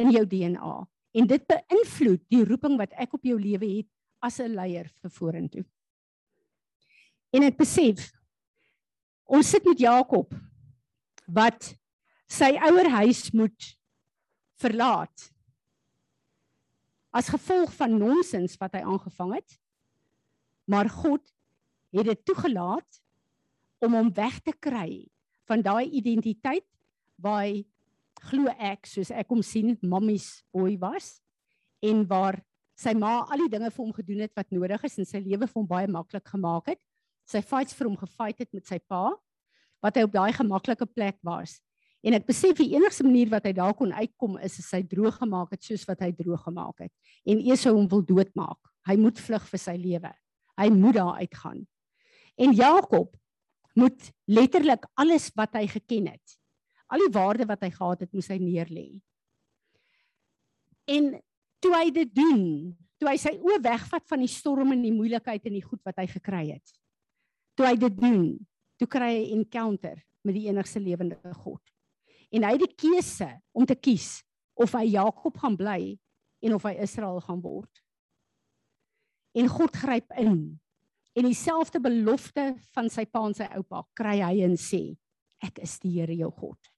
in 0.01 0.13
jou 0.15 0.25
DNA 0.29 0.77
en 1.21 1.29
dit 1.29 1.45
beïnvloed 1.49 2.23
die 2.33 2.45
roeping 2.49 2.79
wat 2.81 2.95
ek 3.01 3.19
op 3.19 3.27
jou 3.29 3.37
lewe 3.41 3.69
het 3.69 3.89
as 4.23 4.41
'n 4.41 4.55
leier 4.55 4.89
vir 5.03 5.11
vorentoe. 5.11 5.65
En 7.33 7.43
ek 7.43 7.57
besef 7.57 8.13
ons 9.27 9.49
sit 9.49 9.65
met 9.65 9.79
Jakob 9.79 10.33
wat 11.27 11.75
sy 12.29 12.57
ouer 12.57 12.89
huis 12.91 13.31
moet 13.33 13.77
verlaat 14.61 15.33
as 17.13 17.29
gevolg 17.29 17.73
van 17.77 17.99
nonsens 17.99 18.57
wat 18.61 18.73
hy 18.73 18.83
aangevang 18.89 19.35
het. 19.37 19.59
Maar 20.65 20.89
God 20.89 21.25
het 21.93 22.09
dit 22.09 22.25
toegelaat 22.25 23.01
om 23.85 23.97
hom 23.99 24.13
weg 24.17 24.39
te 24.41 24.55
kry 24.57 25.09
van 25.51 25.65
daai 25.65 25.91
identiteit 25.91 26.65
waar 27.23 27.45
hy 27.47 27.63
glo 28.31 28.53
ek 28.59 28.87
soos 28.87 29.11
ek 29.11 29.31
hom 29.33 29.43
sien 29.43 29.77
mammies 29.83 30.43
boy 30.55 30.77
was 30.81 31.17
en 31.83 32.05
waar 32.07 32.39
sy 32.79 32.95
ma 32.99 33.23
al 33.23 33.45
die 33.45 33.51
dinge 33.53 33.71
vir 33.71 33.83
hom 33.83 33.93
gedoen 33.95 34.25
het 34.25 34.33
wat 34.39 34.51
nodig 34.55 34.87
is 34.89 34.99
en 34.99 35.09
sy 35.09 35.21
lewe 35.23 35.47
vir 35.47 35.59
hom 35.59 35.69
baie 35.69 35.91
maklik 35.91 36.27
gemaak 36.31 36.73
het. 36.75 36.81
Sy 37.29 37.43
fights 37.47 37.77
vir 37.79 37.89
hom 37.89 37.99
gefight 37.99 38.43
het 38.43 38.51
met 38.55 38.67
sy 38.67 38.79
pa 38.91 39.13
wat 39.83 39.99
hy 39.99 40.07
op 40.07 40.15
daai 40.15 40.33
gemaklike 40.35 40.87
plek 40.95 41.19
was. 41.27 41.59
En 42.03 42.17
ek 42.19 42.27
besef 42.27 42.59
die 42.59 42.73
enigste 42.75 43.07
manier 43.07 43.31
wat 43.31 43.47
hy 43.47 43.53
daar 43.55 43.75
kon 43.79 43.93
uitkom 43.95 44.37
is 44.43 44.59
as 44.59 44.71
hy 44.75 44.83
droog 44.87 45.21
gemaak 45.23 45.55
het 45.55 45.63
soos 45.67 45.85
wat 45.87 46.03
hy 46.03 46.11
droog 46.19 46.43
gemaak 46.47 46.87
het. 46.87 46.93
En 47.27 47.43
Esau 47.47 47.77
hom 47.77 47.87
wil 47.91 48.03
doodmaak. 48.07 48.59
Hy 48.89 48.97
moet 48.99 49.19
vlug 49.23 49.45
vir 49.51 49.63
sy 49.63 49.77
lewe. 49.79 50.11
Hy 50.59 50.69
moet 50.75 50.99
daar 50.99 51.21
uitgaan. 51.23 51.63
En 52.43 52.55
Jakob 52.57 53.15
moet 53.79 54.11
letterlik 54.27 54.87
alles 54.99 55.31
wat 55.39 55.55
hy 55.57 55.67
geken 55.71 56.11
het, 56.13 56.35
al 56.93 57.07
die 57.07 57.13
waarde 57.15 57.49
wat 57.49 57.65
hy 57.65 57.73
gehad 57.73 58.05
het, 58.05 58.13
moes 58.13 58.29
hy 58.29 58.39
neerlê. 58.43 58.87
En 60.93 61.13
toe 61.63 61.73
hy 61.77 61.91
dit 61.95 62.15
doen, 62.15 62.45
toe 63.01 63.09
hy 63.09 63.17
sy 63.21 63.35
oë 63.41 63.61
wegvat 63.65 64.07
van 64.11 64.23
die 64.23 64.31
storm 64.31 64.75
en 64.75 64.83
die 64.85 64.95
moeilikheid 64.95 65.47
en 65.49 65.57
die 65.57 65.65
goed 65.65 65.81
wat 65.89 65.99
hy 66.03 66.07
gekry 66.11 66.47
het. 66.53 66.75
Toe 67.57 67.67
hy 67.67 67.77
dit 67.81 68.01
doen, 68.01 68.27
toe 68.79 68.89
kry 68.91 69.13
hy 69.15 69.23
'n 69.25 69.39
encounter 69.41 69.97
met 70.23 70.35
die 70.35 70.49
enigste 70.49 70.81
lewende 70.81 71.19
God 71.35 71.63
en 72.33 72.47
hy 72.47 72.55
het 72.57 72.65
die 72.65 72.81
keuse 72.89 73.29
om 73.53 73.69
te 73.69 73.77
kies 73.77 74.23
of 74.59 74.73
hy 74.77 74.87
Jakob 74.95 75.37
gaan 75.41 75.57
bly 75.59 75.95
en 76.43 76.57
of 76.57 76.65
hy 76.67 76.75
Israel 76.83 77.21
gaan 77.25 77.41
word. 77.45 77.71
En 79.37 79.49
God 79.49 79.77
gryp 79.77 80.13
in. 80.21 80.59
En 81.13 81.29
dieselfde 81.29 81.81
belofte 81.81 82.53
van 82.73 82.89
sy 82.93 83.05
pa 83.09 83.25
en 83.29 83.37
sy 83.37 83.49
oupa 83.59 83.85
kry 83.97 84.19
hy 84.23 84.45
en 84.47 84.57
sê 84.61 84.95
ek 85.45 85.61
is 85.65 85.77
die 85.83 85.93
Here 85.99 86.17
jou 86.17 86.31
God. 86.33 86.72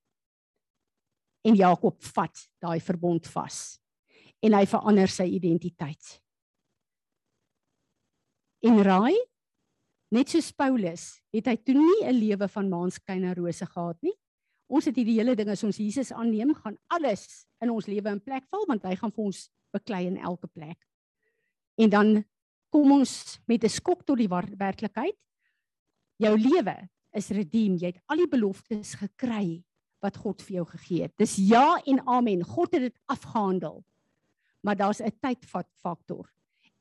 En 1.45 1.57
Jakob 1.57 2.01
vat 2.15 2.45
daai 2.63 2.81
verbond 2.81 3.27
vas 3.35 3.79
en 4.45 4.57
hy 4.57 4.65
verander 4.69 5.09
sy 5.09 5.27
identiteit. 5.37 6.19
En 8.65 8.81
raai 8.85 9.17
net 10.15 10.31
soos 10.31 10.53
Paulus 10.57 11.07
het 11.35 11.49
hy 11.51 11.57
toe 11.57 11.75
nie 11.75 12.05
'n 12.05 12.17
lewe 12.17 12.49
van 12.49 12.69
maanskyn 12.69 13.25
en 13.25 13.35
rose 13.37 13.67
gehad 13.67 13.99
nie. 14.03 14.17
Ons 14.69 14.87
het 14.87 14.97
hierdie 14.97 15.19
hele 15.19 15.35
ding 15.37 15.49
as 15.49 15.65
ons 15.65 15.77
Jesus 15.77 16.13
aanneem, 16.13 16.55
gaan 16.55 16.79
alles 16.89 17.47
in 17.61 17.71
ons 17.71 17.87
lewe 17.87 18.09
in 18.09 18.21
plek 18.21 18.45
val 18.51 18.65
want 18.67 18.85
hy 18.85 18.95
gaan 18.97 19.13
vir 19.13 19.25
ons 19.25 19.51
beklei 19.73 20.07
in 20.07 20.17
elke 20.17 20.47
plek. 20.47 20.79
En 21.77 21.91
dan 21.91 22.25
kom 22.71 22.93
ons 22.93 23.39
met 23.47 23.65
'n 23.65 23.69
skok 23.69 24.05
tot 24.05 24.19
die 24.19 24.29
werklikheid. 24.29 25.17
Jou 26.19 26.39
lewe 26.39 26.89
is 27.13 27.29
redeem. 27.31 27.77
Jy 27.77 27.87
het 27.87 28.03
al 28.09 28.17
die 28.17 28.29
beloftes 28.29 28.95
gekry 28.95 29.65
wat 30.05 30.21
God 30.21 30.43
vir 30.45 30.61
jou 30.61 30.67
gegee 30.75 31.07
het. 31.07 31.15
Dis 31.17 31.37
ja 31.41 31.81
en 31.89 32.03
amen. 32.07 32.45
God 32.45 32.77
het 32.77 32.91
dit 32.91 32.99
afgehandel. 33.11 33.83
Maar 34.65 34.77
daar's 34.77 35.01
'n 35.01 35.13
tydfaktor 35.21 36.31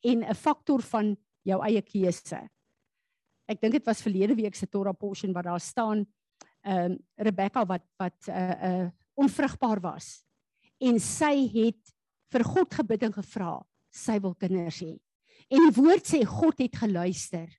en 0.01 0.23
'n 0.23 0.35
faktor 0.35 0.81
van 0.81 1.17
jou 1.43 1.61
eie 1.63 1.81
keuse. 1.81 2.49
Ek 3.47 3.61
dink 3.61 3.73
dit 3.73 3.85
was 3.85 4.01
verlede 4.01 4.35
week 4.35 4.55
se 4.55 4.67
Torah 4.67 4.95
portion 4.95 5.33
wat 5.33 5.43
daar 5.43 5.59
staan 5.59 6.05
ehm 6.63 6.91
um, 6.91 6.97
Rebekka 7.15 7.65
wat 7.65 7.83
wat 7.97 8.27
'n 8.27 8.31
uh, 8.31 8.51
eh, 8.51 8.51
uh, 8.51 8.83
eh, 8.83 8.91
onvrugbaar 9.13 9.79
was 9.81 10.23
en 10.79 10.99
sy 10.99 11.47
het 11.53 11.93
vir 12.31 12.43
God 12.43 12.73
gebid 12.73 13.03
en 13.03 13.13
gevra 13.13 13.61
sy 13.93 14.19
wil 14.19 14.33
kinders 14.35 14.81
hê. 14.81 14.97
En 15.49 15.59
die 15.69 15.75
woord 15.75 16.07
sê 16.07 16.23
God 16.25 16.57
het 16.57 16.75
geluister. 16.75 17.49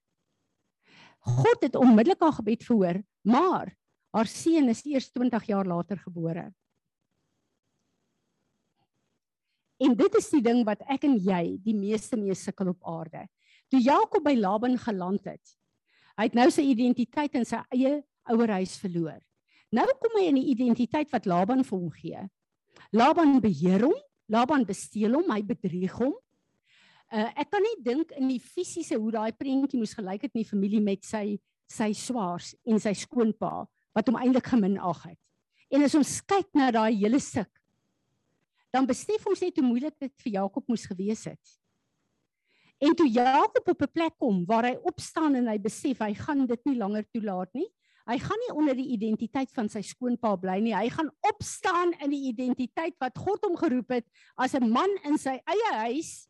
God 1.18 1.62
het 1.62 1.76
onmiddellik 1.76 2.20
haar 2.20 2.32
gebed 2.32 2.64
verhoor, 2.64 3.02
maar 3.22 3.76
haar 4.14 4.30
seun 4.30 4.70
is 4.70 4.84
eers 4.86 5.10
20 5.10 5.48
jaar 5.50 5.66
later 5.66 5.98
gebore. 5.98 6.46
En 9.82 9.94
dit 9.98 10.16
is 10.20 10.30
die 10.30 10.42
ding 10.44 10.62
wat 10.66 10.84
ek 10.90 11.04
en 11.08 11.16
jy 11.18 11.56
die 11.64 11.74
meeste 11.74 12.16
mee 12.16 12.34
sukkel 12.38 12.70
op 12.70 12.86
aarde. 12.86 13.26
Toe 13.72 13.80
Jakob 13.82 14.22
by 14.24 14.36
Laban 14.38 14.78
geland 14.78 15.26
het, 15.26 15.54
hy 16.14 16.28
het 16.28 16.36
nou 16.38 16.46
sy 16.54 16.62
identiteit 16.70 17.34
in 17.34 17.46
sy 17.48 17.58
eie 17.74 17.98
ouerhuis 18.30 18.76
verloor. 18.80 19.18
Nou 19.74 19.86
kom 19.98 20.14
hy 20.20 20.28
in 20.30 20.38
die 20.38 20.50
identiteit 20.52 21.10
wat 21.10 21.26
Laban 21.26 21.64
vir 21.66 21.74
hom 21.74 21.90
gee. 21.90 22.26
Laban 22.94 23.40
beheer 23.42 23.82
hom, 23.88 23.96
Laban 24.30 24.62
besteel 24.64 25.18
hom, 25.18 25.26
hy 25.34 25.42
bedrieg 25.42 25.92
hom. 25.98 26.14
Uh, 27.10 27.28
ek 27.34 27.50
kan 27.50 27.62
nie 27.62 27.76
dink 27.84 28.14
in 28.16 28.30
die 28.30 28.40
fisiese 28.40 28.96
hoe 28.96 29.10
daai 29.12 29.34
prentjie 29.36 29.78
moes 29.78 29.92
gelyk 29.94 30.24
het 30.24 30.32
in 30.32 30.44
die 30.44 30.48
familie 30.48 30.80
met 30.82 31.02
sy 31.06 31.36
sy 31.70 31.90
swaars 31.96 32.52
en 32.68 32.78
sy 32.80 32.92
skoonpa 32.96 33.64
wat 33.94 34.08
hom 34.10 34.18
eintlik 34.20 34.46
geminag 34.46 35.02
het. 35.02 35.20
En 35.70 35.82
as 35.82 35.94
ons 35.94 36.20
kyk 36.26 36.50
na 36.54 36.70
daai 36.74 36.94
hele 36.94 37.20
stuk, 37.22 37.50
dan 38.74 38.86
besef 38.86 39.22
ons 39.30 39.40
net 39.40 39.56
hoe 39.56 39.66
moeilik 39.66 39.94
dit 40.02 40.12
vir 40.24 40.32
Jakob 40.40 40.66
moes 40.68 40.86
gewees 40.90 41.24
het. 41.30 41.54
En 42.82 42.94
toe 42.98 43.06
Jakob 43.06 43.68
op 43.70 43.82
'n 43.82 43.92
plek 43.92 44.18
kom 44.18 44.44
waar 44.46 44.66
hy 44.66 44.76
opstaan 44.82 45.34
en 45.34 45.46
hy 45.46 45.58
besef 45.58 45.98
hy 45.98 46.14
gaan 46.14 46.46
dit 46.46 46.64
nie 46.66 46.76
langer 46.76 47.06
toelaat 47.12 47.54
nie, 47.54 47.70
Hy 48.04 48.18
gaan 48.20 48.40
nie 48.42 48.52
onder 48.52 48.76
die 48.76 48.90
identiteit 48.92 49.52
van 49.56 49.70
sy 49.72 49.80
skoonpa 49.84 50.34
bly 50.36 50.58
nie. 50.60 50.74
Hy 50.76 50.90
gaan 50.92 51.08
opstaan 51.24 51.94
in 52.04 52.12
die 52.12 52.26
identiteit 52.28 52.98
wat 53.00 53.16
God 53.16 53.46
hom 53.46 53.56
geroep 53.56 53.94
het 53.96 54.04
as 54.36 54.54
'n 54.54 54.68
man 54.68 54.92
in 55.08 55.16
sy 55.16 55.40
eie 55.40 55.70
huis 55.88 56.28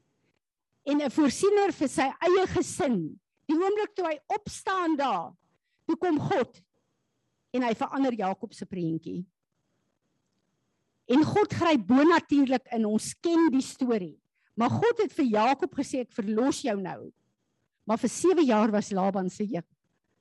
en 0.86 1.02
'n 1.02 1.10
voorsiener 1.10 1.72
vir 1.72 1.88
sy 1.88 2.06
eie 2.06 2.46
gesin. 2.46 3.18
Die 3.48 3.58
oomblik 3.58 3.94
toe 3.94 4.06
hy 4.06 4.18
opstaan 4.30 4.96
daar, 4.96 5.34
toe 5.86 5.96
kom 5.96 6.18
God 6.20 6.62
en 7.54 7.62
hy 7.62 7.74
verander 7.78 8.16
Jakob 8.18 8.54
se 8.54 8.66
prentjie. 8.66 9.22
En 11.10 11.24
God 11.24 11.52
gryp 11.52 11.86
bonatuurlik 11.86 12.70
in. 12.74 12.86
Ons 12.88 13.12
ken 13.22 13.50
die 13.52 13.64
storie. 13.64 14.16
Maar 14.58 14.72
God 14.72 15.02
het 15.04 15.12
vir 15.14 15.28
Jakob 15.28 15.74
gesê 15.76 16.04
ek 16.04 16.14
verlos 16.16 16.62
jou 16.64 16.76
nou. 16.80 17.10
Maar 17.84 18.00
vir 18.00 18.10
7 18.10 18.46
jaar 18.48 18.72
was 18.72 18.92
Laban 18.94 19.28
se 19.30 19.44
juk 19.44 19.66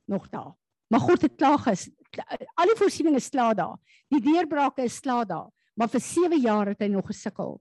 nog 0.09 0.27
daar. 0.29 0.51
Maar 0.91 0.99
God 0.99 1.21
het 1.25 1.37
klaar 1.39 1.61
ges 1.63 1.87
al 2.13 2.69
die 2.69 2.77
voorsieninge 2.77 3.17
is 3.17 3.31
klaar 3.33 3.55
daar. 3.57 3.77
Die 4.11 4.21
deurbrake 4.21 4.83
is 4.85 4.99
klaar 5.01 5.25
daar. 5.25 5.49
Maar 5.73 5.89
vir 5.89 6.03
7 6.05 6.41
jaar 6.41 6.69
het 6.69 6.83
hy 6.83 6.91
nog 6.93 7.07
gesukkel 7.09 7.55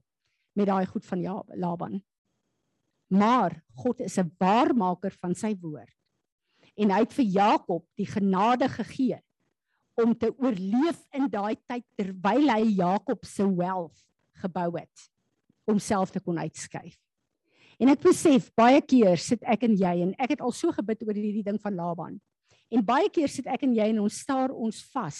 met 0.53 0.69
daai 0.69 0.85
goed 0.85 1.05
van 1.05 1.21
ja, 1.21 1.39
Laban. 1.57 2.03
Maar 3.09 3.63
God 3.73 3.99
is 3.99 4.17
'n 4.19 4.35
waarmaker 4.37 5.15
van 5.21 5.33
sy 5.35 5.55
woord. 5.61 5.95
En 6.75 6.91
hy 6.91 6.99
het 6.99 7.13
vir 7.13 7.25
Jakob 7.25 7.85
die 7.95 8.05
genade 8.05 8.69
gegee 8.69 9.21
om 9.99 10.13
te 10.17 10.31
oorleef 10.41 10.99
in 11.13 11.27
daai 11.29 11.55
tyd 11.69 11.85
terwyl 11.97 12.49
hy 12.49 12.63
Jakob 12.79 13.25
se 13.25 13.45
wealth 13.45 14.01
gebou 14.41 14.71
het 14.77 15.09
om 15.69 15.79
self 15.79 16.11
te 16.11 16.19
kon 16.19 16.39
uitskuif. 16.41 16.97
En 17.79 17.89
ek 17.91 18.03
besef 18.03 18.49
baie 18.57 18.81
keer 18.85 19.19
sit 19.21 19.43
ek 19.49 19.65
en 19.67 19.77
jy 19.79 19.93
en 20.05 20.11
ek 20.21 20.35
het 20.35 20.43
al 20.43 20.53
so 20.55 20.73
gebid 20.75 21.05
oor 21.05 21.17
hierdie 21.17 21.45
ding 21.45 21.59
van 21.61 21.77
Laban. 21.77 22.19
En 22.73 22.83
baie 22.85 23.09
keer 23.13 23.31
sit 23.31 23.47
ek 23.49 23.65
en 23.67 23.73
jy 23.75 23.89
en 23.93 24.01
ons 24.03 24.19
staar 24.25 24.53
ons 24.53 24.81
vas. 24.93 25.19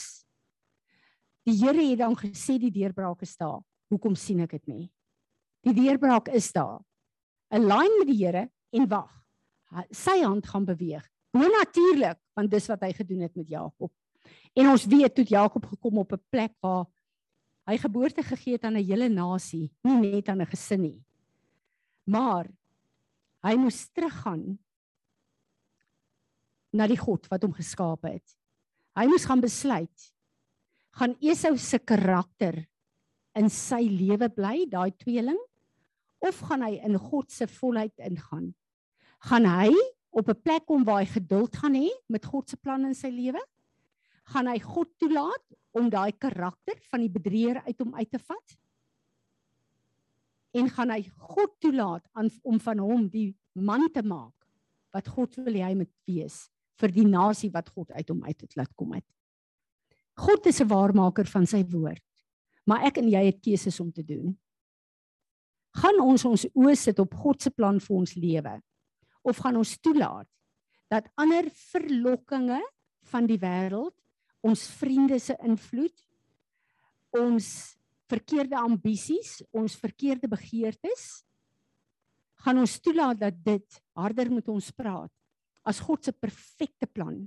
Die 1.44 1.56
Here 1.60 1.84
het 1.90 2.00
dan 2.00 2.16
gesê 2.18 2.58
die 2.60 2.72
deurbraak 2.72 3.24
is 3.26 3.36
daar. 3.40 3.62
Hoekom 3.92 4.16
sien 4.16 4.44
ek 4.46 4.56
dit 4.58 4.68
nie? 4.72 4.86
Die 5.64 5.76
deurbraak 5.76 6.32
is 6.34 6.50
daar. 6.56 6.80
Align 7.54 8.00
met 8.00 8.10
die 8.10 8.20
Here 8.22 8.48
en 8.74 8.88
wag. 8.90 9.12
Sy 9.92 10.20
hand 10.22 10.48
gaan 10.50 10.66
beweeg. 10.66 11.04
Bonatuurlik, 11.34 12.20
want 12.38 12.52
dis 12.52 12.70
wat 12.70 12.84
hy 12.86 12.92
gedoen 12.94 13.26
het 13.26 13.36
met 13.36 13.50
Jakob. 13.50 13.92
En 14.54 14.70
ons 14.70 14.86
weet 14.86 15.16
toe 15.16 15.26
Jakob 15.26 15.66
gekom 15.66 15.98
op 15.98 16.14
'n 16.14 16.24
plek 16.30 16.54
waar 16.62 16.86
hy 17.66 17.78
geboorte 17.78 18.24
gegee 18.24 18.54
het 18.54 18.64
aan 18.64 18.78
'n 18.78 18.86
hele 18.86 19.10
nasie, 19.10 19.72
nie 19.84 20.12
net 20.12 20.30
aan 20.30 20.42
'n 20.42 20.52
gesin 20.52 20.82
nie. 20.82 21.04
Maar 22.06 22.52
hy 23.44 23.56
moes 23.56 23.90
teruggaan 23.90 24.60
na 26.72 26.88
die 26.88 26.98
God 26.98 27.28
wat 27.28 27.42
hom 27.42 27.54
geskaap 27.54 28.04
het. 28.04 28.38
Hy 28.96 29.06
moes 29.06 29.26
gaan 29.26 29.42
besluit 29.42 30.14
gaan 30.94 31.16
Esau 31.22 31.56
se 31.58 31.80
karakter 31.80 32.60
in 33.38 33.50
sy 33.50 33.82
lewe 33.90 34.30
bly, 34.34 34.66
daai 34.70 34.94
tweeling, 35.02 35.40
of 36.24 36.40
gaan 36.48 36.64
hy 36.66 36.78
in 36.86 37.00
God 37.02 37.32
se 37.34 37.48
volheid 37.50 37.94
ingaan? 38.06 38.52
Gaan 39.30 39.48
hy 39.50 39.74
op 40.14 40.30
'n 40.30 40.42
plek 40.44 40.66
kom 40.66 40.84
waar 40.84 41.02
hy 41.02 41.10
geduld 41.10 41.56
gaan 41.56 41.74
hê 41.74 41.90
met 42.08 42.26
God 42.26 42.50
se 42.50 42.58
plan 42.58 42.86
in 42.86 42.94
sy 42.94 43.10
lewe? 43.10 43.42
Gaan 44.32 44.48
hy 44.48 44.60
God 44.60 44.92
toelaat 44.98 45.44
om 45.76 45.90
daai 45.90 46.14
karakter 46.16 46.80
van 46.92 47.02
die 47.02 47.12
bedrieger 47.12 47.62
uit 47.66 47.80
hom 47.80 47.96
uit 47.96 48.12
te 48.12 48.20
vat? 48.20 48.58
En 50.54 50.70
gaan 50.70 50.94
hy 50.94 51.02
God 51.18 51.60
toelaat 51.60 52.06
aan 52.14 52.30
om 52.44 52.60
van 52.62 52.80
hom 52.80 53.10
die 53.10 53.34
man 53.54 53.90
te 53.92 54.04
maak 54.06 54.36
wat 54.94 55.08
God 55.10 55.36
wil 55.42 55.58
hy 55.58 55.74
moet 55.76 55.92
wees? 56.06 56.54
vir 56.82 56.94
die 56.94 57.06
nasie 57.08 57.52
wat 57.54 57.70
God 57.74 57.92
uit 57.94 58.10
hom 58.10 58.24
uit 58.26 58.40
het 58.40 58.56
laat 58.58 58.72
kom 58.80 58.96
het. 58.98 59.06
God 60.20 60.46
is 60.46 60.62
'n 60.62 60.68
waarmaker 60.68 61.26
van 61.26 61.46
sy 61.46 61.64
woord. 61.64 62.04
Maar 62.66 62.86
ek 62.88 62.98
en 62.98 63.10
jy 63.10 63.26
het 63.26 63.42
keuses 63.42 63.80
om 63.80 63.92
te 63.92 64.04
doen. 64.04 64.38
Gaan 65.76 66.00
ons 66.00 66.26
ons 66.26 66.46
oë 66.54 66.76
sit 66.76 67.00
op 67.00 67.14
God 67.14 67.42
se 67.42 67.50
plan 67.50 67.80
vir 67.80 67.96
ons 67.96 68.14
lewe 68.16 68.62
of 69.24 69.38
gaan 69.38 69.56
ons 69.56 69.78
toelaat 69.80 70.28
dat 70.90 71.10
ander 71.16 71.50
verlokkinge 71.50 72.62
van 73.12 73.26
die 73.26 73.40
wêreld 73.40 73.96
ons 74.44 74.66
vriende 74.80 75.20
se 75.24 75.36
invloed 75.46 75.96
ons 77.16 77.48
verkeerde 78.12 78.58
ambisies, 78.60 79.40
ons 79.56 79.76
verkeerde 79.80 80.28
begeertes 80.30 81.24
gaan 82.44 82.60
ons 82.60 82.76
toelaat 82.84 83.20
dat 83.22 83.38
dit 83.46 83.78
harder 83.96 84.32
met 84.34 84.50
ons 84.52 84.72
praat 84.76 85.12
as 85.64 85.80
God 85.80 86.04
se 86.04 86.12
perfekte 86.12 86.90
plan. 86.92 87.22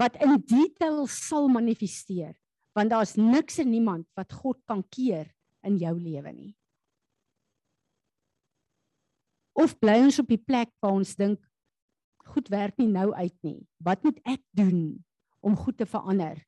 Wat 0.00 0.16
in 0.24 0.40
detail 0.40 1.04
sal 1.06 1.46
manifesteer 1.52 2.34
want 2.72 2.88
daar's 2.88 3.14
niks 3.20 3.60
en 3.60 3.68
niemand 3.68 4.06
wat 4.16 4.32
God 4.32 4.56
kan 4.66 4.80
keer 4.88 5.28
in 5.68 5.76
jou 5.76 5.92
lewe 6.00 6.32
nie. 6.32 6.52
Of 9.52 9.76
bly 9.76 9.98
ons 10.00 10.18
op 10.22 10.30
die 10.32 10.40
plek 10.40 10.72
waar 10.80 10.96
ons 10.96 11.12
dink 11.18 11.38
goed 12.32 12.48
werk 12.48 12.78
nie 12.80 12.88
nou 12.88 13.10
uit 13.12 13.36
nie. 13.44 13.60
Wat 13.84 14.00
moet 14.06 14.18
ek 14.24 14.40
doen 14.56 15.02
om 15.42 15.58
goed 15.58 15.78
te 15.78 15.86
verander 15.86 16.40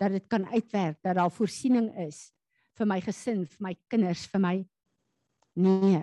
dat 0.00 0.14
dit 0.16 0.26
kan 0.26 0.46
uitwerk 0.50 0.98
dat 1.02 1.16
daar 1.16 1.32
voorsiening 1.32 1.90
is 2.06 2.30
vir 2.78 2.88
my 2.88 3.00
gesin 3.04 3.44
vir 3.46 3.66
my 3.68 3.74
kinders 3.92 4.26
vir 4.32 4.42
my 4.42 4.56
nee 5.54 6.02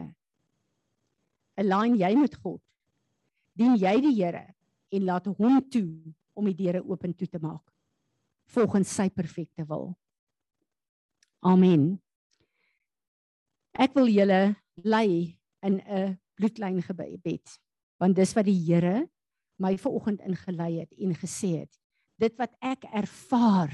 align 1.58 1.98
jy 2.00 2.14
met 2.16 2.36
God 2.43 2.62
dien 3.58 3.76
jy 3.80 3.95
die 4.04 4.16
Here 4.20 4.45
en 4.93 5.08
laat 5.10 5.28
hom 5.28 5.60
toe 5.74 6.14
om 6.38 6.45
die 6.48 6.56
deure 6.56 6.84
oop 6.86 7.04
toe 7.18 7.28
te 7.28 7.41
maak 7.41 7.64
volgens 8.54 8.88
sy 8.95 9.10
perfekte 9.12 9.66
wil. 9.68 9.89
Amen. 11.43 11.98
Ek 13.76 13.91
wil 13.98 14.08
julle 14.08 14.56
lei 14.86 15.36
in 15.66 15.82
'n 15.82 16.18
bloedlyn 16.38 16.82
gebed 16.82 17.60
want 18.00 18.16
dis 18.16 18.34
wat 18.38 18.45
die 18.45 18.62
Here 18.68 19.10
my 19.58 19.78
vanoggend 19.78 20.22
ingelei 20.22 20.80
het 20.80 20.93
en 20.93 21.14
gesê 21.18 21.66
het 21.66 21.74
dit 22.18 22.34
wat 22.38 22.53
ek 22.61 22.84
ervaar 22.89 23.74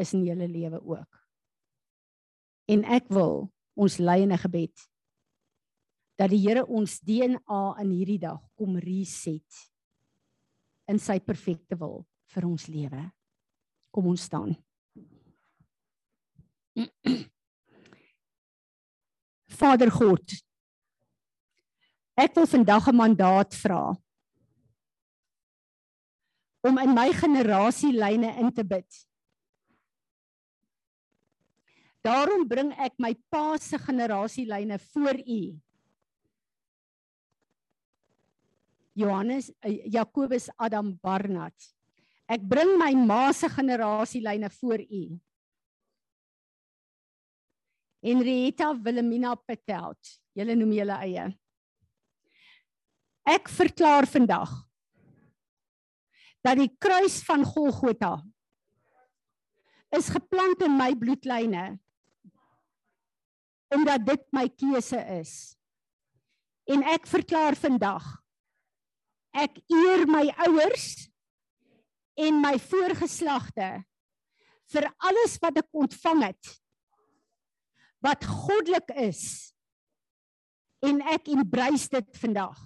is 0.00 0.12
in 0.16 0.24
julle 0.24 0.48
lewe 0.48 0.80
ook. 0.80 1.20
En 2.72 2.84
ek 2.84 3.10
wil 3.12 3.52
ons 3.76 3.98
lei 3.98 4.22
in 4.22 4.32
'n 4.32 4.38
gebed 4.38 4.88
dat 6.16 6.30
die 6.30 6.40
Here 6.40 6.66
ons 6.66 7.00
DNA 7.00 7.76
in 7.80 7.90
hierdie 7.90 8.18
dag 8.18 8.40
kom 8.54 8.76
reset 8.76 9.72
in 10.86 10.98
sy 10.98 11.18
perfekte 11.20 11.78
wil 11.78 12.06
vir 12.34 12.46
ons 12.46 12.66
lewe. 12.68 13.12
Kom 13.90 14.06
ons 14.06 14.22
staan. 14.22 14.56
Vader 19.60 19.90
God. 19.90 20.32
Ek 22.16 22.34
wil 22.36 22.46
vandag 22.46 22.88
'n 22.88 22.96
mandaat 22.96 23.54
vra 23.54 23.96
om 26.62 26.78
in 26.78 26.94
my 26.94 27.10
generasielyne 27.12 28.36
in 28.38 28.52
te 28.54 28.64
bid. 28.64 28.86
Daarom 32.02 32.46
bring 32.50 32.72
ek 32.82 32.96
my 32.98 33.12
pa 33.30 33.58
se 33.62 33.78
generasielyne 33.78 34.78
voor 34.92 35.18
U. 35.22 35.42
Johannes 38.92 39.50
uh, 39.64 39.86
Jakobus 39.88 40.50
Adam 40.56 40.92
Barnard. 41.02 41.56
Ek 42.28 42.42
bring 42.48 42.76
my 42.80 42.92
ma 42.96 43.32
se 43.32 43.48
generasielyne 43.50 44.50
voor 44.60 44.82
u. 44.82 45.04
Henrietta 48.02 48.72
Wilhelmina 48.82 49.34
Petelt. 49.34 50.18
Julle 50.34 50.56
noem 50.58 50.74
julle 50.74 50.98
eie. 51.06 51.26
Ek 53.28 53.50
verklaar 53.52 54.08
vandag 54.10 54.50
dat 56.42 56.58
die 56.58 56.70
kruis 56.82 57.20
van 57.26 57.44
Golgotha 57.46 58.16
is 59.96 60.10
geplant 60.10 60.62
in 60.66 60.76
my 60.78 60.92
bloedlyne 60.98 61.78
omdat 63.72 64.02
dit 64.04 64.24
my 64.36 64.44
keuse 64.52 64.98
is. 65.16 65.30
En 66.68 66.82
ek 66.92 67.06
verklaar 67.08 67.56
vandag 67.56 68.04
ek 69.32 69.56
eer 69.72 70.04
my 70.08 70.26
ouers 70.46 71.08
en 72.20 72.40
my 72.42 72.58
voorgeslagte 72.60 73.70
vir 74.72 74.88
alles 75.08 75.38
wat 75.40 75.62
ek 75.62 75.70
ontvang 75.84 76.26
het 76.28 76.50
wat 78.04 78.26
goddelik 78.28 78.92
is 79.00 79.22
en 80.84 81.00
ek 81.14 81.30
embrace 81.32 81.88
dit 81.92 82.20
vandag 82.20 82.60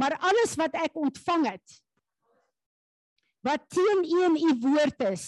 maar 0.00 0.16
alles 0.18 0.56
wat 0.58 0.74
ek 0.82 0.98
ontvang 0.98 1.46
het 1.52 1.78
wat 3.46 3.66
teen 3.72 4.04
u 4.06 4.22
en 4.28 4.38
u 4.38 4.54
woord 4.66 5.04
is 5.10 5.26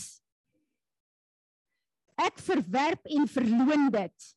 ek 2.24 2.38
verwerp 2.46 3.10
en 3.18 3.28
verloon 3.30 3.90
dit 3.94 4.30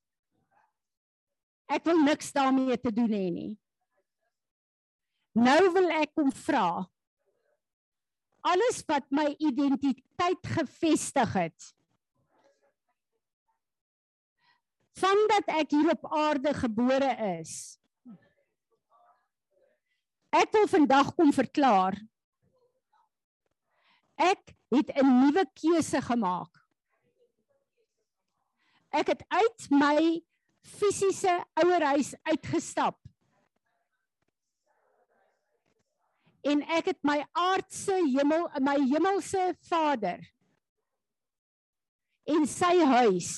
ek 1.78 1.88
wil 1.88 2.04
niks 2.04 2.34
daarmee 2.36 2.78
te 2.82 2.94
doen 2.94 3.14
hê 3.14 3.30
nie 3.32 3.54
Nou 5.38 5.68
wil 5.70 5.92
ek 5.94 6.16
kom 6.18 6.32
vra 6.34 6.88
alles 8.48 8.80
wat 8.88 9.06
my 9.12 9.28
identiteit 9.44 10.52
gevestig 10.56 11.34
het. 11.36 11.72
Vandat 14.98 15.52
ek 15.60 15.74
hier 15.76 15.92
op 15.94 16.08
aarde 16.16 16.54
gebore 16.58 17.12
is. 17.38 17.76
Ek 20.34 20.52
wil 20.56 20.68
vandag 20.72 21.12
kom 21.18 21.34
verklaar. 21.36 21.98
Ek 24.18 24.54
het 24.74 24.90
'n 24.98 25.20
nuwe 25.22 25.46
keuse 25.54 26.02
gemaak. 26.02 26.54
Ek 28.90 29.08
het 29.08 29.24
uit 29.28 29.70
my 29.70 30.24
fisiese 30.62 31.46
ouerhuis 31.54 32.16
uitgestap. 32.24 32.98
En 36.42 36.62
ek 36.62 36.86
het 36.86 37.00
my 37.04 37.26
aardse 37.32 37.94
hemel, 37.94 38.50
my 38.60 38.78
hemelse 38.88 39.56
Vader 39.68 40.24
en 42.28 42.48
sy 42.48 42.74
huis 42.84 43.30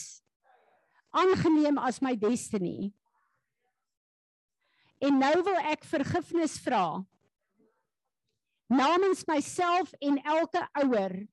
aangeneem 1.10 1.78
as 1.78 2.02
my 2.02 2.16
destiny. 2.18 2.92
En 5.00 5.18
nou 5.22 5.36
wil 5.46 5.58
ek 5.72 5.86
vergifnis 5.88 6.58
vra 6.62 7.02
namens 8.70 9.26
myself 9.26 9.92
en 10.00 10.22
elke 10.24 10.62
ouer. 10.72 11.28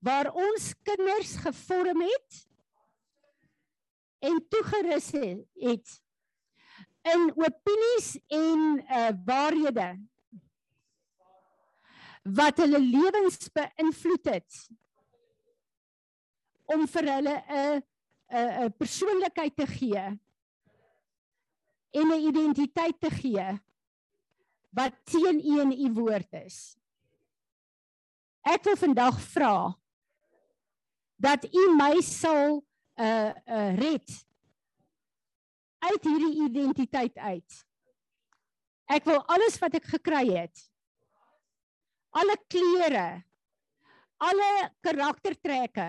Waar 0.00 0.32
ons 0.32 0.72
kinders 0.82 1.36
gevorm 1.36 2.00
het 2.00 2.46
en 4.24 4.40
toegerus 4.48 5.10
het. 5.12 6.00
In 7.12 7.28
opinies 7.36 8.16
en 8.28 8.80
uh, 8.80 9.08
waarhede. 9.24 10.00
Wat 12.22 12.58
hulle 12.60 12.80
lewens 12.80 13.48
beïnvloed 13.52 14.32
het. 14.32 14.66
Om 16.64 16.88
vir 16.88 17.12
hulle 17.14 17.36
'n 17.36 17.80
'n 18.32 18.64
'n 18.64 18.76
persoonlikheid 18.76 19.56
te 19.56 19.66
gee. 19.66 20.04
En 21.90 22.06
'n 22.08 22.26
identiteit 22.28 23.00
te 23.00 23.10
gee 23.10 23.60
wat 24.76 24.94
teen 25.04 25.40
u 25.42 25.60
en 25.60 25.72
u 25.72 25.92
woord 25.98 26.32
is. 26.44 26.58
Ek 28.46 28.64
wil 28.64 28.78
vandag 28.78 29.18
vra 29.34 29.54
dat 31.20 31.44
u 31.44 31.64
my 31.76 32.00
sal 32.04 32.60
uh 33.00 33.32
uh 33.34 33.70
red 33.76 34.08
uit 35.80 36.04
hierdie 36.04 36.44
identiteit 36.46 37.16
uit. 37.16 37.58
Ek 38.90 39.04
wil 39.08 39.20
alles 39.32 39.58
wat 39.62 39.76
ek 39.78 39.86
gekry 39.92 40.24
het. 40.34 40.62
Alle 42.10 42.34
klere, 42.50 43.22
alle 44.18 44.48
karaktertrekke, 44.82 45.88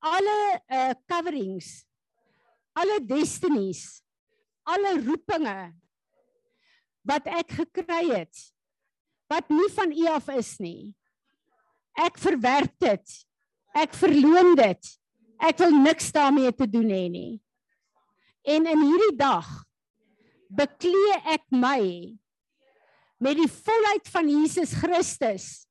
alle 0.00 0.38
uh 0.72 0.94
coverings, 1.10 1.84
alle 2.72 2.98
destinies, 3.04 4.00
alle 4.64 4.96
roepinge 5.04 5.74
wat 7.04 7.28
ek 7.28 7.56
gekry 7.60 8.02
het 8.10 8.50
wat 9.32 9.48
nie 9.48 9.70
van 9.72 9.92
U 9.92 10.04
af 10.12 10.28
is 10.36 10.56
nie. 10.62 10.92
Ek 11.98 12.18
verwerp 12.20 12.74
dit. 12.82 13.14
Ek 13.74 13.94
verloon 13.96 14.52
dit. 14.58 14.90
Ek 15.42 15.58
wil 15.62 15.74
niks 15.84 16.10
daarmee 16.14 16.52
te 16.54 16.68
doen 16.70 16.90
hê 16.92 17.06
nie. 17.10 17.32
En 18.44 18.68
in 18.68 18.84
hierdie 18.84 19.16
dag 19.18 19.48
beklee 20.54 21.16
ek 21.34 21.44
my 21.50 21.80
met 23.24 23.38
die 23.40 23.50
volheid 23.50 24.10
van 24.12 24.28
Jesus 24.28 24.74
Christus 24.76 25.64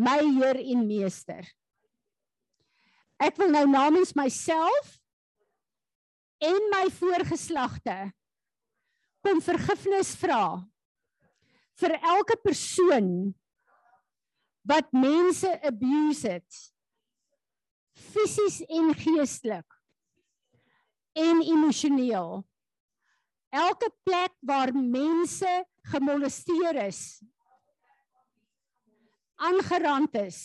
my 0.00 0.18
Heer 0.24 0.58
en 0.58 0.86
Meester. 0.88 1.44
Ek 3.20 3.36
wil 3.40 3.52
nou 3.52 3.66
namens 3.68 4.14
myself 4.16 4.96
en 6.40 6.70
my 6.72 6.86
voorgeslagte 6.96 7.96
kom 9.24 9.40
vergifnis 9.44 10.14
vra 10.20 10.60
vir 11.80 11.96
elke 11.98 12.36
persoon 12.44 13.10
wat 14.68 14.90
mense 14.92 15.50
abuse 15.66 16.28
het 16.28 16.60
fisies 18.10 18.60
en 18.68 18.92
geestelik 18.96 19.76
en 21.20 21.40
emosioneel. 21.42 22.40
Elke 23.50 23.90
plek 24.06 24.32
waar 24.46 24.70
mense 24.74 25.50
gemolesteer 25.90 26.78
is 26.86 27.20
aangerand 29.40 30.14
is 30.20 30.40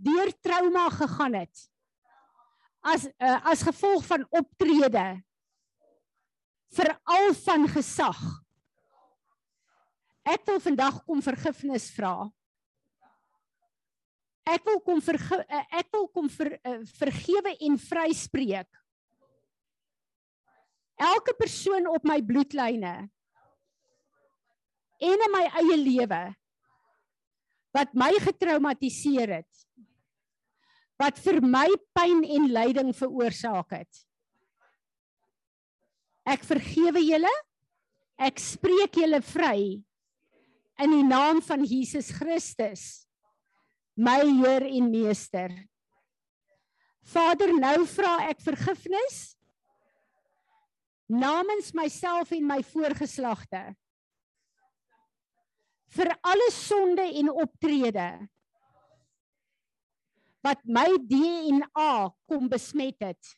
deur 0.00 0.30
trauma 0.40 0.86
gegaan 0.94 1.34
het 1.42 1.64
as 2.80 3.04
uh, 3.10 3.38
as 3.52 3.64
gevolg 3.66 4.06
van 4.06 4.24
optrede 4.30 5.04
veral 6.74 7.32
van 7.44 7.66
gesag. 7.70 8.20
Ek 10.26 10.44
wil 10.46 10.60
vandag 10.62 11.00
kom 11.06 11.22
vergifnis 11.24 11.88
vra. 11.94 12.28
Ek 14.50 14.64
wil 14.66 14.80
kom 14.82 15.00
verge 15.04 15.38
uh, 15.40 15.64
ek 15.78 15.88
wil 15.94 16.06
kom 16.14 16.28
ver, 16.32 16.54
uh, 16.66 16.80
vergewe 16.98 17.54
en 17.66 17.78
vryspreek. 17.78 18.68
Elke 21.00 21.34
persoon 21.38 21.88
op 21.88 22.04
my 22.04 22.18
bloedlyne 22.24 22.94
en 25.00 25.24
in 25.26 25.32
my 25.32 25.46
eie 25.62 25.78
lewe 25.80 26.20
wat 27.72 27.94
my 27.96 28.10
getraumatiseer 28.20 29.38
het 29.38 29.66
wat 31.00 31.16
vir 31.24 31.38
my 31.40 31.68
pyn 31.96 32.20
en 32.26 32.50
lyding 32.52 32.90
veroorsaak 32.92 33.70
het. 33.72 34.02
Ek 36.30 36.44
vergewe 36.46 37.02
julle. 37.02 37.32
Ek 38.20 38.38
spreek 38.42 39.00
julle 39.00 39.22
vry 39.24 39.80
in 40.80 40.94
die 40.94 41.04
naam 41.04 41.40
van 41.44 41.64
Jesus 41.64 42.08
Christus, 42.16 43.04
my 43.96 44.20
Heer 44.24 44.64
en 44.68 44.88
Meester. 44.92 45.52
Vader, 47.10 47.52
nou 47.56 47.84
vra 47.88 48.16
ek 48.30 48.40
vergifnis 48.44 49.20
namens 51.10 51.72
myself 51.74 52.30
en 52.36 52.44
my 52.46 52.60
voorgeslagte 52.62 53.62
vir 55.90 56.12
alle 56.22 56.50
sonde 56.54 57.02
en 57.18 57.32
optrede 57.34 58.10
wat 60.46 60.62
my 60.64 60.86
DNA 61.10 61.94
kom 62.30 62.46
besmet 62.48 62.96
het. 63.02 63.32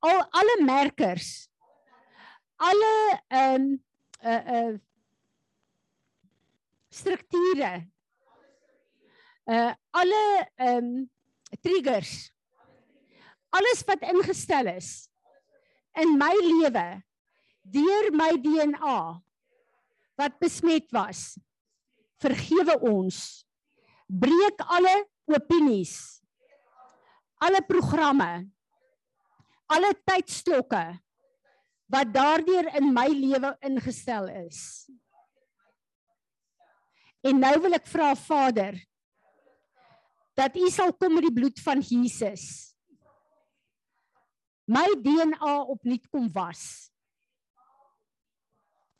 Al 0.00 0.20
alle 0.30 0.56
merkers. 0.64 1.48
Alle 2.56 2.94
ehm 3.28 3.62
um, 3.62 3.84
uh 4.24 4.52
uh 4.56 4.78
strukture. 6.88 7.88
Uh 9.44 9.72
alle 9.90 10.22
ehm 10.56 10.84
um, 10.84 11.10
triggers. 11.60 12.32
Alles 13.50 13.82
wat 13.86 14.02
ingestel 14.02 14.66
is 14.76 15.08
in 15.98 16.16
my 16.16 16.32
lewe 16.32 17.02
deur 17.66 18.12
my 18.14 18.30
DNA 18.40 19.22
wat 20.14 20.38
besmet 20.38 20.86
was. 20.94 21.34
Vergewe 22.20 22.78
ons 22.84 23.44
breek 24.06 24.62
alle 24.66 24.94
opinies 25.30 26.20
alle 27.40 27.62
programme 27.64 28.50
alle 29.70 29.92
tydslokke 30.06 30.84
wat 31.90 32.10
daardeur 32.14 32.68
in 32.78 32.92
my 32.94 33.08
lewe 33.10 33.50
ingestel 33.66 34.28
is. 34.46 34.88
En 37.26 37.40
nou 37.42 37.54
wil 37.66 37.76
ek 37.76 37.88
vra 37.90 38.12
Vader 38.18 38.78
dat 40.38 40.56
U 40.56 40.70
sal 40.72 40.94
kom 40.96 41.18
met 41.18 41.26
die 41.26 41.34
bloed 41.36 41.58
van 41.60 41.82
Jesus. 41.84 42.44
My 44.70 44.86
DNA 45.02 45.56
opnuut 45.74 46.06
kom 46.08 46.30
was. 46.32 46.62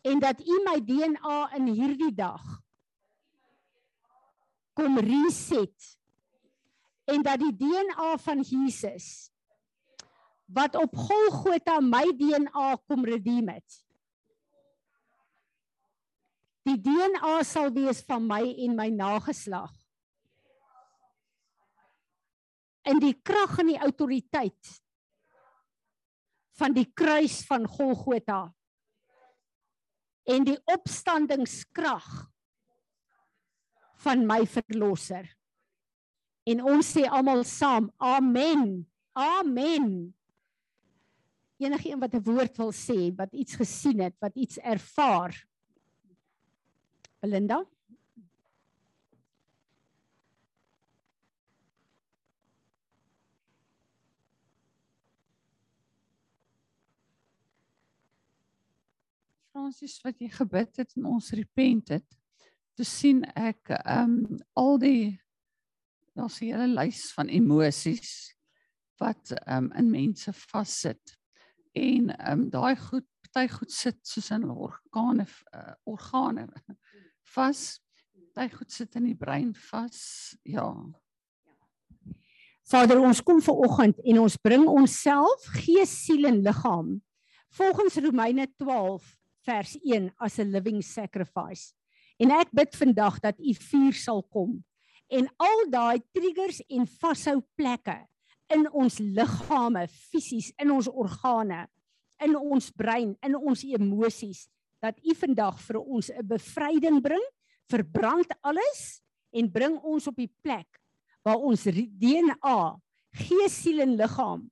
En 0.04 0.20
dat 0.20 0.42
U 0.42 0.58
my 0.66 0.76
DNA 0.84 1.38
in 1.56 1.70
hierdie 1.70 2.12
dag 2.14 2.42
kom 4.76 4.98
reset. 4.98 5.90
En 7.08 7.22
dat 7.22 7.40
die 7.40 7.54
DNA 7.56 8.16
van 8.20 8.42
Jesus 8.44 9.29
wat 10.52 10.76
op 10.76 10.96
Golgotha 10.96 11.78
my 11.80 12.04
DNA 12.18 12.74
kom 12.86 13.04
redeem 13.06 13.48
het. 13.48 13.78
Die 16.66 16.76
DNA 16.80 17.42
sal 17.46 17.70
wees 17.74 18.02
van 18.06 18.26
my 18.28 18.42
en 18.66 18.76
my 18.76 18.88
nageslag. 18.92 19.72
In 22.90 23.00
die 23.02 23.14
krag 23.22 23.58
en 23.62 23.70
die 23.70 23.80
autoriteit 23.80 24.76
van 26.60 26.74
die 26.76 26.88
kruis 26.92 27.40
van 27.48 27.64
Golgotha 27.68 28.42
en 30.30 30.44
die 30.44 30.58
opstandingskrag 30.68 32.08
van 34.04 34.24
my 34.28 34.42
verlosser. 34.48 35.26
En 36.48 36.62
ons 36.64 36.94
sê 36.96 37.06
almal 37.08 37.44
saam, 37.48 37.90
amen. 37.96 38.82
Amen. 39.16 40.14
Enige 41.60 41.90
een 41.90 42.00
wat 42.00 42.14
'n 42.14 42.22
woord 42.22 42.56
wil 42.56 42.72
sê, 42.72 43.14
wat 43.14 43.32
iets 43.32 43.54
gesien 43.54 44.00
het, 44.00 44.14
wat 44.18 44.34
iets 44.34 44.56
ervaar. 44.58 45.46
Belinda? 47.20 47.66
Fransis 59.50 60.00
wat 60.00 60.18
jy 60.18 60.30
gebid 60.32 60.76
het 60.76 60.96
en 60.96 61.04
ons 61.04 61.30
repent 61.30 61.88
het. 61.88 62.06
Toe 62.74 62.84
sien 62.84 63.24
ek 63.36 63.68
ehm 63.68 64.16
um, 64.24 64.38
al 64.56 64.78
die 64.78 65.20
daar's 66.16 66.40
'n 66.40 66.44
hele 66.44 66.66
lys 66.66 67.12
van 67.12 67.28
emosies 67.28 68.34
wat 68.96 69.30
ehm 69.30 69.64
um, 69.64 69.72
in 69.72 69.90
mense 69.90 70.32
vassit. 70.32 71.19
En 71.72 72.10
ehm 72.16 72.40
um, 72.40 72.48
daai 72.50 72.76
goed, 72.76 73.06
party 73.20 73.48
goed 73.52 73.72
sit 73.72 73.98
soos 74.06 74.30
in 74.30 74.48
organe 74.50 75.26
uh, 75.54 75.74
organe 75.84 76.48
vas. 77.34 77.80
Party 78.34 78.56
goed 78.56 78.72
sit 78.72 78.94
in 78.94 79.04
die 79.04 79.16
brein 79.16 79.54
vas. 79.70 80.36
Ja. 80.42 80.72
Vader, 82.70 83.00
ons 83.02 83.22
kom 83.22 83.40
ver 83.42 83.54
oggend 83.66 83.98
en 84.06 84.20
ons 84.22 84.36
bring 84.38 84.66
onsself, 84.70 85.46
gees, 85.58 85.90
siel 86.04 86.28
en 86.30 86.42
liggaam 86.42 86.98
volgens 87.50 87.96
Romeine 87.98 88.46
12 88.62 89.06
vers 89.42 89.76
1 89.82 90.12
as 90.18 90.38
'n 90.38 90.52
living 90.52 90.82
sacrifice. 90.82 91.74
En 92.18 92.30
ek 92.30 92.52
bid 92.52 92.76
vandag 92.76 93.18
dat 93.20 93.38
u 93.38 93.54
vuur 93.54 93.92
sal 93.92 94.22
kom 94.22 94.64
en 95.08 95.26
al 95.36 95.66
daai 95.70 96.02
triggers 96.12 96.60
en 96.68 96.86
vashou 96.86 97.40
plekke 97.56 98.06
in 98.50 98.66
ons 98.72 98.98
liggame, 98.98 99.86
fisies, 100.10 100.50
in 100.58 100.70
ons 100.74 100.88
organe, 100.88 101.66
in 102.22 102.36
ons 102.36 102.70
brein, 102.70 103.14
in 103.24 103.36
ons 103.36 103.64
emosies 103.64 104.48
dat 104.80 104.98
u 105.04 105.14
vandag 105.14 105.60
vir 105.60 105.78
ons 105.80 106.10
'n 106.10 106.26
bevryding 106.26 107.02
bring, 107.02 107.24
verbrand 107.70 108.30
alles 108.42 109.00
en 109.32 109.50
bring 109.50 109.78
ons 109.84 110.06
op 110.06 110.16
die 110.16 110.32
plek 110.42 110.80
waar 111.22 111.36
ons 111.36 111.64
DNA, 111.64 112.80
gees, 113.12 113.52
siel 113.62 113.80
en 113.80 113.96
liggaam 113.96 114.50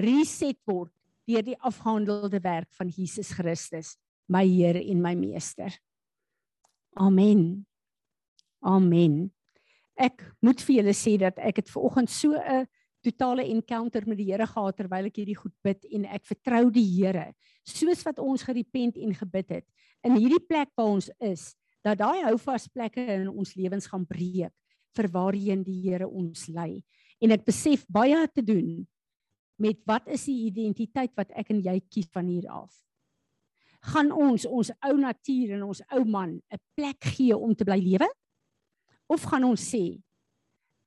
reset 0.00 0.58
word 0.66 0.92
deur 1.28 1.44
die 1.44 1.58
afgehandelde 1.58 2.40
werk 2.42 2.70
van 2.78 2.88
Jesus 2.88 3.32
Christus 3.36 3.96
my 4.30 4.44
Here 4.46 4.80
en 4.80 5.02
my 5.02 5.14
Meester. 5.18 5.74
Amen. 6.98 7.66
Amen. 8.62 9.30
Ek 9.98 10.22
moet 10.40 10.62
vir 10.64 10.80
julle 10.80 10.94
sê 10.96 11.16
dat 11.20 11.38
ek 11.42 11.62
het 11.62 11.70
ver 11.70 11.86
oggend 11.88 12.10
so 12.10 12.34
'n 12.34 12.66
totale 13.04 13.46
encounter 13.48 14.06
met 14.08 14.18
die 14.20 14.28
Here 14.30 14.46
gehad 14.46 14.76
terwyl 14.76 15.08
ek 15.10 15.20
hierdie 15.22 15.38
goed 15.38 15.54
bid 15.64 15.86
en 15.90 16.06
ek 16.06 16.26
vertrou 16.28 16.68
die 16.74 16.86
Here 16.86 17.30
soos 17.66 18.04
wat 18.06 18.20
ons 18.22 18.44
gerepent 18.46 18.98
en 19.00 19.14
gebid 19.16 19.56
het 19.58 19.66
in 20.06 20.16
hierdie 20.18 20.42
plek 20.42 20.72
waar 20.76 20.96
ons 20.96 21.10
is 21.18 21.50
dat 21.84 22.00
daai 22.00 22.26
houvas 22.26 22.68
plekke 22.68 23.04
in 23.16 23.28
ons 23.30 23.54
lewens 23.56 23.88
gaan 23.90 24.06
breek 24.08 24.54
vir 24.96 25.10
waarheen 25.14 25.64
die 25.64 25.80
Here 25.86 26.08
ons 26.08 26.48
lei 26.48 26.82
en 27.20 27.36
ek 27.36 27.46
besef 27.48 27.86
baie 27.88 28.20
te 28.34 28.44
doen 28.44 28.86
met 29.60 29.80
wat 29.88 30.06
is 30.08 30.24
die 30.28 30.46
identiteit 30.48 31.12
wat 31.16 31.32
ek 31.36 31.52
en 31.52 31.60
jy 31.64 31.80
kies 31.88 32.08
van 32.12 32.28
hier 32.28 32.48
af 32.48 32.72
gaan 33.80 34.12
ons 34.12 34.44
ons 34.46 34.70
ou 34.86 34.94
natuur 35.00 35.56
en 35.56 35.64
ons 35.70 35.82
ou 35.96 36.04
man 36.04 36.36
'n 36.36 36.60
plek 36.76 37.04
gee 37.16 37.36
om 37.36 37.54
te 37.54 37.64
bly 37.64 37.80
lewe? 37.80 38.08
Of 39.08 39.22
gaan 39.22 39.44
ons 39.44 39.60
sê 39.60 40.00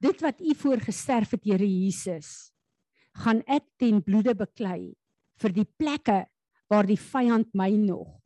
dit 0.03 0.23
wat 0.23 0.41
u 0.43 0.55
voorgesterf 0.59 1.31
het 1.37 1.45
Here 1.47 1.67
Jesus, 1.67 2.51
gaan 3.23 3.39
ek 3.47 3.65
ten 3.79 4.01
bloede 4.03 4.33
beklei 4.35 4.91
vir 5.39 5.55
die 5.55 5.67
plekke 5.79 6.23
waar 6.71 6.87
die 6.89 6.99
vyand 6.99 7.51
my 7.55 7.69
nog 7.77 8.19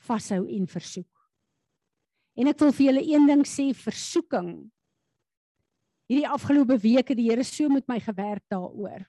vashou 0.00 0.46
en 0.48 0.66
versoek. 0.70 1.10
En 2.40 2.48
ek 2.48 2.60
wil 2.62 2.72
vir 2.72 2.86
julle 2.86 3.02
een 3.04 3.26
ding 3.28 3.42
sê, 3.44 3.68
versoeking. 3.76 4.54
Hierdie 6.08 6.30
afgelope 6.30 6.78
weke 6.80 7.14
die 7.14 7.28
Here 7.28 7.44
so 7.44 7.68
met 7.68 7.86
my 7.90 7.98
gewerk 8.00 8.42
daaroor. 8.50 9.04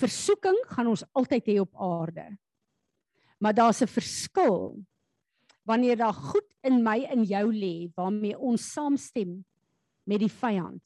Versoeking 0.00 0.58
gaan 0.70 0.92
ons 0.92 1.04
altyd 1.16 1.48
hê 1.48 1.56
op 1.62 1.72
aarde. 1.80 2.28
Maar 3.40 3.54
daar's 3.54 3.82
'n 3.82 3.88
verskil 3.88 4.84
wanneer 5.64 5.96
daar 5.96 6.14
goed 6.14 6.48
in 6.62 6.82
my 6.82 7.04
en 7.04 7.24
jou 7.24 7.46
lê 7.52 7.90
waarmee 7.96 8.38
ons 8.38 8.72
saamstem 8.72 9.44
met 10.04 10.20
die 10.20 10.28
vyand. 10.28 10.82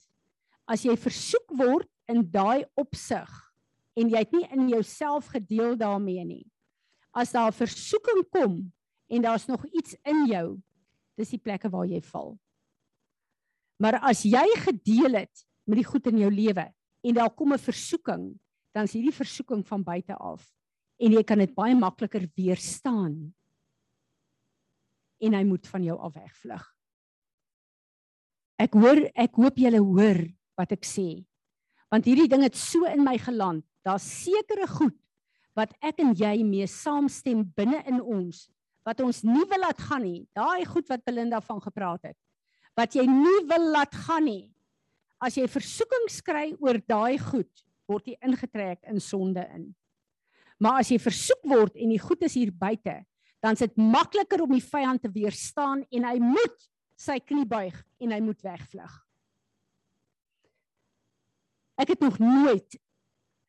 As 0.66 0.84
jy 0.84 0.96
versoek 0.96 1.50
word 1.58 1.88
in 2.08 2.22
daai 2.30 2.64
opsig 2.80 3.30
en 3.98 4.10
jy 4.10 4.22
het 4.24 4.32
nie 4.34 4.46
in 4.52 4.68
jouself 4.72 5.28
gedeel 5.32 5.76
daarmee 5.78 6.24
nie. 6.24 6.46
As 7.14 7.32
daar 7.32 7.52
'n 7.52 7.60
versoeking 7.66 8.24
kom 8.30 8.72
en 9.08 9.22
daar's 9.22 9.46
nog 9.46 9.64
iets 9.66 9.96
in 10.04 10.26
jou, 10.26 10.60
dis 11.16 11.30
die 11.30 11.38
plekke 11.38 11.70
waar 11.70 11.86
jy 11.86 12.00
val. 12.00 12.38
Maar 13.78 14.00
as 14.02 14.22
jy 14.22 14.46
gedeel 14.56 15.14
het 15.14 15.46
met 15.66 15.76
die 15.76 15.84
goed 15.84 16.06
in 16.06 16.18
jou 16.18 16.30
lewe 16.30 16.72
en 17.02 17.14
daar 17.14 17.30
kom 17.30 17.52
'n 17.52 17.58
versoeking, 17.58 18.38
dan 18.72 18.84
is 18.84 18.92
hierdie 18.92 19.14
versoeking 19.14 19.66
van 19.66 19.82
buite 19.82 20.16
af 20.16 20.54
en 20.98 21.12
jy 21.12 21.22
kan 21.22 21.38
dit 21.38 21.54
baie 21.54 21.74
makliker 21.74 22.28
weerstaan. 22.36 23.34
En 25.20 25.34
hy 25.34 25.44
moet 25.44 25.66
van 25.66 25.82
jou 25.82 25.98
af 25.98 26.14
wegvlug. 26.14 26.64
Ek 28.58 28.72
hoor 28.72 29.00
ek 29.14 29.34
hoop 29.34 29.56
julle 29.58 29.80
hoor 29.82 30.20
wat 30.58 30.72
ek 30.74 30.86
sê. 30.86 31.24
Want 31.92 32.08
hierdie 32.08 32.30
ding 32.30 32.42
het 32.46 32.56
so 32.58 32.88
in 32.90 33.04
my 33.04 33.16
geland. 33.20 33.64
Daar's 33.84 34.06
sekere 34.24 34.66
goed 34.70 34.96
wat 35.54 35.74
ek 35.84 36.00
en 36.02 36.14
jy 36.18 36.40
mee 36.42 36.66
saamstem 36.66 37.44
binne 37.56 37.82
in 37.86 38.00
ons 38.00 38.48
wat 38.84 39.00
ons 39.00 39.22
nie 39.24 39.44
wil 39.48 39.62
laat 39.64 39.80
gaan 39.80 40.04
nie. 40.04 40.24
Daai 40.36 40.64
goed 40.68 40.88
wat 40.92 41.04
Belinda 41.06 41.40
van 41.44 41.60
gepraat 41.64 42.10
het. 42.10 42.18
Wat 42.76 42.94
jy 42.96 43.06
nie 43.08 43.40
wil 43.48 43.70
laat 43.72 43.94
gaan 44.06 44.26
nie. 44.28 44.50
As 45.24 45.38
jy 45.38 45.46
versoekings 45.48 46.20
kry 46.26 46.50
oor 46.60 46.78
daai 46.84 47.16
goed, 47.22 47.50
word 47.88 48.10
jy 48.12 48.18
ingetrek 48.24 48.82
in 48.90 49.00
sonde 49.00 49.44
in. 49.56 49.70
Maar 50.60 50.82
as 50.82 50.92
jy 50.92 50.98
versoek 51.00 51.48
word 51.48 51.78
en 51.80 51.94
die 51.94 52.02
goed 52.02 52.22
is 52.26 52.36
hier 52.36 52.52
buite, 52.52 53.00
dan 53.44 53.56
is 53.56 53.64
dit 53.64 53.80
makliker 53.80 54.44
om 54.44 54.52
die 54.54 54.64
vyand 54.64 55.02
te 55.04 55.10
weerstaan 55.12 55.84
en 55.92 56.06
hy 56.08 56.18
moet 56.22 56.68
sy 57.00 57.18
knie 57.20 57.46
buig 57.48 57.76
en 58.00 58.14
hy 58.14 58.20
moet 58.24 58.44
wegvlug. 58.44 58.92
Ek 61.76 61.94
het 61.94 62.00
nog 62.00 62.18
nooit 62.18 62.76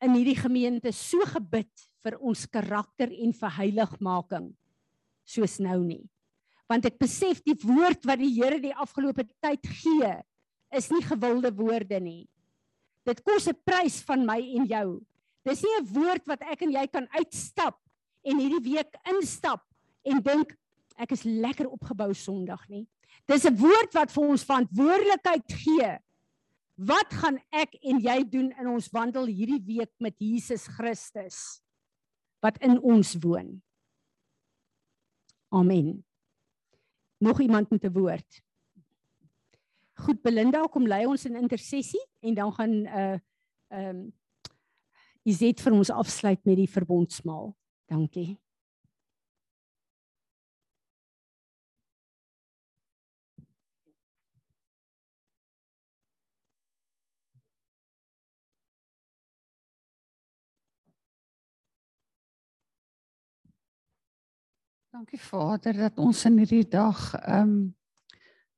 in 0.03 0.15
hierdie 0.17 0.37
gemeente 0.37 0.91
so 0.95 1.21
gebid 1.29 1.71
vir 2.05 2.17
ons 2.19 2.45
karakter 2.49 3.11
en 3.11 3.33
vir 3.33 3.57
heiligmaking 3.59 4.51
soos 5.25 5.57
nou 5.61 5.79
nie. 5.85 6.03
Want 6.69 6.85
ek 6.89 6.97
besef 7.01 7.41
die 7.45 7.57
woord 7.61 8.05
wat 8.09 8.21
die 8.21 8.33
Here 8.33 8.59
die 8.61 8.73
afgelope 8.73 9.25
tyd 9.41 9.65
gee, 9.81 10.13
is 10.73 10.89
nie 10.91 11.03
gewilde 11.05 11.51
woorde 11.55 11.99
nie. 12.01 12.25
Dit 13.05 13.21
kos 13.23 13.47
'n 13.47 13.57
prys 13.65 14.01
van 14.01 14.25
my 14.25 14.39
en 14.57 14.65
jou. 14.65 15.05
Dis 15.45 15.61
nie 15.61 15.75
'n 15.77 15.93
woord 15.93 16.25
wat 16.27 16.41
ek 16.41 16.63
en 16.63 16.71
jy 16.71 16.87
kan 16.87 17.07
uitstap 17.13 17.77
en 18.23 18.39
hierdie 18.39 18.73
week 18.73 18.95
instap 19.05 19.61
en 20.03 20.21
dink 20.21 20.57
ek 20.97 21.11
is 21.11 21.23
lekker 21.23 21.67
opgebou 21.69 22.13
Sondag 22.13 22.67
nie. 22.69 22.87
Dis 23.27 23.45
'n 23.45 23.55
woord 23.55 23.93
wat 23.93 24.11
vir 24.11 24.23
ons 24.23 24.43
verantwoordelikheid 24.43 25.53
gee. 25.53 25.99
Wat 26.75 27.13
gaan 27.13 27.37
ek 27.55 27.77
en 27.87 28.01
jy 28.03 28.17
doen 28.27 28.49
in 28.51 28.67
ons 28.67 28.89
wandel 28.91 29.29
hierdie 29.31 29.61
week 29.63 29.93
met 30.03 30.15
Jesus 30.19 30.67
Christus 30.67 31.61
wat 32.43 32.59
in 32.61 32.75
ons 32.83 33.15
woon? 33.23 33.61
Amen. 35.55 36.03
Nog 37.23 37.39
iemand 37.39 37.69
met 37.69 37.85
'n 37.85 37.93
woord? 37.95 38.43
Goed 39.93 40.21
Belinda, 40.21 40.67
kom 40.67 40.87
lei 40.87 41.05
ons 41.05 41.25
in 41.25 41.35
intersessie 41.35 42.05
en 42.19 42.33
dan 42.33 42.51
gaan 42.53 42.69
'n 42.69 42.85
uh, 42.85 43.17
ehm 43.71 43.95
um, 43.95 44.13
Izet 45.25 45.61
vir 45.61 45.73
ons 45.73 45.89
afsluit 45.89 46.43
met 46.45 46.57
die 46.57 46.69
verbondsmaal. 46.69 47.55
Dankie. 47.89 48.37
Dankie 64.95 65.19
Vader 65.19 65.75
dat 65.75 65.97
ons 65.99 66.21
in 66.23 66.37
hierdie 66.39 66.69
dag 66.71 66.99
ehm 67.17 67.49
um, 67.49 67.55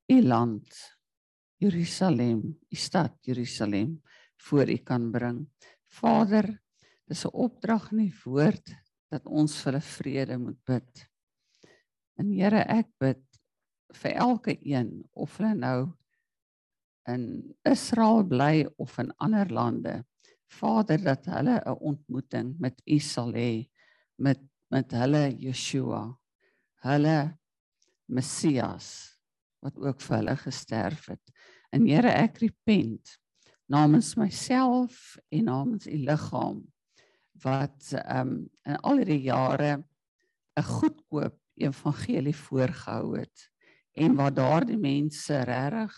u 0.06 0.18
land 0.22 0.76
Jerusalem, 1.58 2.42
u 2.70 2.76
stad 2.78 3.16
Jerusalem 3.26 3.96
voor 4.46 4.70
u 4.70 4.76
kan 4.76 5.08
bring. 5.10 5.40
Vader, 5.90 6.46
dis 7.10 7.24
'n 7.26 7.34
opdrag 7.34 7.90
in 7.90 8.04
die 8.04 8.14
woord 8.22 8.70
dat 9.10 9.26
ons 9.26 9.56
vir 9.62 9.72
hulle 9.72 9.80
vrede 9.80 10.36
moet 10.38 10.60
bid. 10.64 11.02
En 12.14 12.30
Here, 12.30 12.62
ek 12.70 12.86
bid 12.98 13.24
vir 14.02 14.12
elke 14.12 14.54
een 14.62 14.92
of 15.12 15.36
hulle 15.38 15.54
nou 15.54 15.90
in 17.10 17.56
Israel 17.64 18.22
bly 18.22 18.68
of 18.76 18.98
in 18.98 19.10
ander 19.16 19.50
lande. 19.50 20.04
Vader 20.46 21.02
dat 21.02 21.26
hulle 21.26 21.58
'n 21.66 21.82
ontmoeting 21.82 22.54
met 22.60 22.80
U 22.86 22.98
sal 22.98 23.34
hê 23.34 23.66
met 24.14 24.38
met 24.70 24.90
hulle 24.92 25.34
Yeshua. 25.36 26.18
Hulle 26.86 27.38
Messias 28.06 29.18
wat 29.64 29.78
ook 29.82 30.00
vir 30.00 30.16
hulle 30.20 30.36
gesterf 30.38 31.08
het. 31.10 31.32
En 31.74 31.86
Here 31.88 32.12
ek 32.14 32.38
repent 32.44 33.18
namens 33.68 34.14
myself 34.16 35.16
en 35.28 35.48
namens 35.50 35.86
U 35.86 35.96
liggaam 36.08 36.62
wat 37.42 37.92
ehm 37.94 38.20
um, 38.20 38.46
in 38.66 38.78
al 38.82 39.00
hierdie 39.02 39.22
jare 39.28 39.72
'n 40.58 40.64
goedkoop 40.64 41.36
evangelie 41.54 42.36
voorgehou 42.36 43.18
het 43.18 43.50
en 43.92 44.14
waar 44.14 44.34
daardie 44.34 44.78
mense 44.78 45.42
regtig 45.44 45.94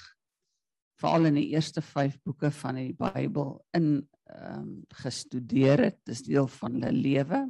veral 1.01 1.31
in 1.31 1.39
die 1.41 1.49
eerste 1.55 1.81
5 1.81 2.19
boeke 2.25 2.51
van 2.51 2.75
die 2.75 2.93
Bybel 2.93 3.65
in 3.77 4.09
ehm 4.25 4.59
um, 4.59 4.85
gestudeer 5.03 5.85
het, 5.85 5.99
dis 6.05 6.23
deel 6.23 6.47
van 6.47 6.73
hulle 6.73 6.93
lewe 6.93 7.41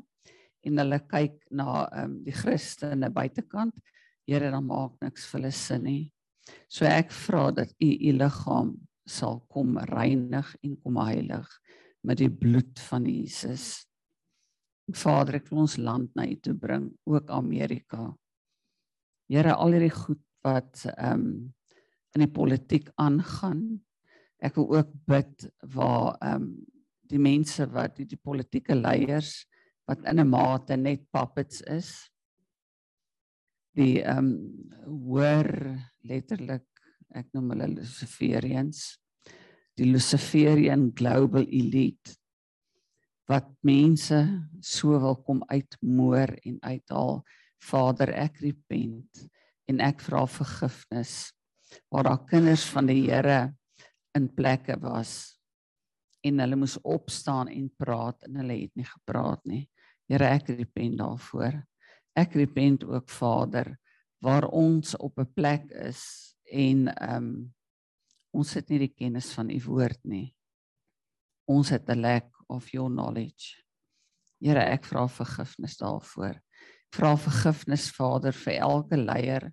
en 0.66 0.82
hulle 0.82 1.00
kyk 1.08 1.36
na 1.50 1.86
ehm 1.88 2.04
um, 2.04 2.16
die 2.24 2.36
Christene 2.36 3.10
buitekant, 3.10 3.74
Here 4.30 4.50
dan 4.52 4.66
maak 4.68 4.92
niks 5.02 5.24
vir 5.26 5.40
hulle 5.40 5.50
sin 5.56 5.84
nie. 5.88 6.02
So 6.70 6.86
ek 6.86 7.10
vra 7.10 7.48
dat 7.50 7.72
u 7.82 7.88
u 7.90 8.12
liggaam 8.14 8.74
sal 9.10 9.40
kom 9.50 9.78
reinig 9.90 10.52
en 10.62 10.76
kom 10.84 11.00
heilig 11.02 11.48
met 12.06 12.20
die 12.20 12.30
bloed 12.30 12.78
van 12.88 13.08
Jesus. 13.10 13.86
Vader, 14.94 15.40
ek 15.40 15.50
wil 15.50 15.64
ons 15.64 15.76
land 15.78 16.14
na 16.18 16.26
U 16.26 16.36
toe 16.42 16.54
bring, 16.58 16.88
ook 17.06 17.30
Amerika. 17.30 18.08
Here, 19.30 19.54
al 19.54 19.76
hierdie 19.76 19.94
goed 19.94 20.22
wat 20.46 20.86
ehm 20.96 21.24
um, 21.24 21.32
in 22.10 22.24
die 22.24 22.32
politiek 22.34 22.88
aangaan. 22.98 23.60
Ek 24.42 24.56
wil 24.58 24.80
ook 24.80 24.94
bid 25.06 25.46
waar 25.74 26.16
ehm 26.18 26.42
um, 26.42 26.52
die 27.10 27.18
mense 27.18 27.66
wat 27.74 27.96
die, 27.98 28.06
die 28.06 28.18
politieke 28.18 28.74
leiers 28.78 29.44
wat 29.90 30.06
in 30.06 30.22
'n 30.22 30.30
mate 30.30 30.76
net 30.76 31.02
puppets 31.10 31.60
is. 31.66 31.90
Die 33.74 34.02
ehm 34.02 34.18
um, 34.18 34.30
hoor 34.86 35.50
letterlik 36.06 36.66
ek 37.14 37.32
noem 37.34 37.54
hulle 37.54 37.68
Luciferians. 37.80 38.98
Die 39.74 39.90
Luciferian 39.90 40.90
Global 40.94 41.46
Elite 41.48 42.16
wat 43.30 43.50
mense 43.62 44.18
so 44.60 44.98
wil 44.98 45.16
kom 45.22 45.42
uitmoor 45.46 46.34
en 46.42 46.58
uithaal. 46.66 47.22
Vader, 47.62 48.10
ek 48.14 48.40
repent 48.42 49.26
en 49.70 49.82
ek 49.84 50.00
vra 50.02 50.24
vergifnis 50.26 51.30
waar 51.92 52.08
daar 52.08 52.24
kinders 52.26 52.64
van 52.72 52.88
die 52.90 53.04
Here 53.06 53.52
in 54.18 54.26
plekke 54.34 54.74
was 54.82 55.36
en 56.26 56.42
hulle 56.42 56.58
moes 56.58 56.76
opstaan 56.82 57.48
en 57.52 57.68
praat 57.78 58.26
en 58.26 58.40
hulle 58.42 58.56
het 58.64 58.74
nie 58.76 58.88
gepraat 58.88 59.44
nie. 59.48 59.62
Here, 60.10 60.26
ek 60.26 60.48
repent 60.58 60.98
daarvoor. 60.98 61.60
Ek 62.18 62.34
repent 62.34 62.82
ook 62.82 63.12
Vader 63.14 63.76
waar 64.20 64.48
ons 64.50 64.96
op 64.98 65.20
'n 65.22 65.32
plek 65.34 65.70
is 65.70 66.34
en 66.50 66.88
ehm 66.88 67.16
um, 67.16 67.54
ons 68.30 68.54
het 68.54 68.68
nie 68.70 68.78
die 68.78 68.94
kennis 68.94 69.32
van 69.34 69.50
u 69.50 69.58
woord 69.64 70.02
nie. 70.04 70.34
Ons 71.46 71.70
het 71.70 71.88
'n 71.88 72.00
lack 72.00 72.28
of 72.48 72.70
your 72.70 72.90
knowledge. 72.90 73.62
Here, 74.40 74.60
ek 74.60 74.84
vra 74.84 75.06
vergifnis 75.08 75.76
daarvoor. 75.78 76.34
Ek 76.34 76.94
vra 76.94 77.16
vergifnis 77.16 77.90
Vader 77.90 78.32
vir 78.32 78.54
elke 78.54 78.96
leier 78.96 79.52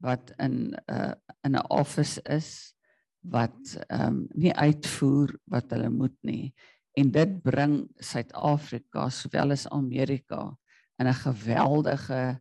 wat 0.00 0.32
in 0.38 0.74
'n 0.74 0.92
uh, 0.92 1.14
in 1.44 1.56
'n 1.56 1.70
office 1.70 2.20
is 2.28 2.74
wat 3.20 3.76
ehm 3.88 4.06
um, 4.06 4.28
nie 4.34 4.52
uitvoer 4.52 5.38
wat 5.46 5.70
hulle 5.70 5.90
moet 5.90 6.18
nie 6.22 6.54
en 7.00 7.10
dit 7.14 7.36
bring 7.42 7.80
Suid-Afrika 8.02 9.08
sowel 9.14 9.54
as 9.56 9.68
Amerika 9.72 10.50
in 11.00 11.08
'n 11.08 11.22
geweldige 11.24 12.40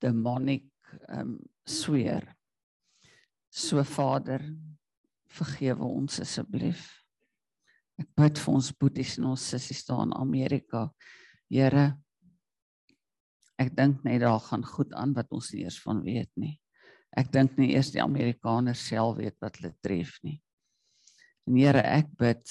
demonic 0.00 0.70
ehm 1.08 1.20
um, 1.20 1.38
sweer. 1.64 2.36
So 3.50 3.82
Vader, 3.82 4.42
vergewe 5.26 5.84
ons 5.84 6.20
asseblief. 6.20 7.02
Ek 7.98 8.08
bid 8.14 8.38
vir 8.38 8.54
ons 8.54 8.72
boeties 8.72 9.16
en 9.18 9.30
ons 9.32 9.48
sissies 9.50 9.84
daar 9.88 10.04
in 10.04 10.12
Amerika. 10.12 10.90
Here, 11.50 11.96
ek 13.58 13.72
dink 13.76 14.04
net 14.04 14.20
daar 14.20 14.40
gaan 14.40 14.64
goed 14.64 14.92
aan 14.92 15.14
wat 15.16 15.32
ons 15.32 15.52
nie 15.52 15.64
eers 15.64 15.80
van 15.82 16.02
weet 16.04 16.30
nie. 16.36 16.60
Ek 17.16 17.32
dink 17.32 17.56
nie 17.56 17.72
eers 17.72 17.90
die 17.94 18.02
Amerikaners 18.02 18.86
self 18.88 19.16
weet 19.16 19.38
wat 19.40 19.56
hulle 19.56 19.72
tref 19.80 20.18
nie. 20.22 20.36
En 21.48 21.56
Here, 21.56 21.80
ek 21.80 22.12
bid 22.18 22.44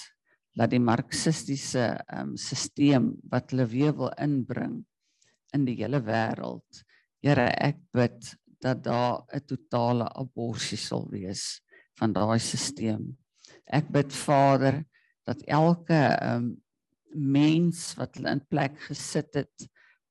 dat 0.56 0.72
die 0.72 0.80
marxistiese 0.80 1.90
um, 2.16 2.36
stelsel 2.40 3.12
wat 3.32 3.52
hulle 3.52 3.68
weer 3.68 3.96
wil 3.98 4.12
inbring 4.22 4.80
in 5.56 5.66
die 5.68 5.76
hele 5.82 6.00
wêreld. 6.04 6.84
Here, 7.24 7.50
ek 7.60 7.82
bid 7.96 8.34
dat 8.64 8.84
daar 8.84 9.26
'n 9.34 9.46
totale 9.46 10.08
abortus 10.16 10.88
sal 10.88 11.08
wees 11.12 11.62
van 12.00 12.14
daai 12.14 12.40
stelsel. 12.40 13.16
Ek 13.66 13.90
bid 13.92 14.14
Vader 14.14 14.84
dat 15.26 15.42
elke 15.48 16.18
um, 16.22 16.56
mens 17.16 17.94
wat 17.98 18.16
hulle 18.16 18.32
in 18.36 18.44
plek 18.48 18.80
gesit 18.88 19.34
het 19.36 19.68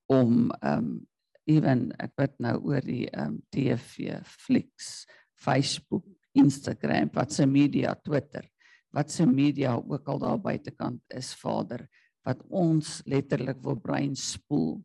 om 0.07 0.51
um 0.61 1.07
ewen 1.45 1.91
ek 2.01 2.15
weet 2.17 2.39
nou 2.41 2.57
oor 2.65 2.85
die 2.85 3.07
um 3.21 3.37
TV, 3.53 4.17
Flix, 4.25 5.05
Facebook, 5.37 6.07
Instagram, 6.33 7.11
wat 7.13 7.33
se 7.33 7.47
media, 7.47 7.95
Twitter, 7.95 8.47
wat 8.95 9.11
se 9.11 9.27
media 9.27 9.75
ook 9.75 10.09
al 10.09 10.21
daar 10.23 10.41
buitekant 10.41 11.03
is, 11.19 11.33
Vader, 11.35 11.89
wat 12.25 12.41
ons 12.49 13.01
letterlik 13.11 13.59
wil 13.65 13.77
brein 13.77 14.15
spoel 14.17 14.79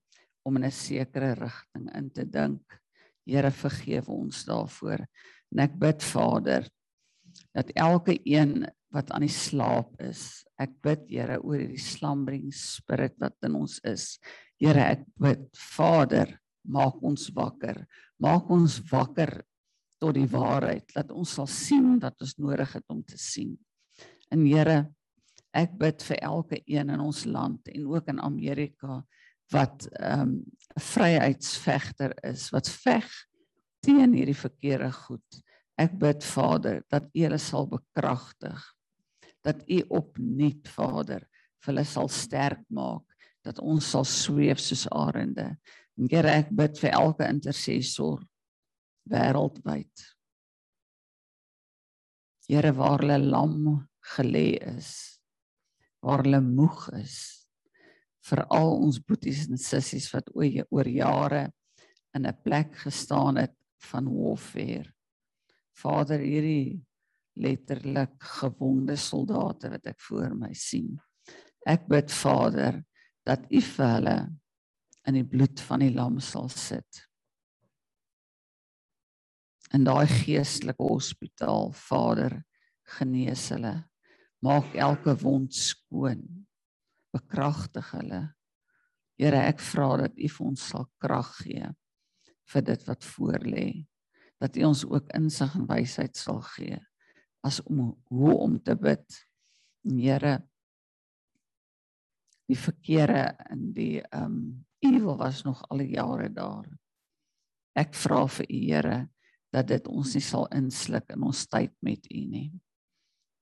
om 0.43 0.57
in 0.57 0.65
'n 0.65 0.71
sekere 0.71 1.35
rigting 1.37 1.87
in 1.95 2.09
te 2.11 2.25
dink. 2.25 2.81
Here 3.25 3.51
vergewe 3.51 4.11
ons 4.11 4.45
daarvoor. 4.45 5.05
En 5.51 5.59
ek 5.59 5.79
bid 5.79 6.03
Vader 6.03 6.67
dat 7.53 7.69
elke 7.75 8.19
een 8.23 8.65
wat 8.91 9.11
aan 9.11 9.21
die 9.21 9.33
slaap 9.33 9.93
is. 10.01 10.45
Ek 10.57 10.71
bid 10.81 11.05
Here 11.09 11.39
oor 11.41 11.59
hierdie 11.59 11.81
slumbering 11.81 12.53
spirit 12.53 13.15
wat 13.19 13.37
in 13.45 13.55
ons 13.55 13.79
is. 13.83 14.19
Here, 14.59 14.81
ek 14.97 15.05
bid 15.15 15.45
Vader, 15.53 16.39
maak 16.65 16.97
ons 17.03 17.29
wakker. 17.29 17.85
Maak 18.19 18.49
ons 18.49 18.79
wakker 18.89 19.43
tot 19.99 20.15
die 20.15 20.27
waarheid 20.27 20.89
dat 20.95 21.11
ons 21.11 21.33
sal 21.37 21.47
sien 21.47 21.99
wat 21.99 22.19
ons 22.21 22.37
nodig 22.37 22.73
het 22.73 22.85
om 22.89 23.03
te 23.03 23.17
sien. 23.17 23.57
En 24.33 24.45
Here, 24.45 24.83
ek 25.57 25.73
bid 25.81 26.03
vir 26.05 26.21
elke 26.21 26.61
een 26.65 26.91
in 26.93 27.01
ons 27.01 27.23
land 27.25 27.67
en 27.73 27.87
ook 27.89 28.11
in 28.13 28.21
Amerika 28.21 29.01
wat 29.53 29.87
ehm 29.97 30.21
um, 30.21 30.33
vryheidsvegter 30.79 32.13
is, 32.23 32.45
wat 32.53 32.69
veg 32.69 33.07
teen 33.83 34.13
hierdie 34.13 34.37
verkeerde 34.37 34.91
goed. 34.93 35.39
Ek 35.75 35.97
bid 35.99 36.23
Vader 36.23 36.83
dat 36.87 37.09
U 37.09 37.23
hulle 37.25 37.39
sal 37.41 37.65
bekragtig 37.67 38.61
dat 39.41 39.63
u 39.67 39.81
opnuut 39.95 40.67
Vader 40.67 41.23
vir 41.59 41.71
hulle 41.71 41.85
sal 41.87 42.09
sterk 42.11 42.61
maak 42.75 43.05
dat 43.45 43.59
ons 43.63 43.87
sal 43.93 44.05
sweef 44.07 44.59
soos 44.61 44.85
arende. 44.91 45.53
En 45.97 46.09
Here 46.11 46.31
ek 46.41 46.51
bid 46.55 46.79
vir 46.79 46.93
elke 46.95 47.27
intercessor 47.27 48.21
wêreldwyd. 49.09 50.05
Here 52.49 52.73
waar 52.75 52.99
hulle 53.03 53.19
lam 53.23 53.55
gelê 54.15 54.57
is, 54.77 55.19
waar 56.01 56.23
hulle 56.23 56.41
moeg 56.41 56.87
is 56.99 57.39
vir 58.29 58.43
al 58.53 58.75
ons 58.77 58.99
boeties 59.01 59.47
en 59.49 59.59
sissies 59.61 60.09
wat 60.13 60.29
oor 60.35 60.87
jare 60.87 61.49
in 62.15 62.25
'n 62.25 62.41
plek 62.43 62.75
gestaan 62.85 63.37
het 63.37 63.55
van 63.89 64.07
warfare. 64.07 64.93
Vader 65.73 66.19
hierdie 66.19 66.85
letterlik 67.39 68.23
gewonde 68.41 68.95
soldate 68.95 69.69
wat 69.69 69.85
ek 69.87 69.99
voor 69.99 70.35
my 70.35 70.53
sien. 70.53 70.99
Ek 71.65 71.87
bid 71.87 72.11
Vader 72.11 72.83
dat 73.25 73.45
U 73.51 73.61
vir 73.61 73.93
hulle 73.95 74.17
in 75.07 75.13
die 75.13 75.23
bloed 75.27 75.59
van 75.59 75.79
die 75.79 75.93
lam 75.93 76.19
sal 76.19 76.49
sit. 76.49 77.05
In 79.73 79.83
daai 79.83 80.07
geestelike 80.07 80.83
hospitaal, 80.83 81.71
Vader, 81.71 82.43
genees 82.97 83.49
hulle. 83.49 83.88
Maak 84.45 84.75
elke 84.75 85.15
wond 85.19 85.53
skoon. 85.55 86.23
Bekragtig 87.11 87.91
hulle. 87.97 88.23
Here, 89.19 89.41
ek 89.49 89.59
vra 89.59 89.97
dat 90.05 90.15
U 90.15 90.29
vir 90.31 90.45
ons 90.47 90.67
sal 90.71 90.87
krag 91.01 91.31
gee 91.43 91.71
vir 92.49 92.63
dit 92.65 92.85
wat 92.87 93.05
voor 93.05 93.43
lê. 93.45 93.67
Dat 94.39 94.55
U 94.57 94.69
ons 94.69 94.85
ook 94.87 95.11
insig 95.17 95.55
en 95.57 95.67
wysheid 95.69 96.15
sal 96.17 96.39
gee 96.55 96.79
as 97.45 97.61
om 97.63 97.93
hoe 98.11 98.35
om 98.35 98.57
te 98.63 98.75
bid. 98.75 99.05
Here 99.87 100.39
die 102.49 102.57
verkeerde 102.57 103.29
in 103.53 103.69
die 103.75 103.99
ehm 104.01 104.25
um, 104.25 104.65
evil 104.79 105.17
was 105.19 105.43
nog 105.43 105.59
al 105.69 105.83
die 105.83 105.91
jare 105.91 106.29
daar. 106.31 106.67
Ek 107.75 107.93
vra 107.93 108.23
vir 108.31 108.47
U 108.47 108.59
Here 108.63 108.99
dat 109.53 109.67
dit 109.67 109.87
ons 109.87 110.13
nie 110.15 110.23
sal 110.23 110.47
insluk 110.55 111.11
in 111.13 111.25
ons 111.27 111.45
tyd 111.51 111.73
met 111.85 112.07
U 112.09 112.21
nie. 112.31 112.49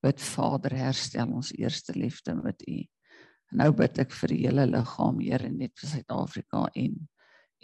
Bid 0.02 0.22
Vader, 0.22 0.74
herstel 0.78 1.32
ons 1.34 1.50
eerste 1.56 1.94
liefde 1.98 2.34
met 2.38 2.62
U. 2.68 2.78
Nou 3.58 3.72
bid 3.74 3.98
ek 3.98 4.12
vir 4.14 4.34
die 4.34 4.42
hele 4.44 4.66
liggaam, 4.68 5.18
Here, 5.24 5.50
net 5.50 5.74
vir 5.80 5.94
Suid-Afrika 5.94 6.68
en 6.74 7.00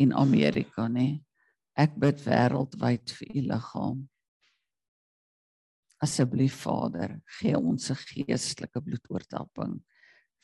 en 0.03 0.11
Amerika, 0.18 0.89
nê. 0.91 1.22
Ek 1.78 1.93
bid 2.03 2.18
wêreldwyd 2.24 3.12
vir 3.14 3.28
U 3.30 3.43
liggaam. 3.53 4.01
Asseblief 6.03 6.57
Vader, 6.64 7.20
gee 7.39 7.55
ons 7.55 7.91
'n 7.91 8.01
geestelike 8.09 8.80
bloedoortapping 8.82 9.78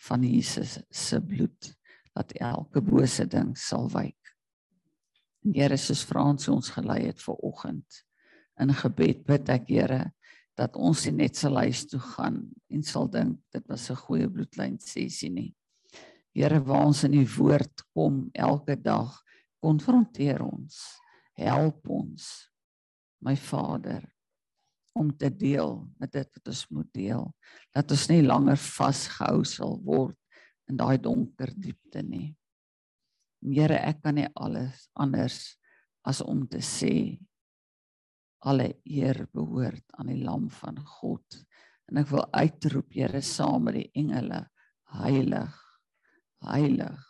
van 0.07 0.22
Jesus 0.22 0.78
se 0.91 1.20
bloed 1.20 1.74
dat 2.14 2.32
elke 2.32 2.80
bose 2.80 3.26
ding 3.26 3.57
sal 3.59 3.88
wyk. 3.91 4.36
En 5.45 5.55
Here, 5.55 5.76
soos 5.76 6.05
Frans 6.05 6.49
ons 6.49 6.70
gelei 6.70 7.07
het 7.07 7.20
vir 7.20 7.34
oggend 7.43 8.05
in 8.61 8.74
gebed, 8.74 9.24
bid 9.26 9.49
ek 9.49 9.68
Here 9.68 10.12
dat 10.61 10.76
ons 10.76 11.06
net 11.16 11.38
sal 11.40 11.56
huis 11.64 11.86
toe 11.88 12.00
gaan 12.12 12.42
en 12.68 12.82
sal 12.84 13.08
dink 13.08 13.38
dit 13.54 13.64
was 13.68 13.90
'n 13.90 14.02
goeie 14.04 14.28
bloedlyn 14.28 14.78
sessie 14.78 15.30
nie. 15.30 15.54
Here, 16.34 16.61
waar 16.61 16.86
ons 16.86 17.04
in 17.04 17.12
die 17.12 17.26
woord 17.26 17.82
kom 17.94 18.30
elke 18.34 18.76
dag, 18.76 19.22
konfronteer 19.62 20.42
ons, 20.42 21.00
help 21.34 21.88
ons, 21.88 22.50
my 23.20 23.36
Vader, 23.36 24.04
om 24.94 25.11
te 25.16 25.30
deel 25.30 25.88
met 25.98 26.12
dit 26.12 26.28
wat 26.34 26.48
ons 26.52 26.66
moet 26.70 26.92
deel, 26.92 27.24
dat 27.74 27.90
ons 27.90 28.08
nie 28.08 28.22
langer 28.22 28.56
vasgehou 28.56 29.44
sal 29.44 29.80
word 29.82 30.16
in 30.68 30.76
daai 30.76 30.98
donker 30.98 31.50
diepte 31.56 32.02
nie. 32.02 32.36
Here, 33.40 33.78
ek 33.80 34.02
kan 34.02 34.14
nie 34.14 34.28
alles 34.36 34.88
anders 34.94 35.56
as 36.04 36.20
om 36.20 36.46
te 36.46 36.61
sê 36.61 37.18
alle 38.41 38.72
eer 38.84 39.26
behoort 39.32 39.84
aan 39.99 40.12
die 40.12 40.22
lam 40.24 40.49
van 40.51 40.78
God. 41.01 41.41
En 41.91 42.01
ek 42.01 42.09
wil 42.12 42.24
uitroep 42.32 42.95
Here 42.95 43.20
saam 43.20 43.66
met 43.68 43.80
die 43.80 43.91
engele 43.99 44.45
heilig 44.97 45.57
heilig 46.41 47.07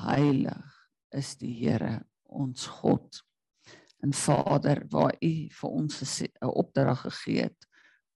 heilig 0.00 0.76
is 1.12 1.34
die 1.40 1.52
Here 1.58 2.00
ons 2.24 2.66
God 2.80 3.20
en 4.00 4.14
Vader 4.16 4.80
waar 4.88 5.16
u 5.20 5.32
vir 5.52 5.70
ons 5.70 6.20
'n 6.22 6.30
opdrag 6.48 7.02
gegee 7.04 7.42
het 7.42 7.66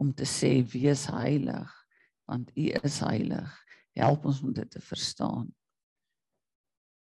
om 0.01 0.15
te 0.15 0.25
sê 0.25 0.65
wees 0.73 1.07
heilig 1.07 1.71
want 2.27 2.51
u 2.57 2.71
is 2.83 3.01
heilig. 3.01 3.53
Help 3.93 4.25
ons 4.25 4.43
om 4.43 4.53
dit 4.53 4.71
te 4.71 4.81
verstaan. 4.81 5.53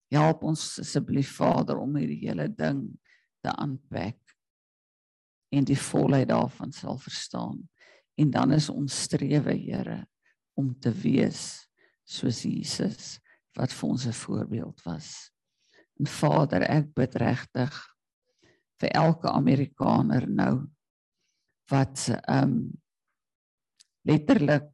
Help 0.10 0.44
ons 0.44 0.80
asseblief 0.80 1.36
Vader 1.36 1.78
om 1.78 1.96
hierdie 1.96 2.28
hele 2.28 2.48
ding 2.48 3.00
te 3.44 3.52
aanpak 3.52 4.29
en 5.50 5.66
die 5.66 5.80
volheid 5.80 6.30
daarvan 6.30 6.72
sal 6.72 6.98
verstaan. 6.98 7.70
En 8.20 8.32
dan 8.32 8.52
is 8.52 8.70
ons 8.70 9.02
strewe, 9.08 9.56
Here, 9.56 10.08
om 10.54 10.74
te 10.80 10.92
wees 10.92 11.70
soos 12.04 12.44
Jesus 12.44 13.20
wat 13.58 13.74
vir 13.74 13.90
ons 13.90 14.06
'n 14.06 14.14
voorbeeld 14.14 14.82
was. 14.84 15.32
En 16.00 16.08
Vader, 16.08 16.62
ek 16.62 16.94
bid 16.94 17.16
regtig 17.16 17.96
vir 18.80 18.90
elke 18.90 19.32
Amerikaner 19.32 20.28
nou 20.28 20.68
wat 21.70 22.10
ehm 22.10 22.44
um, 22.44 22.82
letterlik 24.08 24.72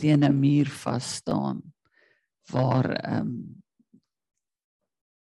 teen 0.00 0.24
'n 0.24 0.40
muur 0.40 0.70
vas 0.70 1.14
staan 1.14 1.62
waar 2.50 2.90
ehm 2.90 3.20
um, 3.20 3.62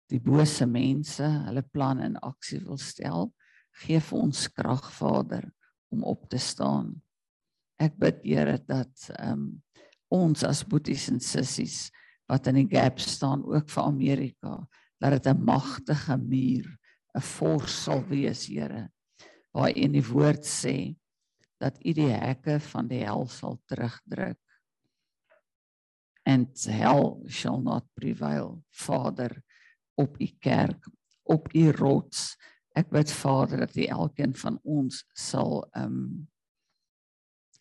die 0.08 0.20
bose 0.20 0.66
mense 0.66 1.24
hulle 1.24 1.62
plan 1.62 2.00
in 2.00 2.16
aksie 2.16 2.60
wil 2.64 2.78
stel 2.78 3.34
gee 3.84 4.00
vir 4.00 4.18
ons 4.18 4.48
krag 4.52 4.90
Vader 4.96 5.46
om 5.94 6.04
op 6.04 6.28
te 6.30 6.38
staan. 6.38 6.92
Ek 7.78 7.96
bid 7.98 8.22
Here 8.26 8.58
dat 8.58 9.10
ehm 9.16 9.32
um, 9.32 9.48
ons 10.08 10.40
as 10.48 10.62
boeties 10.64 11.10
en 11.12 11.18
sissies 11.20 11.90
wat 12.32 12.46
in 12.48 12.62
die 12.62 12.68
gap 12.70 12.96
staan 12.96 13.42
ook 13.44 13.68
vir 13.68 13.82
Amerika 13.84 14.52
dat 14.98 15.12
dit 15.12 15.26
'n 15.26 15.44
magtige 15.44 16.16
muur, 16.16 16.78
'n 17.14 17.20
fors 17.20 17.82
sal 17.84 18.02
wees, 18.08 18.46
Here. 18.46 18.88
Waar 19.52 19.76
in 19.76 19.92
die 19.92 20.04
woord 20.04 20.44
sê 20.44 20.96
dat 21.60 21.78
U 21.84 21.92
die 21.92 22.10
hekke 22.10 22.60
van 22.60 22.88
die 22.88 23.04
hel 23.04 23.26
sal 23.28 23.60
terugdruk. 23.66 24.38
And 26.24 26.64
hell 26.64 27.22
shall 27.28 27.60
not 27.62 27.84
prevail, 27.94 28.62
Vader, 28.70 29.42
op 29.96 30.20
U 30.20 30.26
kerk, 30.40 30.88
op 31.22 31.48
U 31.54 31.70
rots 31.70 32.36
ek 32.78 32.90
bid 32.94 33.10
Vader 33.10 33.64
dat 33.64 33.76
U 33.76 33.86
elkeen 33.90 34.34
van 34.38 34.58
ons 34.62 35.02
sal 35.16 35.64
ehm 35.72 35.86
um, 35.86 36.02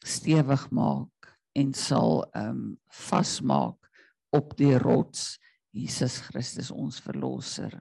stewig 0.05 0.67
maak 0.71 1.31
en 1.57 1.73
sal 1.73 2.21
ehm 2.29 2.49
um, 2.49 2.63
vasmaak 2.93 3.89
op 4.35 4.53
die 4.59 4.75
rots 4.77 5.37
Jesus 5.73 6.19
Christus 6.27 6.69
ons 6.71 6.99
verlosser. 7.01 7.73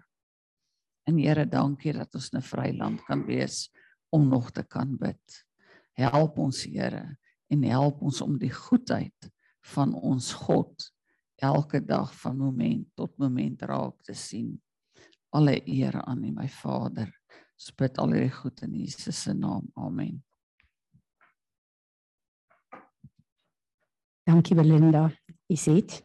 En 1.06 1.18
Here, 1.20 1.46
dankie 1.46 1.92
dat 1.92 2.14
ons 2.14 2.32
'n 2.32 2.42
vry 2.42 2.72
land 2.76 3.04
kan 3.06 3.24
wees 3.26 3.70
om 4.10 4.28
nog 4.28 4.50
te 4.50 4.62
kan 4.62 4.96
bid. 4.96 5.44
Help 5.92 6.38
ons 6.38 6.64
Here 6.64 7.16
en 7.48 7.62
help 7.62 8.02
ons 8.02 8.20
om 8.20 8.38
die 8.38 8.52
goedheid 8.52 9.30
van 9.74 9.94
ons 9.94 10.32
God 10.32 10.92
elke 11.36 11.80
dag 11.84 12.14
van 12.20 12.36
moment 12.36 12.88
tot 12.96 13.18
moment 13.18 13.62
raak 13.62 14.02
te 14.02 14.14
sien. 14.14 14.56
Alle 15.30 15.60
eer 15.68 16.02
aan 16.02 16.24
U 16.24 16.32
my 16.32 16.48
Vader 16.48 17.12
Spit 17.56 17.96
al 17.98 18.12
hierdie 18.12 18.32
goed 18.36 18.60
in 18.66 18.74
Jesus 18.76 19.22
se 19.22 19.32
naam. 19.32 19.70
Amen. 19.74 20.20
Dankie 24.28 24.56
Belinda. 24.56 25.08
Is 25.46 25.64
dit? 25.64 26.02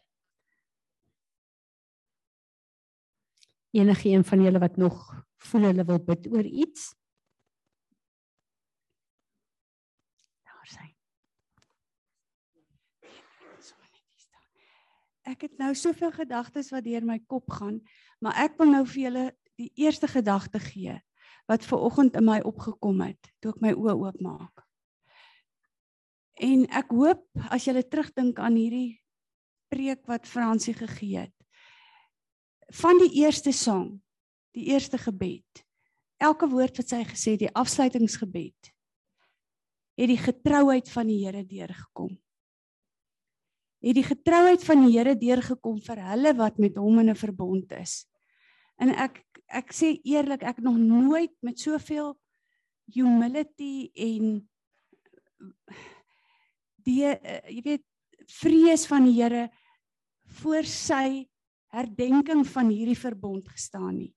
Enige 3.71 4.09
een 4.09 4.23
van 4.23 4.43
julle 4.43 4.59
wat 4.59 4.77
nog 4.77 5.25
voel 5.43 5.61
hulle 5.61 5.85
wil 5.85 5.99
bid 5.99 6.31
oor 6.31 6.45
iets? 6.45 6.93
Daar 10.47 10.71
sy. 10.71 10.87
Ek 15.27 15.47
het 15.49 15.57
nou 15.59 15.73
soveel 15.75 16.11
gedagtes 16.15 16.71
wat 16.71 16.87
deur 16.87 17.03
my 17.03 17.19
kop 17.27 17.51
gaan, 17.59 17.81
maar 18.23 18.39
ek 18.47 18.59
wil 18.59 18.71
nou 18.71 18.85
vir 18.87 19.07
julle 19.09 19.29
die 19.59 19.71
eerste 19.75 20.07
gedagte 20.07 20.59
gee 20.63 21.01
wat 21.51 21.67
ver 21.67 21.83
oggend 21.83 22.15
in 22.15 22.23
my 22.23 22.39
opgekom 22.47 23.01
het 23.03 23.31
toe 23.43 23.51
ek 23.51 23.63
my 23.63 23.73
oë 23.75 23.97
oopmaak. 23.99 24.63
En 26.39 26.63
ek 26.71 26.93
hoop 26.95 27.25
as 27.51 27.67
jy 27.67 27.83
terugdink 27.83 28.39
aan 28.39 28.55
hierdie 28.55 29.01
preek 29.71 30.05
wat 30.07 30.27
Fransie 30.27 30.73
gegee 30.77 31.27
het. 31.27 31.35
Van 32.81 32.99
die 33.01 33.11
eerste 33.19 33.51
sang, 33.51 33.99
die 34.55 34.71
eerste 34.71 34.99
gebed. 34.99 35.63
Elke 36.21 36.47
woord 36.47 36.79
wat 36.79 36.93
sy 36.93 37.01
gesê 37.07 37.35
het, 37.35 37.43
die 37.43 37.55
afsluitingsgebed 37.57 38.71
het 39.99 40.09
die 40.09 40.17
getrouheid 40.17 40.87
van 40.89 41.09
die 41.11 41.19
Here 41.21 41.43
deurgekom. 41.45 42.15
Het 43.81 43.97
die 43.97 44.05
getrouheid 44.05 44.63
van 44.65 44.85
die 44.85 44.95
Here 44.95 45.13
deurgekom 45.19 45.81
vir 45.83 45.99
hulle 46.07 46.33
wat 46.39 46.57
met 46.63 46.79
hom 46.79 47.03
in 47.03 47.11
'n 47.11 47.19
verbond 47.19 47.71
is. 47.77 48.07
En 48.79 48.89
ek 48.89 49.21
ek 49.51 49.73
sê 49.75 49.95
eerlik, 50.07 50.43
ek 50.47 50.61
nog 50.63 50.77
nooit 50.79 51.33
met 51.45 51.59
soveel 51.59 52.13
humility 52.91 53.89
en 53.95 54.39
die 56.85 57.05
uh, 57.07 57.39
jy 57.49 57.61
weet 57.65 57.85
vrees 58.41 58.85
van 58.89 59.05
die 59.07 59.17
Here 59.17 59.47
voor 60.41 60.67
sy 60.67 61.27
herdenking 61.71 62.43
van 62.47 62.71
hierdie 62.71 62.99
verbond 62.99 63.47
gestaan 63.51 63.95
nie. 63.97 64.11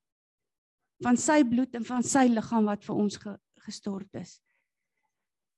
Van 1.03 1.19
sy 1.19 1.43
bloed 1.47 1.75
en 1.79 1.87
van 1.87 2.05
sy 2.07 2.27
liggaam 2.31 2.69
wat 2.71 2.85
vir 2.87 2.99
ons 2.99 3.19
ge, 3.21 3.35
gestort 3.67 4.21
is. 4.21 4.37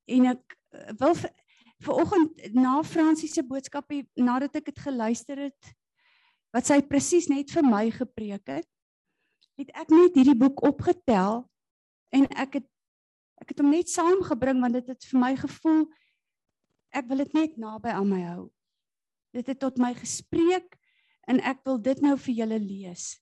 En 0.08 0.32
ek 0.32 0.56
uh, 0.76 0.92
wil 1.00 1.16
vir 1.16 1.92
oggend 1.92 2.46
na 2.56 2.78
Fransie 2.86 3.28
se 3.28 3.44
boodskap 3.44 3.92
nadat 4.16 4.62
ek 4.62 4.70
dit 4.70 4.86
geluister 4.86 5.46
het 5.48 5.74
wat 6.56 6.68
sy 6.68 6.78
presies 6.88 7.28
net 7.28 7.52
vir 7.52 7.66
my 7.66 7.84
gepreek 7.92 8.48
het 8.48 8.68
het 9.56 9.70
ek 9.74 9.92
net 9.92 10.16
hierdie 10.18 10.38
boek 10.38 10.62
opgetel 10.66 11.44
en 12.12 12.26
ek 12.36 12.60
het 12.60 12.68
ek 13.36 13.52
het 13.52 13.58
hom 13.60 13.68
net 13.70 13.90
saamgebring 13.92 14.62
want 14.64 14.78
dit 14.78 14.86
het 14.88 15.04
vir 15.10 15.20
my 15.20 15.34
gevoel 15.36 15.84
ek 16.96 17.08
wil 17.10 17.20
dit 17.20 17.34
net 17.36 17.58
naby 17.60 17.92
aan 17.92 18.08
my 18.08 18.22
hou. 18.24 18.46
Dit 19.36 19.50
het 19.52 19.60
tot 19.60 19.76
my 19.82 19.92
gespreek 19.96 20.78
en 21.28 21.42
ek 21.44 21.60
wil 21.68 21.78
dit 21.82 22.00
nou 22.04 22.14
vir 22.16 22.38
julle 22.40 22.58
lees. 22.62 23.16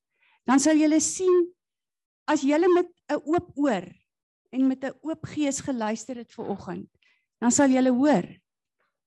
Dan 0.46 0.60
sal 0.62 0.78
julle 0.78 1.00
sien 1.02 1.48
as 2.30 2.44
julle 2.46 2.68
met 2.72 2.88
'n 3.10 3.20
oop 3.24 3.50
oor 3.56 3.86
en 4.52 4.68
met 4.68 4.84
'n 4.84 4.94
oop 5.02 5.26
gees 5.26 5.60
geluister 5.60 6.16
het 6.16 6.32
ver 6.32 6.48
oggend, 6.48 6.90
dan 7.40 7.50
sal 7.50 7.68
julle 7.68 7.90
hoor 7.90 8.26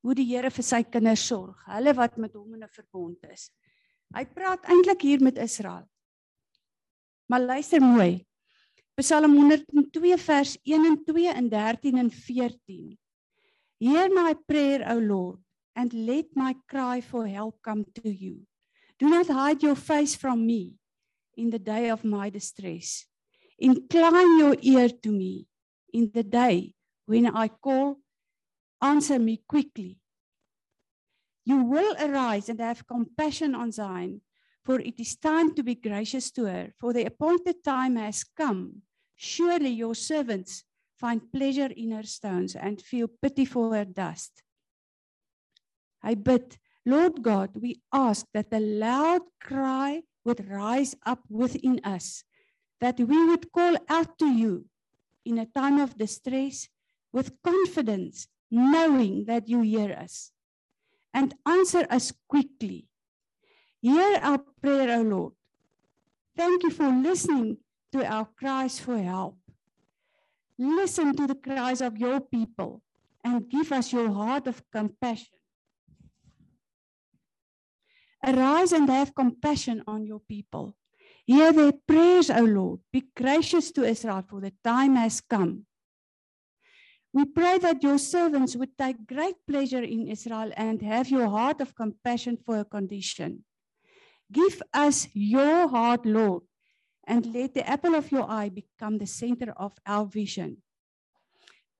hoe 0.03 0.15
die 0.15 0.25
Here 0.25 0.49
vir 0.51 0.63
sy 0.63 0.84
kinders 0.84 1.28
sorg, 1.28 1.57
hulle 1.65 1.93
wat 1.93 2.17
met 2.17 2.34
hom 2.34 2.53
in 2.53 2.63
'n 2.63 2.69
verbond 2.69 3.23
is. 3.32 3.49
Hy 4.13 4.25
praat 4.25 4.63
eintlik 4.65 5.01
hier 5.01 5.21
met 5.21 5.38
Israel. 5.38 5.88
Maar 7.28 7.41
luister 7.41 7.82
mooi. 7.82 8.25
Psalm 8.95 9.36
102 9.36 10.17
vers 10.17 10.57
1 10.63 10.86
en 10.86 11.03
2 11.03 11.28
en 11.34 11.49
13 11.49 11.97
en 11.97 12.11
14. 12.11 12.97
Hear 13.80 14.09
my 14.09 14.34
prayer, 14.45 14.95
O 14.95 14.99
Lord, 14.99 15.39
and 15.75 15.93
let 15.93 16.25
my 16.36 16.55
cry 16.65 17.01
for 17.01 17.28
help 17.28 17.61
come 17.61 17.86
to 17.93 18.09
you. 18.09 18.47
Do 18.97 19.07
not 19.07 19.28
hide 19.28 19.61
your 19.61 19.75
face 19.75 20.15
from 20.15 20.45
me 20.45 20.80
in 21.36 21.49
the 21.49 21.59
day 21.59 21.91
of 21.91 22.03
my 22.03 22.32
distress. 22.32 23.05
Incline 23.59 24.39
your 24.39 24.55
ear 24.61 24.89
to 24.89 25.11
me 25.11 25.47
in 25.93 26.09
the 26.11 26.23
day 26.23 26.73
when 27.05 27.28
I 27.28 27.49
call. 27.49 27.99
Answer 28.82 29.19
me 29.19 29.43
quickly. 29.47 29.99
You 31.45 31.63
will 31.63 31.95
arise 31.99 32.49
and 32.49 32.59
have 32.59 32.86
compassion 32.86 33.55
on 33.55 33.71
Zion, 33.71 34.21
for 34.68 34.82
it 34.82 34.99
is 34.99 35.15
time 35.15 35.55
to 35.55 35.63
be 35.63 35.76
gracious 35.76 36.30
to 36.30 36.43
her, 36.43 36.74
for 36.78 36.91
the 36.91 37.05
appointed 37.05 37.63
time 37.63 37.95
has 37.95 38.26
come. 38.26 38.82
Surely 39.15 39.70
your 39.70 39.95
servants 39.95 40.65
find 40.99 41.32
pleasure 41.32 41.72
in 41.78 41.91
her 41.91 42.03
stones 42.03 42.53
and 42.53 42.82
feel 42.82 43.07
pity 43.22 43.45
for 43.45 43.74
her 43.74 43.86
dust. 43.86 44.43
I 46.03 46.15
bid, 46.15 46.57
Lord 46.86 47.24
God, 47.24 47.51
we 47.55 47.80
ask 47.93 48.26
that 48.34 48.51
the 48.51 48.59
loud 48.59 49.22
cry 49.41 50.01
would 50.26 50.45
rise 50.49 50.93
up 51.05 51.22
within 51.30 51.80
us, 51.86 52.26
that 52.82 52.99
we 52.99 53.26
would 53.26 53.49
call 53.53 53.78
out 53.88 54.20
to 54.20 54.28
you 54.28 54.65
in 55.24 55.38
a 55.38 55.45
time 55.45 55.80
of 55.80 55.97
distress 55.97 56.68
with 57.13 57.41
confidence, 57.41 58.28
knowing 58.51 59.24
that 59.28 59.47
you 59.47 59.61
hear 59.61 59.93
us 59.93 60.34
and 61.13 61.34
answer 61.45 61.88
us 61.89 62.11
quickly. 62.28 62.89
Hear 63.88 64.19
our 64.21 64.39
prayer, 64.61 64.99
O 64.99 65.01
Lord. 65.01 65.33
Thank 66.35 66.63
you 66.63 66.71
for 66.71 66.89
listening 66.89 67.55
to 67.93 68.05
our 68.05 68.27
cries 68.35 68.77
for 68.77 68.97
help. 68.97 69.38
Listen 70.59 71.15
to 71.15 71.25
the 71.25 71.35
cries 71.35 71.79
of 71.79 71.95
your 71.97 72.19
people 72.19 72.81
and 73.23 73.49
give 73.49 73.71
us 73.71 73.93
your 73.93 74.11
heart 74.11 74.45
of 74.47 74.61
compassion. 74.73 75.39
Arise 78.25 78.73
and 78.73 78.89
have 78.89 79.15
compassion 79.15 79.81
on 79.88 80.05
your 80.05 80.19
people. 80.19 80.75
Hear 81.25 81.53
their 81.53 81.71
prayers, 81.71 82.29
O 82.29 82.43
Lord. 82.43 82.81
Be 82.91 83.05
gracious 83.15 83.71
to 83.71 83.85
Israel, 83.85 84.25
for 84.27 84.41
the 84.41 84.51
time 84.65 84.97
has 84.97 85.21
come. 85.21 85.65
We 87.13 87.23
pray 87.23 87.57
that 87.59 87.81
your 87.83 87.99
servants 87.99 88.53
would 88.57 88.77
take 88.77 89.07
great 89.07 89.38
pleasure 89.47 89.83
in 89.83 90.09
Israel 90.09 90.51
and 90.57 90.81
have 90.81 91.09
your 91.09 91.29
heart 91.29 91.61
of 91.61 91.73
compassion 91.73 92.35
for 92.35 92.57
her 92.57 92.65
condition. 92.65 93.45
Give 94.32 94.61
us 94.73 95.07
your 95.13 95.67
heart, 95.69 96.05
Lord, 96.05 96.43
and 97.05 97.25
let 97.34 97.53
the 97.53 97.67
apple 97.67 97.95
of 97.95 98.11
your 98.11 98.30
eye 98.30 98.49
become 98.49 98.97
the 98.97 99.07
center 99.07 99.53
of 99.55 99.73
our 99.86 100.05
vision. 100.05 100.57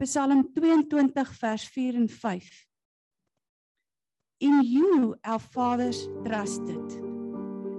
Psalm 0.04 0.54
22 0.54 1.12
vers 1.41 1.68
4 1.68 1.95
en 1.95 2.08
5. 2.08 2.68
In 4.39 4.62
you 4.62 5.16
our 5.26 5.39
fathers 5.39 6.08
trusted. 6.24 7.02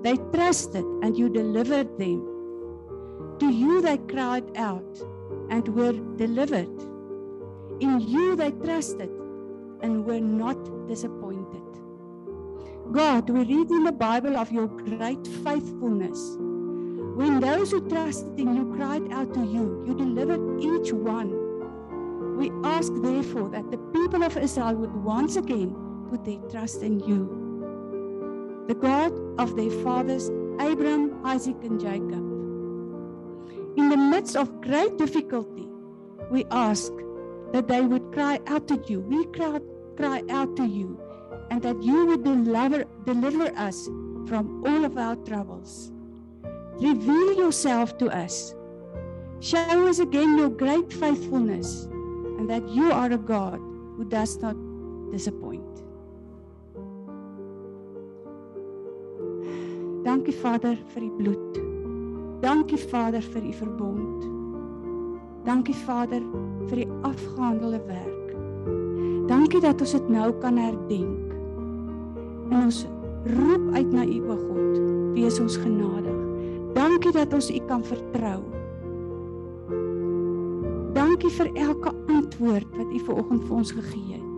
They 0.03 0.17
trusted 0.33 0.85
and 1.03 1.17
you 1.17 1.29
delivered 1.29 1.97
them. 1.97 3.37
To 3.39 3.49
you 3.49 3.81
they 3.81 3.99
cried 3.99 4.57
out 4.57 4.99
and 5.49 5.69
were 5.69 5.93
delivered. 6.17 6.83
In 7.81 8.01
you 8.01 8.35
they 8.35 8.51
trusted 8.51 9.11
and 9.81 10.05
were 10.05 10.21
not 10.21 10.59
disappointed. 10.89 11.38
God, 12.93 13.29
we 13.29 13.41
read 13.41 13.71
in 13.71 13.85
the 13.85 13.93
Bible 13.93 14.37
of 14.37 14.51
your 14.51 14.67
great 14.67 15.27
faithfulness. 15.45 16.37
When 16.39 17.39
those 17.39 17.71
who 17.71 17.87
trusted 17.87 18.41
in 18.41 18.57
you 18.57 18.75
cried 18.77 19.13
out 19.13 19.35
to 19.35 19.41
you, 19.41 19.85
you 19.87 19.95
delivered 19.95 20.59
each 20.59 20.93
one. 20.93 22.37
We 22.39 22.51
ask, 22.65 22.91
therefore, 23.03 23.51
that 23.51 23.71
the 23.71 23.77
people 23.93 24.23
of 24.23 24.39
Israel 24.39 24.75
would 24.77 24.95
once 25.05 25.37
again 25.37 25.77
put 26.09 26.25
their 26.25 26.39
trust 26.51 26.83
in 26.83 27.01
you, 27.01 28.65
the 28.69 28.75
God 28.75 29.13
of 29.39 29.55
their 29.55 29.71
fathers, 29.83 30.31
Abraham, 30.59 31.21
Isaac, 31.27 31.57
and 31.63 31.79
Jacob. 31.79 32.25
In 33.77 33.91
the 33.91 33.99
midst 33.99 34.35
of 34.35 34.63
great 34.63 34.97
difficulty, 34.97 35.69
we 36.31 36.47
ask 36.51 36.91
that 37.53 37.69
they 37.69 37.83
would 37.83 38.13
cry 38.13 38.41
out 38.47 38.67
to 38.69 38.83
you. 38.87 39.01
We 39.01 39.27
cry, 39.27 39.61
cry 39.97 40.23
out 40.31 40.57
to 40.57 40.65
you, 40.65 40.99
and 41.51 41.63
that 41.63 41.83
you 41.83 42.07
would 42.07 42.25
deliver, 42.25 42.85
deliver 43.05 43.53
us 43.57 43.87
from 44.27 44.63
all 44.67 44.85
of 44.85 44.97
our 44.99 45.17
troubles. 45.17 45.91
Reveal 46.81 47.35
yourself 47.35 47.97
to 47.99 48.09
us. 48.09 48.55
Show 49.41 49.89
us 49.89 49.99
again 49.99 50.37
your 50.37 50.51
great 50.51 50.93
faithfulness, 50.93 51.85
and 52.39 52.49
that 52.51 52.69
you 52.69 52.93
are 52.93 53.11
a 53.13 53.19
God 53.19 53.59
who 53.97 54.05
does 54.05 54.37
not 54.39 54.57
disappoint. 55.11 55.63
Dankie 60.05 60.33
Vader 60.43 60.77
vir 60.95 61.03
die 61.05 61.15
bloed. 61.19 61.59
Dankie 62.43 62.79
Vader 62.91 63.21
vir 63.21 63.45
u 63.45 63.53
verbond. 63.53 64.29
Dankie 65.45 65.77
Vader 65.85 66.23
vir 66.69 66.85
die 66.85 66.89
afgehandelde 67.03 67.81
werk. 67.87 68.37
Dankie 69.29 69.61
dat 69.61 69.81
ons 69.81 69.93
dit 69.93 70.09
nou 70.13 70.31
kan 70.41 70.57
herdenk. 70.57 71.28
En 72.49 72.63
ons 72.63 72.87
roep 73.37 73.75
uit 73.75 73.93
na 73.93 74.05
u 74.07 74.21
o 74.31 74.37
God, 74.37 74.79
wees 75.17 75.41
ons 75.41 75.57
genadig. 75.57 76.17
Dankie 76.75 77.13
dat 77.13 77.33
ons 77.33 77.51
u 77.51 77.59
kan 77.67 77.85
vertrou. 77.85 78.43
Dankie 80.97 81.31
vir 81.31 81.51
elke 81.55 81.93
antwoord 82.07 82.77
wat 82.77 82.93
u 82.93 82.99
vanoggend 82.99 83.45
vir 83.45 83.57
ons 83.57 83.73
gegee 83.73 84.13
het. 84.17 84.29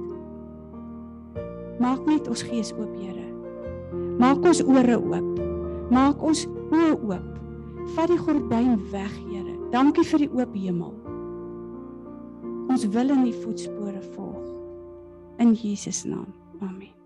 Maak 1.80 2.04
net 2.04 2.28
ons 2.28 2.42
gees 2.44 2.74
oop, 2.76 2.92
Here. 3.00 3.28
Maak 4.20 4.44
ons 4.44 4.60
ore 4.64 4.98
oop. 5.00 5.40
Maak 5.90 6.20
ons 6.22 6.44
oë 6.68 6.92
oop. 6.98 7.28
Vat 7.96 8.12
die 8.12 8.20
gordyn 8.20 8.76
weg, 8.92 9.14
Here. 9.30 9.56
Dankie 9.72 10.04
vir 10.12 10.26
die 10.26 10.30
oop 10.34 10.54
hemel. 10.54 10.94
Ons 12.70 12.86
wil 12.92 13.16
in 13.16 13.26
u 13.26 13.34
voetspore 13.42 14.02
volg. 14.12 14.46
In 15.40 15.56
Jesus 15.56 16.04
naam. 16.04 16.28
Amen. 16.60 16.99